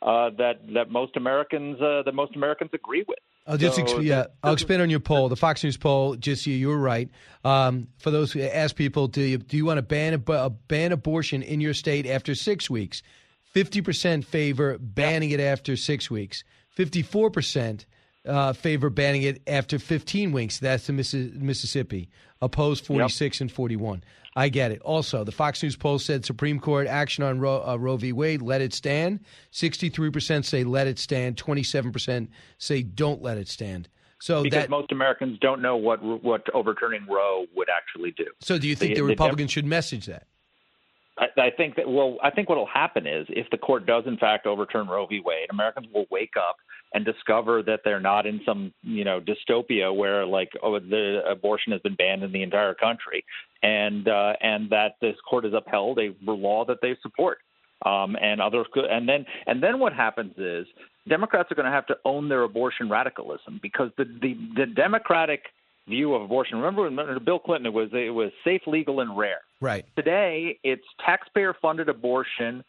[0.02, 3.19] uh, that that most Americans uh, that most Americans agree with.
[3.47, 5.28] I'll just So ex- yeah, I'll expand on your poll.
[5.28, 7.11] The Fox News poll, just you, you were right.
[7.44, 10.93] Um, for those who ask people, do you do you want to ban ab- ban
[10.93, 13.02] abortion in your state after six weeks?
[13.55, 16.43] Fifty percent favor banning it after six weeks.
[16.70, 17.86] Fifty-four percent
[18.26, 20.59] uh, favor banning it after fifteen weeks.
[20.59, 22.10] That's the Missi- Mississippi.
[22.43, 24.02] Opposed forty-six and forty-one.
[24.36, 24.82] I get it.
[24.82, 28.12] Also, the Fox News poll said Supreme Court action on Roe, uh, Roe v.
[28.12, 29.20] Wade, let it stand.
[29.52, 31.36] 63% say let it stand.
[31.36, 32.26] 27%
[32.59, 33.89] say don't let it stand.
[34.18, 34.70] So because that.
[34.70, 38.26] most Americans don't know what what overturning Roe would actually do.
[38.40, 40.26] So do you think the, the Republicans should message that?
[41.19, 44.05] I, I think that well, I think what will happen is if the court does
[44.07, 45.20] in fact overturn Roe v.
[45.24, 46.57] Wade, Americans will wake up
[46.93, 51.73] and discover that they're not in some you know dystopia where like oh the abortion
[51.73, 53.24] has been banned in the entire country,
[53.62, 57.39] and uh, and that this court has upheld a law that they support.
[57.85, 60.66] Um, and others could, and then and then what happens is
[61.07, 65.43] Democrats are going to have to own their abortion radicalism because the the, the Democratic
[65.89, 66.59] view of abortion.
[66.59, 69.41] Remember, under Bill Clinton, it was it was safe, legal, and rare.
[69.65, 69.86] Right.
[69.97, 72.62] Today, it's taxpayer-funded abortion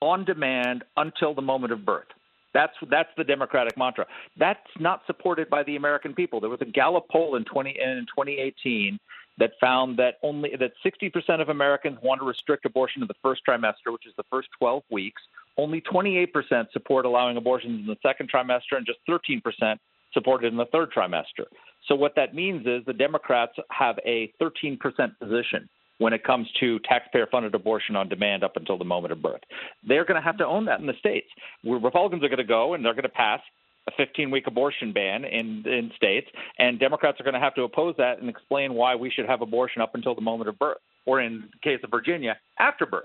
[0.00, 2.06] on demand until the moment of birth.
[2.54, 4.06] That's that's the Democratic mantra.
[4.36, 6.40] That's not supported by the American people.
[6.40, 9.00] There was a Gallup poll in 20 in 2018
[9.38, 13.42] that found that only that 60% of Americans want to restrict abortion in the first
[13.44, 15.22] trimester, which is the first 12 weeks.
[15.56, 19.78] Only 28% support allowing abortions in the second trimester, and just 13%
[20.12, 21.46] support it in the third trimester.
[21.86, 24.78] So what that means is the Democrats have a 13%
[25.18, 25.68] position
[26.00, 29.42] when it comes to taxpayer funded abortion on demand up until the moment of birth.
[29.86, 31.28] They're going to have to own that in the states.
[31.62, 33.40] Where Republicans are going to go and they're going to pass
[33.86, 36.26] a 15 week abortion ban in in states,
[36.58, 39.42] and Democrats are going to have to oppose that and explain why we should have
[39.42, 43.04] abortion up until the moment of birth, or in the case of Virginia, after birth.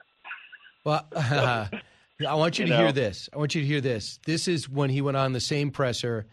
[0.85, 1.67] Well, uh,
[2.27, 2.84] I want you, You to know.
[2.85, 3.30] hear this.
[3.34, 4.19] I want you to hear this.
[4.26, 6.27] This is when he went on the same presser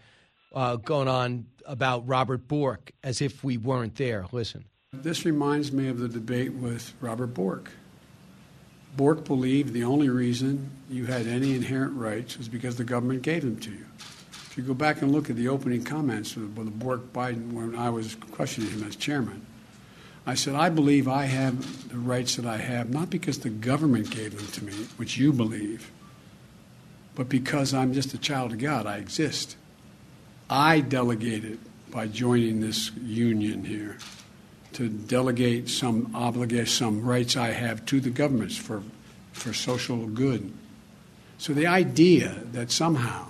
[0.55, 4.27] uh, going on about Robert Bork as if we weren't there.
[4.33, 4.65] Listen.
[4.93, 7.71] This reminds me of the debate with Robert Bork.
[8.95, 13.43] Bork believed the only reason you had any inherent rights was because the government gave
[13.43, 13.87] them to you.
[14.51, 17.75] If you go back and look at the opening comments of the Bork Biden when
[17.75, 19.47] I was questioning him as chairman,
[20.27, 24.11] I said, I believe I have the rights that I have, not because the government
[24.11, 25.91] gave them to me, which you believe,
[27.15, 28.87] but because I'm just a child of God.
[28.87, 29.57] I exist.
[30.51, 31.59] I delegated
[31.91, 33.97] by joining this union here
[34.75, 38.83] to delegate some obligation, some rights I have to the governments for,
[39.33, 40.53] for social good.
[41.39, 43.27] So the idea that somehow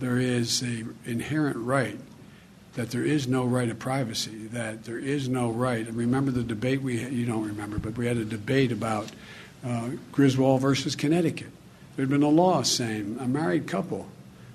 [0.00, 1.98] there is a inherent right,
[2.74, 5.86] that there is no right of privacy, that there is no right.
[5.86, 9.10] And remember the debate we had, you don't remember, but we had a debate about
[9.64, 11.50] uh, Griswold versus Connecticut.
[11.96, 14.08] There had been a law saying a married couple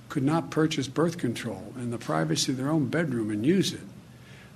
[0.09, 3.81] could not purchase birth control in the privacy of their own bedroom and use it.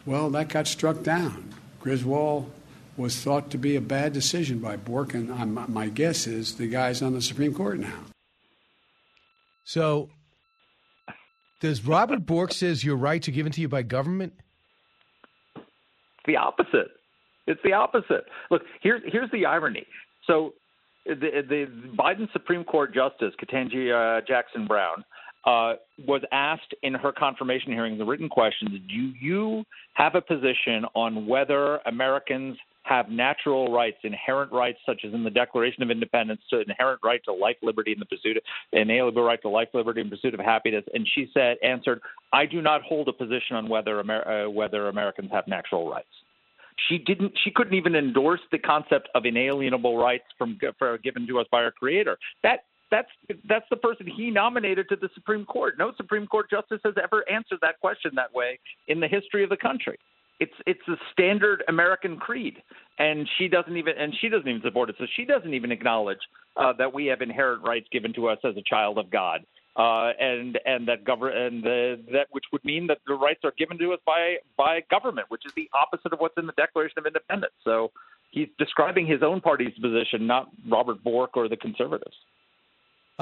[0.05, 1.52] Well, that got struck down.
[1.83, 2.49] Griswold
[2.95, 6.67] was thought to be a bad decision by Bork, and I'm, my guess is the
[6.67, 7.99] guy's on the Supreme Court now.
[9.65, 10.09] So,
[11.59, 14.31] does Robert Bork says your rights are given to you by government?
[15.57, 15.65] It's
[16.25, 16.91] the opposite.
[17.47, 18.27] It's the opposite.
[18.49, 19.85] Look, here's here's the irony.
[20.25, 20.53] So,
[21.05, 21.65] the, the
[21.97, 25.03] Biden Supreme Court Justice Ketanji uh, Jackson Brown
[25.45, 25.73] uh,
[26.07, 29.63] was asked in her confirmation hearing, the written questions, do you
[29.93, 35.29] have a position on whether Americans have natural rights, inherent rights, such as in the
[35.29, 38.43] Declaration of Independence, to inherent right to life, liberty, and the pursuit of
[38.73, 40.83] inalienable right to life, liberty, and pursuit of happiness?
[40.93, 42.01] And she said, answered,
[42.33, 46.07] I do not hold a position on whether Amer- uh, whether Americans have natural rights.
[46.89, 47.33] She didn't.
[47.43, 51.63] She couldn't even endorse the concept of inalienable rights from for, given to us by
[51.63, 52.17] our Creator.
[52.41, 55.75] That that's that's the person he nominated to the Supreme Court.
[55.79, 59.49] No Supreme Court justice has ever answered that question that way in the history of
[59.49, 59.97] the country.
[60.39, 62.61] It's it's a standard American creed,
[62.99, 64.95] and she doesn't even and she doesn't even support it.
[64.99, 66.19] So she doesn't even acknowledge
[66.55, 69.41] uh, that we have inherent rights given to us as a child of God,
[69.75, 73.53] uh, and and that govern and the, that which would mean that the rights are
[73.57, 76.99] given to us by by government, which is the opposite of what's in the Declaration
[76.99, 77.53] of Independence.
[77.63, 77.91] So
[78.29, 82.15] he's describing his own party's position, not Robert Bork or the conservatives.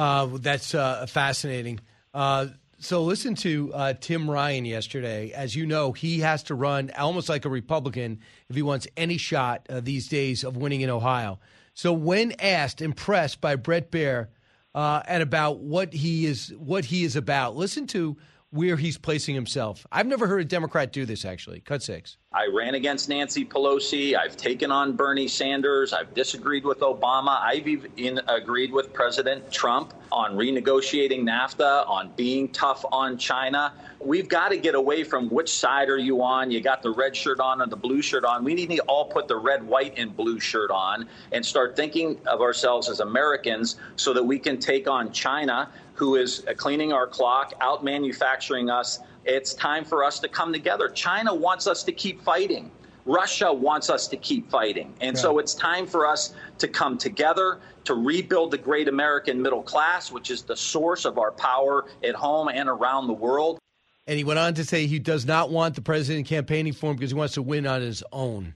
[0.01, 1.79] Uh, that's uh, fascinating.
[2.11, 2.47] Uh,
[2.79, 5.31] so listen to uh, Tim Ryan yesterday.
[5.31, 8.19] As you know, he has to run almost like a Republican
[8.49, 11.39] if he wants any shot uh, these days of winning in Ohio.
[11.75, 14.29] So when asked, impressed by Bret Baier,
[14.73, 18.17] uh, and about what he is what he is about, listen to
[18.51, 19.87] where he's placing himself.
[19.91, 21.25] I've never heard a Democrat do this.
[21.25, 22.17] Actually, cut six.
[22.33, 24.15] I ran against Nancy Pelosi.
[24.15, 25.91] I've taken on Bernie Sanders.
[25.91, 27.41] I've disagreed with Obama.
[27.41, 33.73] I've even agreed with President Trump on renegotiating NAFTA, on being tough on China.
[33.99, 36.51] We've got to get away from which side are you on?
[36.51, 38.43] You got the red shirt on or the blue shirt on.
[38.43, 42.19] We need to all put the red, white, and blue shirt on and start thinking
[42.27, 45.69] of ourselves as Americans so that we can take on China,
[46.01, 48.97] who is cleaning our clock, out manufacturing us.
[49.23, 50.89] It's time for us to come together.
[50.89, 52.71] China wants us to keep fighting.
[53.05, 54.95] Russia wants us to keep fighting.
[54.99, 59.61] And so it's time for us to come together to rebuild the great American middle
[59.61, 63.59] class, which is the source of our power at home and around the world.
[64.07, 66.95] And he went on to say he does not want the president campaigning for him
[66.95, 68.55] because he wants to win on his own.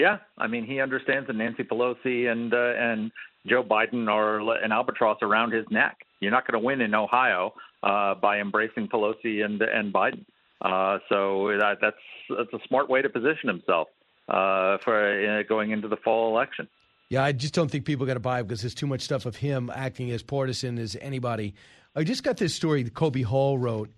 [0.00, 3.12] Yeah, I mean, he understands that Nancy Pelosi and uh, and
[3.46, 5.98] Joe Biden are an albatross around his neck.
[6.20, 10.24] You're not going to win in Ohio uh, by embracing Pelosi and and Biden.
[10.60, 11.96] Uh, so that, that's
[12.28, 13.88] that's a smart way to position himself
[14.28, 16.68] uh, for uh, going into the fall election.
[17.08, 19.36] Yeah, I just don't think people got to buy because there's too much stuff of
[19.36, 21.54] him acting as partisan as anybody.
[21.96, 23.90] I just got this story that Kobe Hall wrote,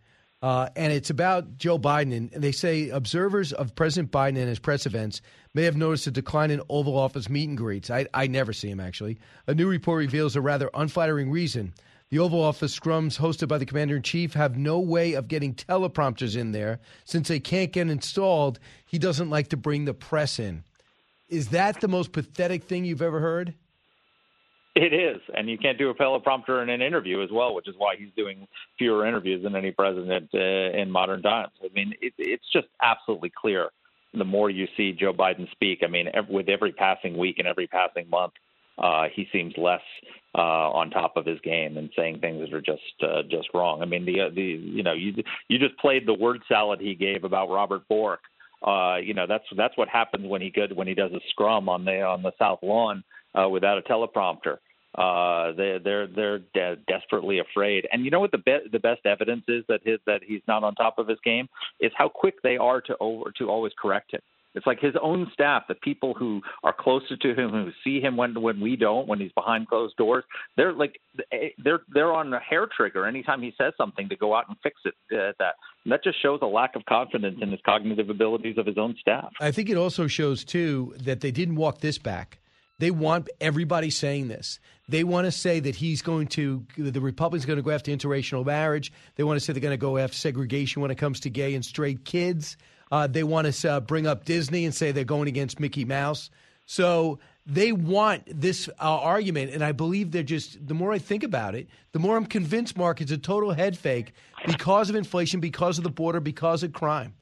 [0.43, 2.12] uh, and it's about Joe Biden.
[2.12, 5.23] And they say observers of President Biden and his press events
[5.55, 7.90] may have noticed a decline in Oval Office meet and greets.
[7.90, 9.19] I, I never see him, actually.
[9.47, 11.73] A new report reveals a rather unflattering reason.
[12.10, 15.55] The Oval Office scrums hosted by the Commander in Chief have no way of getting
[15.55, 16.81] teleprompters in there.
[17.05, 20.64] Since they can't get installed, he doesn't like to bring the press in.
[21.28, 23.55] Is that the most pathetic thing you've ever heard?
[24.74, 27.74] It is, and you can't do a teleprompter in an interview as well, which is
[27.77, 31.53] why he's doing fewer interviews than any president uh, in modern times.
[31.62, 33.69] I mean, it, it's just absolutely clear.
[34.15, 37.47] The more you see Joe Biden speak, I mean, ev- with every passing week and
[37.47, 38.32] every passing month,
[38.78, 39.82] uh, he seems less
[40.35, 40.39] uh,
[40.70, 43.82] on top of his game and saying things that are just uh, just wrong.
[43.82, 45.12] I mean, the uh, the you know you
[45.49, 48.20] you just played the word salad he gave about Robert Bork.
[48.66, 51.69] Uh, you know that's that's what happens when he good when he does a scrum
[51.69, 54.59] on the on the south lawn uh, without a teleprompter.
[54.96, 57.88] Uh, they they're they're de- desperately afraid.
[57.90, 60.64] And you know what the be- the best evidence is that his that he's not
[60.64, 61.48] on top of his game
[61.80, 64.20] is how quick they are to over to always correct him.
[64.54, 68.16] It's like his own staff, the people who are closer to him, who see him
[68.16, 70.24] when when we don't, when he's behind closed doors.
[70.59, 71.00] They're like
[71.64, 74.76] they're they're on a hair trigger anytime he says something to go out and fix
[74.84, 74.94] it.
[75.10, 75.54] Uh, that
[75.84, 78.94] and that just shows a lack of confidence in his cognitive abilities of his own
[79.00, 79.32] staff.
[79.40, 82.38] I think it also shows too that they didn't walk this back.
[82.82, 84.59] They want everybody saying this.
[84.88, 87.92] They want to say that he's going to, the Republicans are going to go after
[87.92, 88.92] interracial marriage.
[89.14, 91.54] They want to say they're going to go after segregation when it comes to gay
[91.54, 92.56] and straight kids.
[92.90, 96.28] Uh, they want to uh, bring up Disney and say they're going against Mickey Mouse.
[96.66, 100.66] So they want this uh, argument, and I believe they're just.
[100.66, 103.78] The more I think about it, the more I'm convinced, Mark, it's a total head
[103.78, 104.12] fake
[104.44, 107.14] because of inflation, because of the border, because of crime.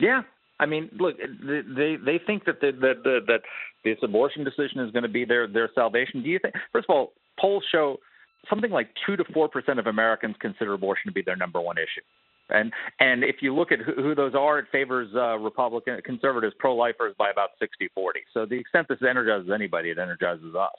[0.00, 0.22] Yeah,
[0.62, 3.40] I mean, look, they they think that the, that that that
[3.84, 6.22] this abortion decision is going to be their their salvation.
[6.22, 6.54] Do you think?
[6.70, 7.96] First of all, polls show
[8.48, 11.78] something like two to four percent of Americans consider abortion to be their number one
[11.78, 12.06] issue.
[12.50, 16.54] And and if you look at who, who those are, it favors uh, Republican conservatives,
[16.60, 18.10] pro-lifers by about 60-40.
[18.32, 20.70] So the extent this energizes anybody, it energizes us.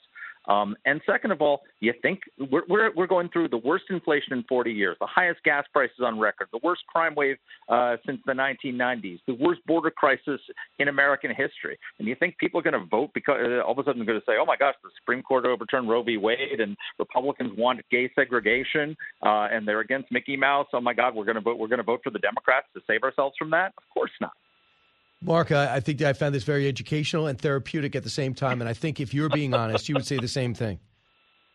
[0.48, 2.22] Um, and second of all, you think
[2.52, 6.00] we're, we're, we're going through the worst inflation in 40 years, the highest gas prices
[6.04, 7.38] on record, the worst crime wave
[7.70, 10.42] uh, since the 1990s, the worst border crisis
[10.80, 11.78] in American history.
[12.00, 14.14] And you think people are going to vote because uh, all of a sudden they're
[14.14, 16.18] going to say, oh my gosh, the Supreme Court overturned Roe v.
[16.18, 18.96] Wade and Republicans want gay segregation
[19.26, 20.68] uh, and they're against Mickey Mouse.
[20.74, 21.58] Oh my God, we're going to vote.
[21.58, 23.74] We're going to vote for the Democrats to save ourselves from that.
[23.78, 24.32] Of course not.
[25.24, 28.34] Mark, I, I think that I found this very educational and therapeutic at the same
[28.34, 28.62] time.
[28.62, 30.80] And I think if you're being honest, you would say the same thing.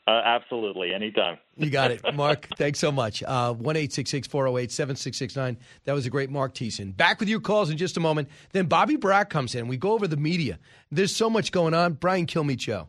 [0.08, 1.36] Uh, absolutely, anytime.
[1.58, 2.48] You got it, Mark.
[2.56, 3.22] thanks so much.
[3.22, 5.58] Uh, one eight six six four zero eight seven six six nine.
[5.84, 6.96] That was a great Mark Thiessen.
[6.96, 8.30] Back with your calls in just a moment.
[8.52, 9.68] Then Bobby Brack comes in.
[9.68, 10.58] We go over the media.
[10.90, 11.92] There's so much going on.
[11.92, 12.88] Brian Kilmeade show.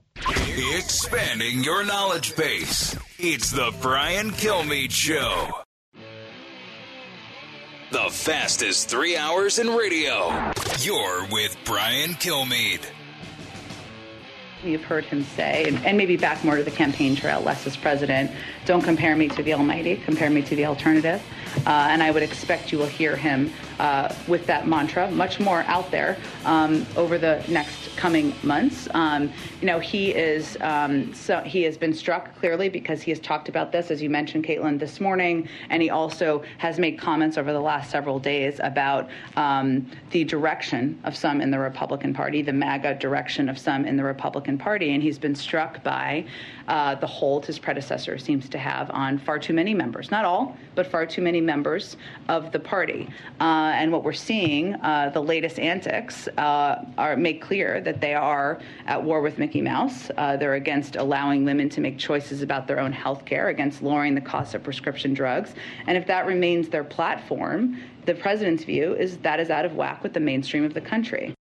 [0.78, 2.98] Expanding your knowledge base.
[3.18, 5.50] It's the Brian Kilmeade show.
[7.92, 10.52] The fastest three hours in radio.
[10.78, 12.86] You're with Brian Kilmeade.
[14.64, 18.30] You've heard him say, and, maybe back more to the campaign trail, less as president,
[18.66, 21.20] don't compare me to the Almighty, compare me to the alternative.
[21.66, 25.10] Uh, and I would expect you will hear him uh, with that mantra.
[25.12, 28.88] Much more out there um, over the next coming months.
[28.94, 29.32] Um,
[29.62, 33.50] you know, he is um, so he has been struck clearly because he has talked
[33.50, 37.54] about this, as you mentioned, Caitlin, this morning, and he also has made comments over
[37.54, 42.54] the last several days about um, the direction of some in the Republican Party, the
[42.54, 46.26] MAGA direction of some in the Republican Party, and he's been struck by
[46.68, 50.56] uh, the hold his predecessor seems to have on far too many members, not all,
[50.76, 51.98] but far too many members
[52.28, 53.10] of the party.
[53.40, 58.14] Uh, and what we're seeing, uh, the latest antics, uh, are make clear that they
[58.14, 60.12] are at war with Mickey Mouse.
[60.18, 64.16] Uh, they're against allowing women to make choices about their own health care, against lowering
[64.16, 65.54] the cost of prescription drugs.
[65.88, 70.04] And if that remains their platform, the president's view is that is out of whack
[70.04, 71.34] with the mainstream of the country.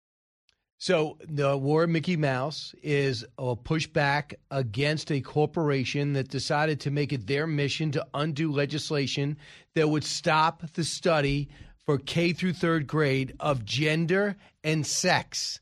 [0.80, 7.12] So the war Mickey Mouse is a pushback against a corporation that decided to make
[7.12, 9.38] it their mission to undo legislation
[9.74, 11.50] that would stop the study
[11.86, 15.60] for K through third grade of gender and sex.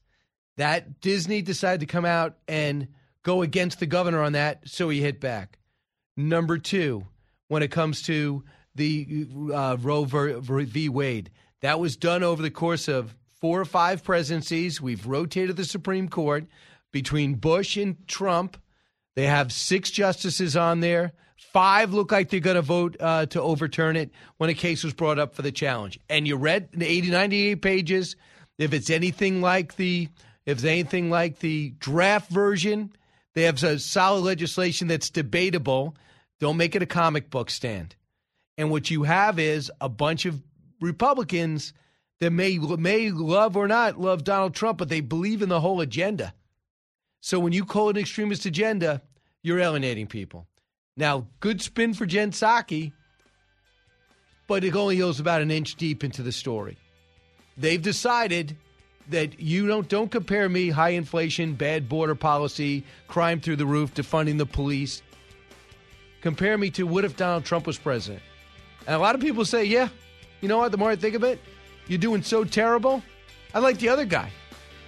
[0.57, 2.89] That Disney decided to come out and
[3.23, 5.59] go against the governor on that, so he hit back.
[6.17, 7.05] Number two,
[7.47, 8.43] when it comes to
[8.75, 10.89] the uh, Roe v.
[10.89, 11.29] Wade,
[11.61, 14.81] that was done over the course of four or five presidencies.
[14.81, 16.45] We've rotated the Supreme Court
[16.91, 18.57] between Bush and Trump.
[19.15, 21.13] They have six justices on there.
[21.51, 24.93] Five look like they're going to vote uh, to overturn it when a case was
[24.93, 25.99] brought up for the challenge.
[26.09, 28.15] And you read the 80, 98 pages.
[28.57, 30.09] If it's anything like the
[30.45, 32.91] if it's anything like the draft version,
[33.33, 35.95] they have a solid legislation that's debatable.
[36.39, 37.95] Don't make it a comic book stand.
[38.57, 40.41] And what you have is a bunch of
[40.79, 41.73] Republicans
[42.19, 45.81] that may may love or not love Donald Trump, but they believe in the whole
[45.81, 46.33] agenda.
[47.21, 49.01] So when you call it an extremist agenda,
[49.41, 50.47] you're alienating people.
[50.97, 52.93] Now, good spin for Jen Psaki,
[54.47, 56.77] but it only goes about an inch deep into the story.
[57.57, 58.55] They've decided
[59.09, 63.93] that you don't don't compare me high inflation, bad border policy, crime through the roof,
[63.93, 65.01] defunding the police.
[66.21, 68.23] Compare me to what if Donald Trump was president?
[68.87, 69.89] And a lot of people say, yeah,
[70.41, 70.71] you know what?
[70.71, 71.39] The more I think of it,
[71.87, 73.03] you're doing so terrible.
[73.53, 74.29] I like the other guy.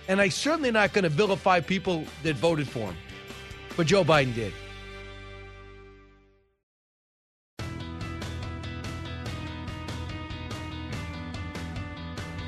[0.07, 2.95] And I'm certainly not going to vilify people that voted for him.
[3.75, 4.53] but Joe Biden did.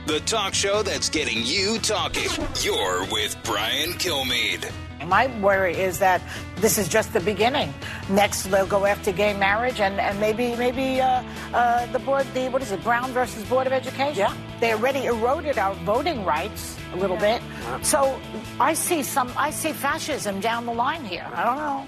[0.07, 2.29] The talk show that's getting you talking.
[2.63, 4.88] You're with Brian Kilmeade.
[5.05, 6.21] My worry is that
[6.57, 7.73] this is just the beginning.
[8.09, 11.23] Next, they'll go after gay marriage, and, and maybe maybe uh,
[11.53, 14.17] uh, the board, the what is it, Brown versus Board of Education?
[14.17, 17.41] Yeah, they already eroded our voting rights a little bit.
[17.81, 18.19] So
[18.59, 21.27] I see some, I see fascism down the line here.
[21.33, 21.87] I don't know.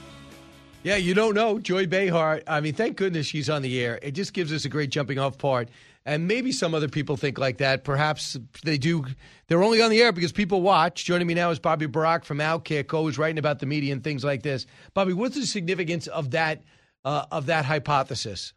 [0.83, 1.59] Yeah, you don't know.
[1.59, 3.99] Joy Behar, I mean, thank goodness she's on the air.
[4.01, 5.69] It just gives us a great jumping off part.
[6.05, 7.83] And maybe some other people think like that.
[7.83, 9.05] Perhaps they do.
[9.47, 11.05] They're only on the air because people watch.
[11.05, 14.23] Joining me now is Bobby Burack from Outkick, always writing about the media and things
[14.23, 14.65] like this.
[14.95, 16.63] Bobby, what's the significance of that
[17.05, 18.53] uh, of that hypothesis?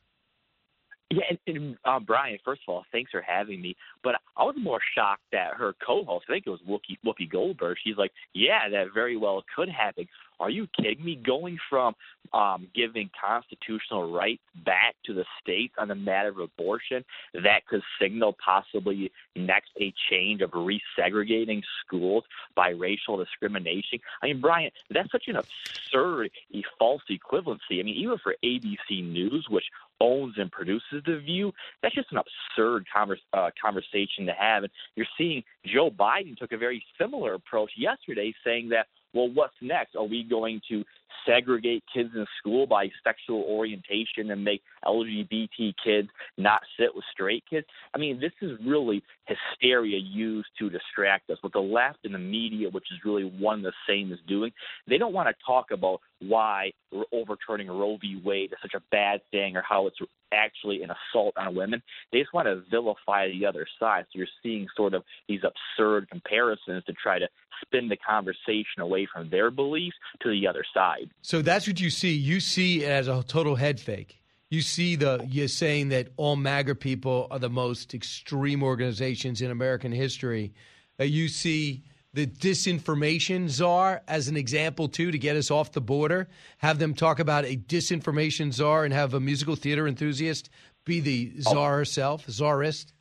[1.11, 3.77] Yeah, and, and uh, Brian, first of all, thanks for having me.
[4.03, 7.77] But I was more shocked that her co-host, I think it was Whoopi, Whoopi Goldberg,
[7.85, 10.09] she's like, "Yeah, that very well could happen."
[10.41, 11.17] Are you kidding me?
[11.17, 11.95] Going from
[12.33, 17.05] um, giving constitutional rights back to the states on the matter of abortion,
[17.35, 22.25] that could signal possibly next a change of resegregating schools
[22.55, 24.01] by racial discrimination.
[24.23, 27.81] I mean, Brian, that's such an absurd, a false equivalency.
[27.81, 29.65] I mean, even for ABC News, which
[30.01, 31.53] owns and produces the View,
[31.83, 34.65] that's just an absurd converse, uh, conversation to have.
[34.65, 39.55] And you're seeing Joe Biden took a very similar approach yesterday, saying that well, what's
[39.63, 39.97] next?
[39.97, 40.85] Are we going to
[41.27, 47.45] segregate kids in school by sexual orientation and make LGBT kids not sit with straight
[47.49, 47.67] kids?
[47.95, 51.39] I mean, this is really hysteria used to distract us.
[51.41, 54.53] What the left and the media, which is really one the same, is doing,
[54.89, 56.73] they don't want to talk about why
[57.13, 58.21] overturning Roe v.
[58.25, 59.99] Wade is such a bad thing or how it's
[60.35, 61.83] actually an assault on women.
[62.13, 64.05] They just want to vilify the other side.
[64.13, 67.29] So you're seeing sort of these absurd comparisons to try to
[67.63, 71.11] spin the conversation away from their beliefs to the other side.
[71.23, 72.15] So that's what you see.
[72.15, 74.21] You see it as a total head fake.
[74.51, 79.51] You see the you're saying that all MAGA people are the most extreme organizations in
[79.51, 80.53] American history.
[81.01, 81.83] Uh, you see
[82.15, 86.29] the disinformation czar as an example too to get us off the border.
[86.59, 90.49] Have them talk about a disinformation czar and have a musical theater enthusiast
[90.85, 91.53] be the oh.
[91.53, 92.93] czar herself, czarist.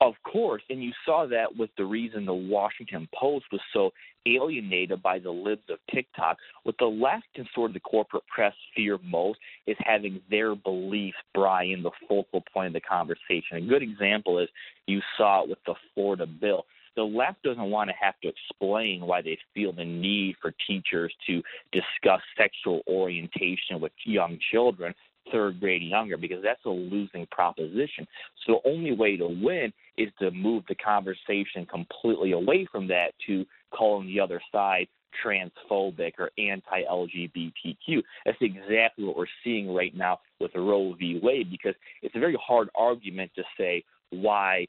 [0.00, 3.90] Of course, and you saw that with the reason the Washington Post was so
[4.26, 6.36] alienated by the libs of TikTok.
[6.62, 11.16] What the left and sort of the corporate press fear most is having their beliefs,
[11.34, 13.56] Brian, the focal point of the conversation.
[13.56, 14.48] A good example is
[14.86, 16.64] you saw it with the Florida bill
[16.98, 21.14] the left doesn't want to have to explain why they feel the need for teachers
[21.28, 24.92] to discuss sexual orientation with young children
[25.30, 28.04] third grade and younger because that's a losing proposition.
[28.44, 33.12] So the only way to win is to move the conversation completely away from that
[33.26, 34.88] to calling the other side
[35.24, 38.02] transphobic or anti LGBTQ.
[38.24, 41.20] That's exactly what we're seeing right now with Roe v.
[41.22, 44.66] Wade because it's a very hard argument to say why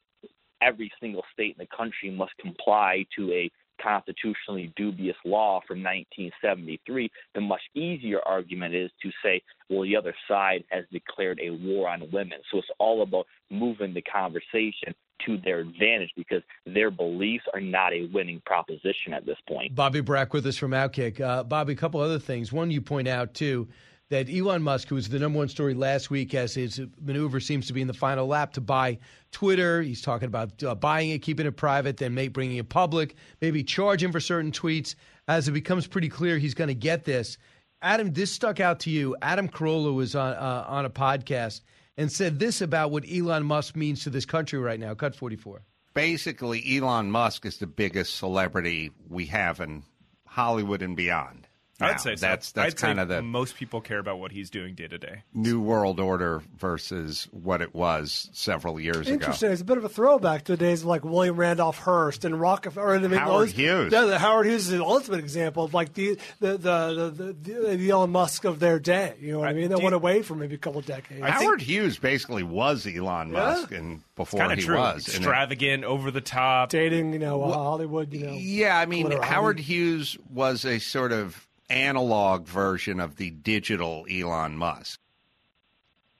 [0.61, 7.09] every single state in the country must comply to a constitutionally dubious law from 1973,
[7.33, 11.89] the much easier argument is to say, well, the other side has declared a war
[11.89, 12.39] on women.
[12.51, 14.93] So it's all about moving the conversation
[15.25, 19.75] to their advantage because their beliefs are not a winning proposition at this point.
[19.75, 21.19] Bobby Burack with us from Outkick.
[21.19, 22.53] Uh, Bobby, a couple other things.
[22.53, 23.67] One, you point out, too,
[24.09, 27.67] that Elon Musk, who was the number one story last week as his maneuver seems
[27.67, 28.97] to be in the final lap to buy
[29.31, 33.15] Twitter, he's talking about uh, buying it, keeping it private, then may, bringing it public,
[33.41, 34.95] maybe charging for certain tweets.
[35.27, 37.37] As it becomes pretty clear he's going to get this.
[37.83, 39.15] Adam, this stuck out to you.
[39.21, 41.61] Adam Carolla was on, uh, on a podcast
[41.97, 44.95] and said this about what Elon Musk means to this country right now.
[44.95, 45.61] Cut 44.
[45.93, 49.83] Basically, Elon Musk is the biggest celebrity we have in
[50.25, 51.48] Hollywood and beyond.
[51.81, 51.97] I'd now.
[51.97, 52.25] say so.
[52.27, 54.87] that's that's I'd kind say of the most people care about what he's doing day
[54.87, 55.23] to day.
[55.33, 59.13] new world order versus what it was several years ago.
[59.13, 59.51] Interesting.
[59.51, 62.39] It's a bit of a throwback to the days of like William Randolph Hearst and
[62.39, 62.93] Rockefeller.
[62.95, 63.91] And I mean, Howard those- Hughes.
[63.93, 67.77] Yeah, the Howard Hughes is an ultimate example of like the the the the, the,
[67.77, 69.15] the Elon Musk of their day.
[69.19, 69.69] You know what I mean?
[69.69, 71.21] That went you- away for maybe a couple of decades.
[71.23, 73.33] Howard Hughes basically was Elon Yeah.
[73.39, 74.75] Musk, and before kind of he true.
[74.77, 77.13] was and it- Extravagant, over the top, dating.
[77.13, 78.11] You know, Hollywood.
[78.13, 78.33] You know.
[78.33, 79.09] Yeah, I mean.
[79.21, 84.99] Howard Hughes was a sort of analog version of the digital Elon Musk.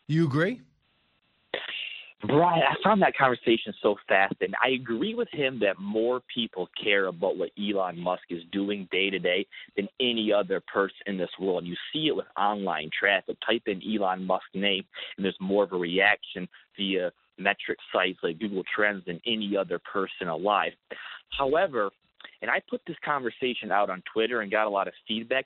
[0.08, 0.62] You agree?
[2.28, 4.54] Brian, I found that conversation so fascinating.
[4.62, 9.10] I agree with him that more people care about what Elon Musk is doing day
[9.10, 9.48] to day
[9.78, 11.66] than any other person in this world.
[11.66, 13.38] You see it with online traffic.
[13.46, 14.84] Type in Elon Musk's name,
[15.16, 19.80] and there's more of a reaction via metric sites like Google Trends than any other
[19.80, 20.74] person alive.
[21.38, 21.90] However,
[22.42, 25.46] and I put this conversation out on Twitter and got a lot of feedback.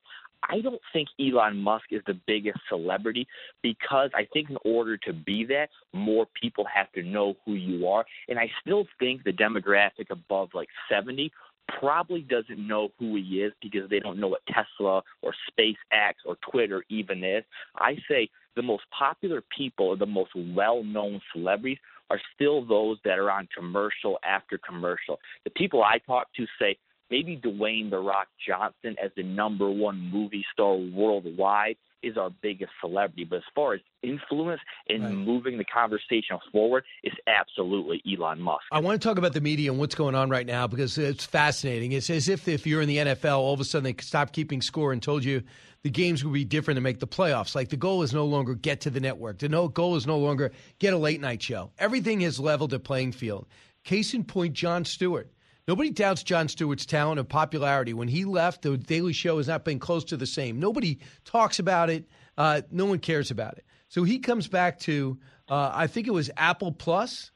[0.49, 3.27] I don't think Elon Musk is the biggest celebrity
[3.61, 7.87] because I think in order to be that, more people have to know who you
[7.87, 8.05] are.
[8.27, 11.31] And I still think the demographic above like 70
[11.79, 16.35] probably doesn't know who he is because they don't know what Tesla or SpaceX or
[16.51, 17.43] Twitter even is.
[17.77, 21.79] I say the most popular people or the most well known celebrities
[22.09, 25.19] are still those that are on commercial after commercial.
[25.45, 26.77] The people I talk to say
[27.09, 32.71] maybe Dwayne The Rock Johnson as the number one movie star worldwide is our biggest
[32.81, 33.23] celebrity.
[33.23, 35.13] But as far as influence and right.
[35.13, 38.63] moving the conversation forward, it's absolutely Elon Musk.
[38.71, 41.25] I want to talk about the media and what's going on right now because it's
[41.25, 41.93] fascinating.
[41.93, 44.61] It's as if if you're in the NFL, all of a sudden they stopped keeping
[44.61, 45.41] score and told you
[45.83, 47.55] the games would be different to make the playoffs.
[47.55, 49.39] Like the goal is no longer get to the network.
[49.39, 51.71] The no goal is no longer get a late night show.
[51.77, 53.47] Everything has leveled the playing field.
[53.83, 55.29] Case in point, Jon Stewart.
[55.67, 57.93] Nobody doubts Jon Stewart's talent and popularity.
[57.93, 60.59] When he left, the Daily Show has not been close to the same.
[60.59, 62.05] Nobody talks about it.
[62.37, 63.65] Uh, no one cares about it.
[63.87, 65.17] So he comes back to,
[65.47, 67.31] uh, I think it was Apple Plus.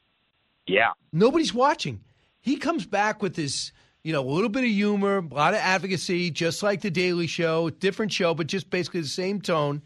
[0.66, 0.90] Yeah.
[1.12, 2.00] Nobody's watching.
[2.40, 3.72] He comes back with this,
[4.02, 7.26] you know, a little bit of humor, a lot of advocacy, just like the Daily
[7.26, 9.82] Show, different show, but just basically the same tone.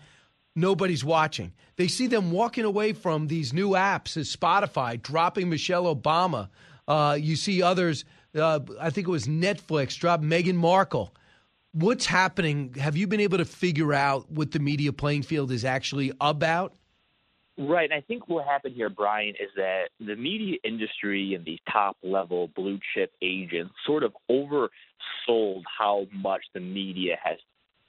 [0.56, 1.52] Nobody's watching.
[1.76, 6.48] They see them walking away from these new apps as Spotify, dropping Michelle Obama.
[6.88, 11.14] Uh, you see others uh, I think it was Netflix dropped Meghan Markle.
[11.72, 12.74] What's happening?
[12.74, 16.74] Have you been able to figure out what the media playing field is actually about?
[17.58, 17.90] Right.
[17.90, 21.96] And I think what happened here, Brian, is that the media industry and these top
[22.02, 27.38] level blue chip agents sort of oversold how much the media has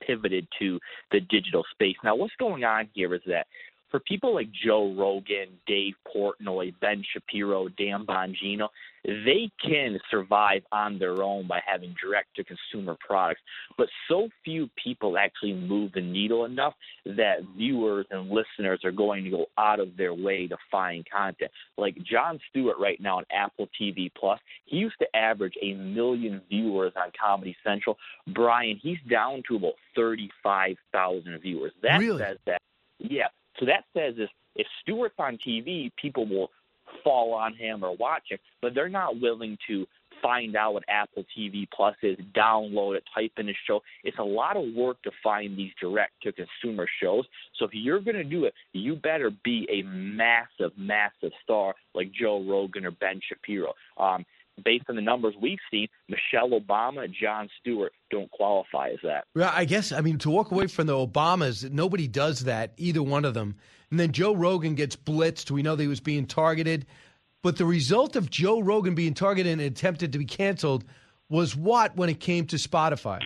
[0.05, 0.79] pivoted to
[1.11, 1.95] the digital space.
[2.03, 3.47] Now, what's going on here is that
[3.93, 8.69] for people like Joe Rogan, Dave Portnoy, Ben Shapiro, Dan Bongino,
[9.05, 13.41] they can survive on their own by having direct to consumer products.
[13.77, 16.73] But so few people actually move the needle enough
[17.05, 21.51] that viewers and listeners are going to go out of their way to find content.
[21.77, 26.41] Like Jon Stewart right now on Apple TV Plus, he used to average a million
[26.49, 27.95] viewers on Comedy Central.
[28.33, 31.73] Brian, he's down to about 35,000 viewers.
[31.83, 32.23] That really?
[32.23, 32.57] says that,
[32.97, 33.27] yeah,
[33.59, 36.49] so that says if, if Stewart's on TV, people will
[37.03, 39.85] fall on him or watch it, but they're not willing to
[40.21, 43.81] find out what Apple TV Plus is, download it, type in a show.
[44.03, 47.25] It's a lot of work to find these direct to consumer shows.
[47.57, 52.11] So if you're going to do it, you better be a massive, massive star like
[52.11, 53.73] Joe Rogan or Ben Shapiro.
[53.97, 54.25] Um,
[54.63, 59.25] based on the numbers we've seen, Michelle Obama and Jon Stewart don't qualify as that.
[59.35, 63.01] Well, I guess, I mean, to walk away from the Obamas, nobody does that, either
[63.01, 63.55] one of them.
[63.89, 65.51] And then Joe Rogan gets blitzed.
[65.51, 66.85] We know that he was being targeted.
[67.41, 70.85] But the result of Joe Rogan being targeted and attempted to be canceled
[71.29, 73.21] was what when it came to Spotify?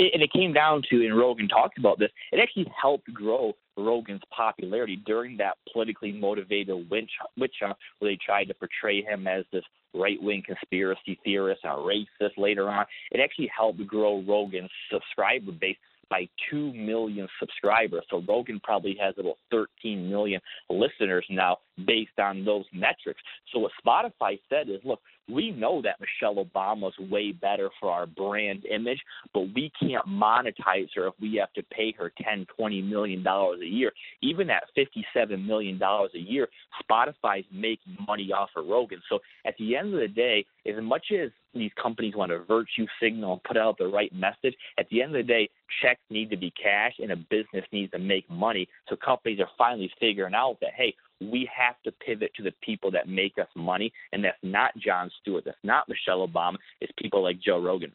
[0.00, 4.22] and it came down to, and Rogan talked about this, it actually helped grow Rogan's
[4.34, 9.44] popularity during that politically motivated witch, witch hunt where they tried to portray him as
[9.52, 12.84] this right wing conspiracy theorist and racist later on.
[13.10, 15.76] It actually helped grow Rogan's subscriber base
[16.10, 18.04] by 2 million subscribers.
[18.10, 23.20] So Rogan probably has about 13 million listeners now based on those metrics.
[23.52, 28.06] So what Spotify said is, look, we know that Michelle Obama's way better for our
[28.06, 29.00] brand image,
[29.32, 33.60] but we can't monetize her if we have to pay her 10, 20 million dollars
[33.62, 33.92] a year.
[34.22, 36.48] Even at 57 million dollars a year,
[36.82, 39.00] Spotify's making money off of Rogan.
[39.08, 42.86] So at the end of the day, as much as these companies want to virtue
[43.02, 45.48] signal and put out the right message, at the end of the day,
[45.82, 48.68] checks need to be cash and a business needs to make money.
[48.88, 52.90] So companies are finally figuring out that hey, we have to pivot to the people
[52.92, 57.22] that make us money, and that's not Jon Stewart, that's not Michelle Obama, it's people
[57.22, 57.92] like Joe Rogan.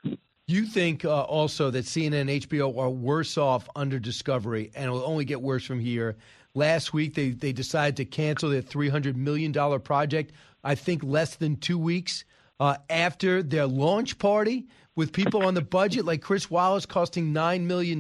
[0.48, 5.04] You think uh, also that CNN and HBO are worse off under Discovery, and will
[5.04, 6.18] only get worse from here.
[6.54, 10.34] Last week, they, they decided to cancel their $300 million project,
[10.64, 12.26] I think less than two weeks
[12.60, 17.62] uh, after their launch party with people on the budget like Chris Wallace costing $9
[17.62, 18.00] million.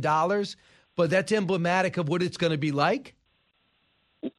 [0.95, 3.14] But that's emblematic of what it's going to be like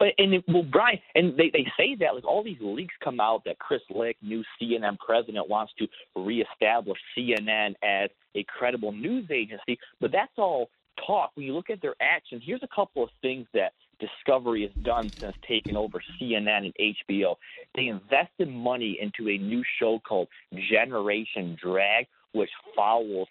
[0.00, 3.42] and it, well, Brian, and they they say that like all these leaks come out
[3.44, 9.78] that Chris Licht, new CNN president, wants to reestablish CNN as a credible news agency,
[10.00, 10.68] but that's all
[11.06, 11.30] talk.
[11.34, 15.12] When you look at their actions, here's a couple of things that Discovery has done
[15.20, 17.36] since taking over CNN and HBO.
[17.74, 20.28] They invested money into a new show called
[20.70, 23.26] Generation Drag, which follows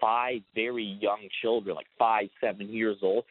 [0.00, 3.24] five very young children, like five, seven years old,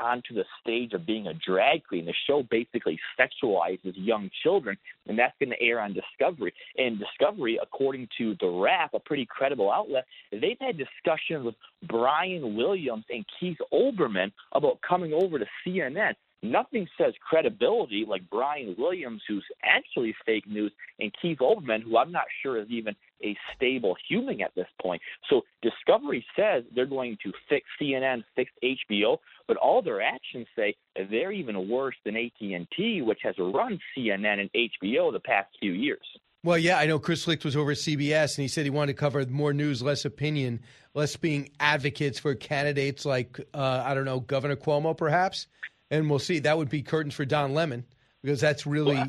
[0.00, 2.06] onto the stage of being a drag queen.
[2.06, 4.76] The show basically sexualizes young children,
[5.06, 6.52] and that's going to air on Discovery.
[6.76, 11.54] And Discovery, according to The Wrap, a pretty credible outlet, they've had discussions with
[11.88, 18.74] Brian Williams and Keith Olbermann about coming over to CNN nothing says credibility like Brian
[18.78, 22.94] Williams, who's actually fake news, and Keith Olbermann, who I'm not sure is even
[23.24, 25.00] a stable human at this point.
[25.30, 30.74] So Discovery says they're going to fix CNN, fix HBO, but all their actions say
[31.10, 36.06] they're even worse than AT&T, which has run CNN and HBO the past few years.
[36.44, 38.94] Well, yeah, I know Chris Licht was over at CBS, and he said he wanted
[38.94, 40.60] to cover more news, less opinion,
[40.92, 45.46] less being advocates for candidates like uh, I don't know Governor Cuomo, perhaps
[45.92, 46.40] and we'll see.
[46.40, 47.84] That would be curtains for Don Lemon
[48.22, 49.00] because that's really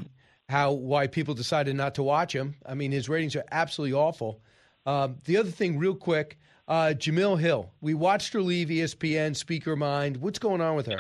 [0.49, 2.55] how why people decided not to watch him.
[2.65, 4.41] I mean, his ratings are absolutely awful.
[4.85, 6.37] Um, the other thing, real quick,
[6.67, 7.71] uh, Jemele Hill.
[7.81, 10.17] We watched her leave ESPN, Speaker Mind.
[10.17, 10.99] What's going on with her?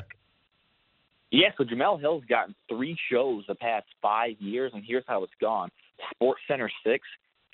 [1.31, 5.33] Yeah, so Jemele Hill's gotten three shows the past five years, and here's how it's
[5.41, 5.69] gone:
[6.15, 7.05] Sports Center six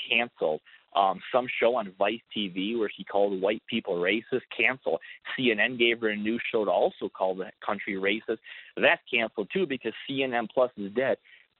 [0.08, 0.62] canceled
[0.96, 5.00] um, some show on Vice TV where she called white people racist, canceled.
[5.38, 8.40] CNN gave her a new show to also call the country racist.
[8.76, 11.18] That's canceled too because CNN Plus is dead.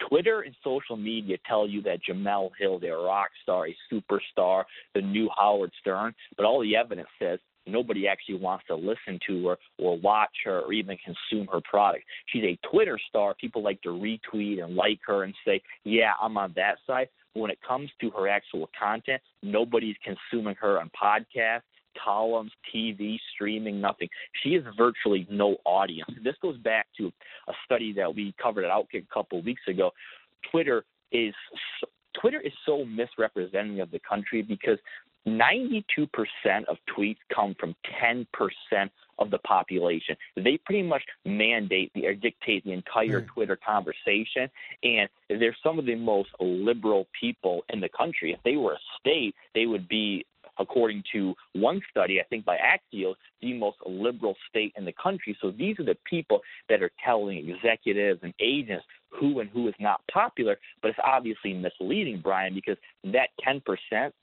[0.08, 4.64] Twitter and social media tell you that Jemele Hill, a rock star, a superstar,
[4.96, 9.48] the new Howard Stern, but all the evidence says nobody actually wants to listen to
[9.48, 12.04] her or watch her or even consume her product.
[12.28, 13.36] She's a Twitter star.
[13.36, 17.52] People like to retweet and like her and say, yeah, I'm on that side when
[17.52, 21.62] it comes to her actual content, nobody's consuming her on podcasts,
[22.04, 24.08] columns, TV, streaming, nothing.
[24.44, 26.10] She has virtually no audience.
[26.24, 27.12] This goes back to
[27.48, 29.92] a study that we covered at Outkick a couple of weeks ago.
[30.52, 31.34] Twitter is
[32.20, 34.78] Twitter is so misrepresenting of the country because
[35.28, 35.84] 92%
[36.68, 38.26] of tweets come from 10%
[39.20, 40.16] of the population.
[40.36, 43.28] They pretty much mandate the, or dictate the entire mm.
[43.28, 44.50] Twitter conversation,
[44.84, 48.34] and they're some of the most liberal people in the country.
[48.34, 50.26] If they were a state, they would be
[50.58, 55.38] according to one study, I think by Axios, the most liberal state in the country.
[55.42, 59.74] So these are the people that are telling executives and agents who and who is
[59.80, 63.62] not popular, but it's obviously misleading, Brian, because that 10%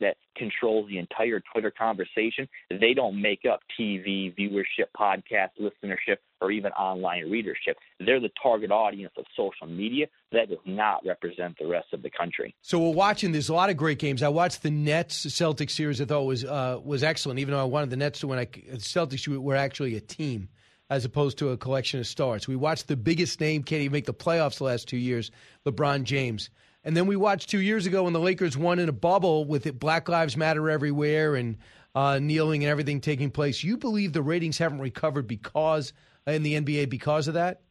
[0.00, 6.50] that controls the entire Twitter conversation, they don't make up TV, viewership, podcast, listenership, or
[6.50, 7.76] even online readership.
[7.98, 10.06] They're the target audience of social media.
[10.32, 12.54] That does not represent the rest of the country.
[12.62, 13.32] So we're watching.
[13.32, 14.22] There's a lot of great games.
[14.22, 16.00] I watched the Nets Celtics series.
[16.00, 17.38] I thought was uh, was excellent.
[17.38, 20.48] Even though I wanted the Nets to win, I, Celtics were actually a team
[20.90, 22.46] as opposed to a collection of stars.
[22.46, 25.30] We watched the biggest name can't even make the playoffs the last two years,
[25.64, 26.50] LeBron James.
[26.84, 29.66] And then we watched two years ago when the Lakers won in a bubble with
[29.66, 31.56] it Black Lives Matter everywhere and
[31.96, 33.64] uh, kneeling and everything taking place.
[33.64, 35.92] You believe the ratings haven't recovered because
[36.26, 37.62] in the NBA because of that?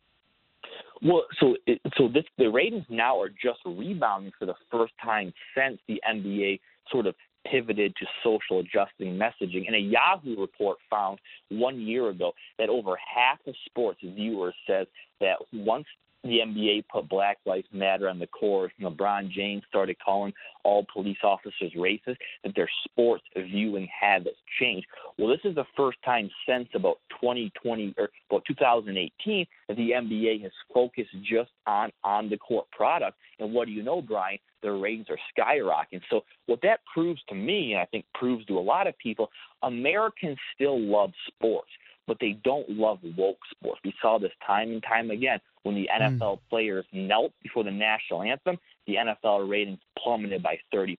[1.02, 1.56] Well, so
[1.98, 6.60] so this the ratings now are just rebounding for the first time since the NBA
[6.92, 7.16] sort of
[7.50, 9.68] pivoted to social adjusting messaging.
[9.68, 11.20] And a Yahoo report found
[11.50, 14.88] one year ago that over half of sports viewers says
[15.22, 15.86] that once
[16.26, 18.72] the NBA put Black Lives Matter on the court.
[18.82, 22.18] LeBron James started calling all police officers racist.
[22.44, 24.88] That their sports viewing habits changed.
[25.18, 30.42] Well, this is the first time since about 2020 or about 2018 that the NBA
[30.42, 33.18] has focused just on on the court product.
[33.40, 34.40] And what do you know, Brian?
[34.66, 36.02] Their ratings are skyrocketing.
[36.10, 39.30] So what that proves to me, and I think proves to a lot of people,
[39.62, 41.70] Americans still love sports
[42.08, 43.82] but they don't love woke sports.
[43.84, 46.40] We saw this time and time again when the NFL mm.
[46.50, 48.58] players knelt before the national anthem.
[48.88, 50.98] The NFL ratings plummeted by 30%.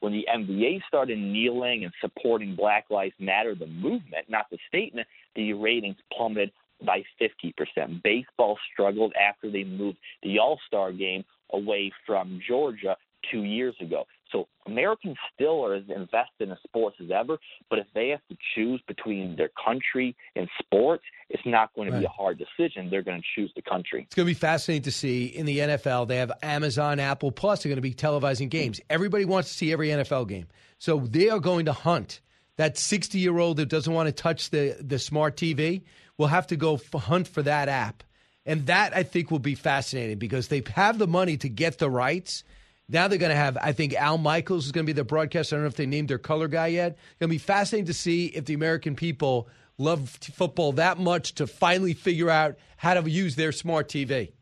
[0.00, 5.06] When the NBA started kneeling and supporting Black Lives Matter, the movement, not the statement,
[5.36, 6.50] the ratings plummeted
[6.84, 8.02] by 50%.
[8.02, 12.96] Baseball struggled after they moved the All Star game away from Georgia
[13.30, 14.04] two years ago.
[14.32, 17.38] So Americans still are as invested in sports as ever,
[17.68, 21.94] but if they have to choose between their country and sports, it's not going to
[21.94, 22.00] right.
[22.00, 22.88] be a hard decision.
[22.90, 24.02] They're going to choose the country.
[24.02, 26.08] It's going to be fascinating to see in the NFL.
[26.08, 27.62] They have Amazon, Apple Plus.
[27.62, 28.80] They're going to be televising games.
[28.88, 30.46] Everybody wants to see every NFL game,
[30.78, 32.20] so they are going to hunt.
[32.56, 35.82] That 60 year old that doesn't want to touch the, the smart TV
[36.20, 38.04] will have to go hunt for that app.
[38.46, 41.90] And that I think will be fascinating because they have the money to get the
[41.90, 42.44] rights
[42.92, 45.54] now they're going to have, I think Al Michaels is going to be the broadcaster.
[45.54, 46.92] I don't know if they named their color guy yet.
[46.92, 49.48] It's going to be fascinating to see if the American people
[49.78, 54.32] love football that much to finally figure out how to use their smart TV.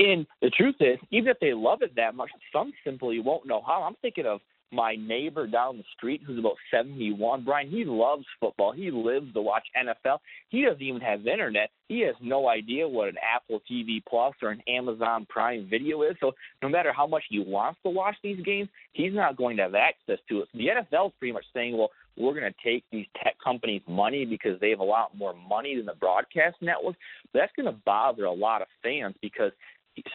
[0.00, 3.62] And the truth is, even if they love it that much, some simply won't know
[3.64, 3.84] how.
[3.84, 4.40] I'm thinking of
[4.72, 8.72] my neighbor down the street who's about 71, Brian, he loves football.
[8.72, 10.18] He lives to watch NFL.
[10.48, 11.70] He doesn't even have internet.
[11.88, 16.16] He has no idea what an Apple TV Plus or an Amazon Prime Video is.
[16.20, 16.32] So
[16.62, 19.74] no matter how much he wants to watch these games, he's not going to have
[19.74, 20.48] access to it.
[20.54, 24.24] The NFL is pretty much saying, well, we're going to take these tech companies' money
[24.24, 26.98] because they have a lot more money than the broadcast networks.
[27.32, 29.50] That's going to bother a lot of fans because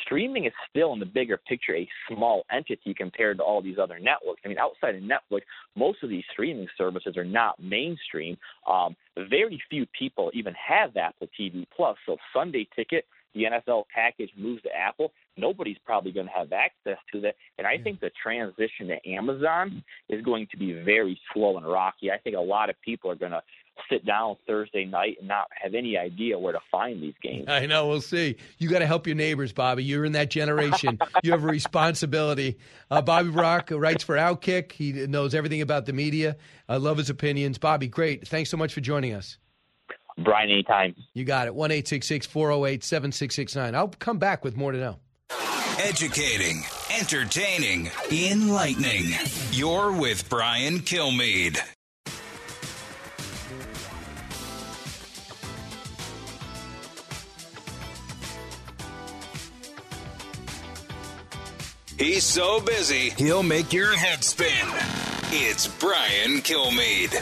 [0.03, 3.99] streaming is still in the bigger picture a small entity compared to all these other
[3.99, 4.41] networks.
[4.43, 5.41] I mean, outside of Netflix,
[5.75, 8.37] most of these streaming services are not mainstream.
[8.67, 8.95] Um,
[9.29, 11.97] very few people even have Apple TV Plus.
[12.05, 15.11] So Sunday Ticket, the NFL package moves to Apple.
[15.37, 17.35] Nobody's probably going to have access to that.
[17.57, 22.11] And I think the transition to Amazon is going to be very slow and rocky.
[22.11, 23.41] I think a lot of people are going to
[23.89, 27.45] sit down Thursday night and not have any idea where to find these games.
[27.47, 27.87] I know.
[27.87, 28.37] We'll see.
[28.57, 29.83] You got to help your neighbors, Bobby.
[29.83, 30.99] You're in that generation.
[31.23, 32.57] you have a responsibility.
[32.91, 34.71] Uh, Bobby Burack writes for Outkick.
[34.71, 36.37] He knows everything about the media.
[36.67, 37.57] I love his opinions.
[37.57, 38.27] Bobby, great.
[38.27, 39.37] Thanks so much for joining us.
[40.17, 40.95] Brian, anytime.
[41.13, 41.55] You got it.
[41.55, 43.75] 1 408 7669.
[43.75, 44.99] I'll come back with more to know.
[45.81, 46.61] Educating,
[46.99, 49.13] entertaining, enlightening.
[49.51, 51.57] You're with Brian Kilmeade.
[61.99, 64.47] He's so busy, he'll make your head spin.
[65.33, 67.21] It's Brian Kilmeade.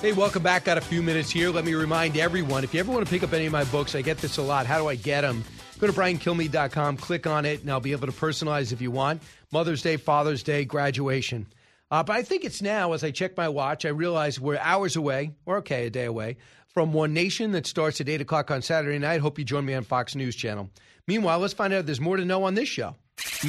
[0.00, 0.64] Hey, welcome back.
[0.64, 1.50] Got a few minutes here.
[1.50, 3.94] Let me remind everyone if you ever want to pick up any of my books,
[3.94, 4.64] I get this a lot.
[4.64, 5.44] How do I get them?
[5.78, 9.20] Go to briankilmeade.com, click on it, and I'll be able to personalize if you want.
[9.52, 11.46] Mother's Day, Father's Day, graduation.
[11.90, 14.96] Uh, but I think it's now, as I check my watch, I realize we're hours
[14.96, 16.38] away, or okay, a day away,
[16.68, 19.20] from One Nation that starts at 8 o'clock on Saturday night.
[19.20, 20.70] Hope you join me on Fox News Channel.
[21.06, 22.96] Meanwhile, let's find out if there's more to know on this show.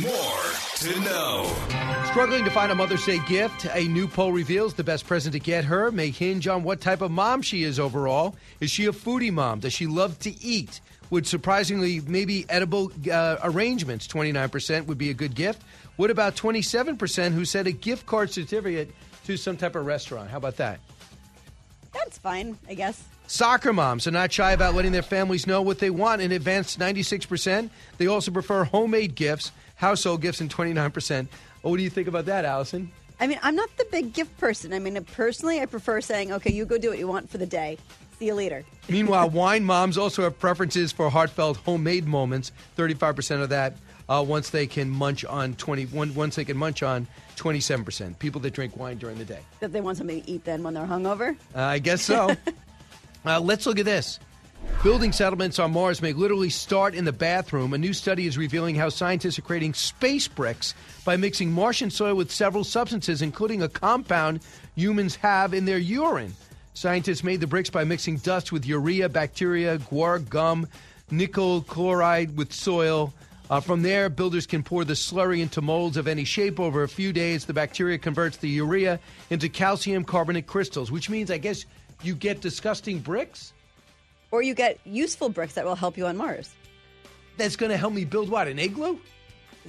[0.02, 0.42] More
[0.78, 1.56] to know.
[2.08, 5.40] Struggling to find a Mother's Day gift, a new poll reveals the best present to
[5.40, 8.36] get her may hinge on what type of mom she is overall.
[8.60, 9.60] Is she a foodie mom?
[9.60, 10.82] Does she love to eat?
[11.12, 15.62] Would surprisingly maybe edible uh, arrangements, 29%, would be a good gift.
[15.96, 18.90] What about 27% who said a gift card certificate
[19.26, 20.32] to some type of restaurant?
[20.32, 20.80] How about that?
[21.94, 23.04] That's fine, I guess.
[23.28, 26.78] Soccer moms are not shy about letting their families know what they want in advance,
[26.78, 27.70] 96%.
[27.98, 31.28] They also prefer homemade gifts, household gifts, and 29%.
[31.64, 32.92] Oh, what do you think about that, Allison?
[33.20, 34.74] I mean, I'm not the big gift person.
[34.74, 37.46] I mean, personally, I prefer saying, okay, you go do what you want for the
[37.46, 37.78] day.
[38.20, 38.64] See you later.
[38.90, 42.52] Meanwhile, wine moms also have preferences for heartfelt homemade moments.
[42.78, 43.76] 35% of that
[44.10, 48.20] uh, once they can munch on 20 once they can munch on 27%.
[48.20, 49.40] People that drink wine during the day.
[49.60, 51.36] That they want something to eat then when they're hungover?
[51.56, 52.36] Uh, I guess so.
[53.26, 54.20] uh, let's look at this.
[54.82, 57.74] Building settlements on Mars may literally start in the bathroom.
[57.74, 60.74] A new study is revealing how scientists are creating space bricks
[61.06, 64.42] by mixing Martian soil with several substances, including a compound
[64.76, 66.34] humans have in their urine.
[66.74, 70.68] Scientists made the bricks by mixing dust with urea, bacteria, guar gum,
[71.12, 73.14] nickel chloride with soil.
[73.50, 76.60] Uh, from there, builders can pour the slurry into molds of any shape.
[76.60, 81.30] Over a few days, the bacteria converts the urea into calcium carbonate crystals, which means,
[81.30, 81.66] I guess,
[82.04, 83.54] you get disgusting bricks?
[84.32, 86.54] Or you get useful bricks that will help you on Mars.
[87.38, 88.48] That's going to help me build what?
[88.48, 88.98] An igloo?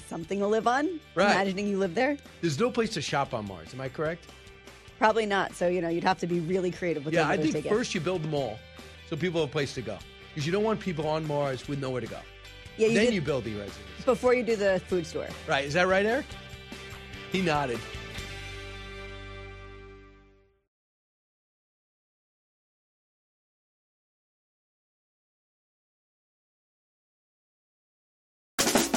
[0.08, 1.00] Something to live on?
[1.14, 1.30] Right.
[1.32, 2.16] Imagining you live there?
[2.40, 3.72] There's no place to shop on Mars.
[3.72, 4.26] Am I correct?
[4.98, 5.54] Probably not.
[5.54, 8.00] So, you know, you'd have to be really creative with Yeah, I think first you
[8.00, 8.58] build them all
[9.08, 9.98] so people have a place to go.
[10.30, 12.18] Because you don't want people on Mars with nowhere to go.
[12.76, 13.78] Yeah, you then did- you build the residence.
[14.04, 15.28] Before you do the food store.
[15.48, 15.64] Right.
[15.64, 16.26] Is that right, Eric?
[17.32, 17.78] He nodded.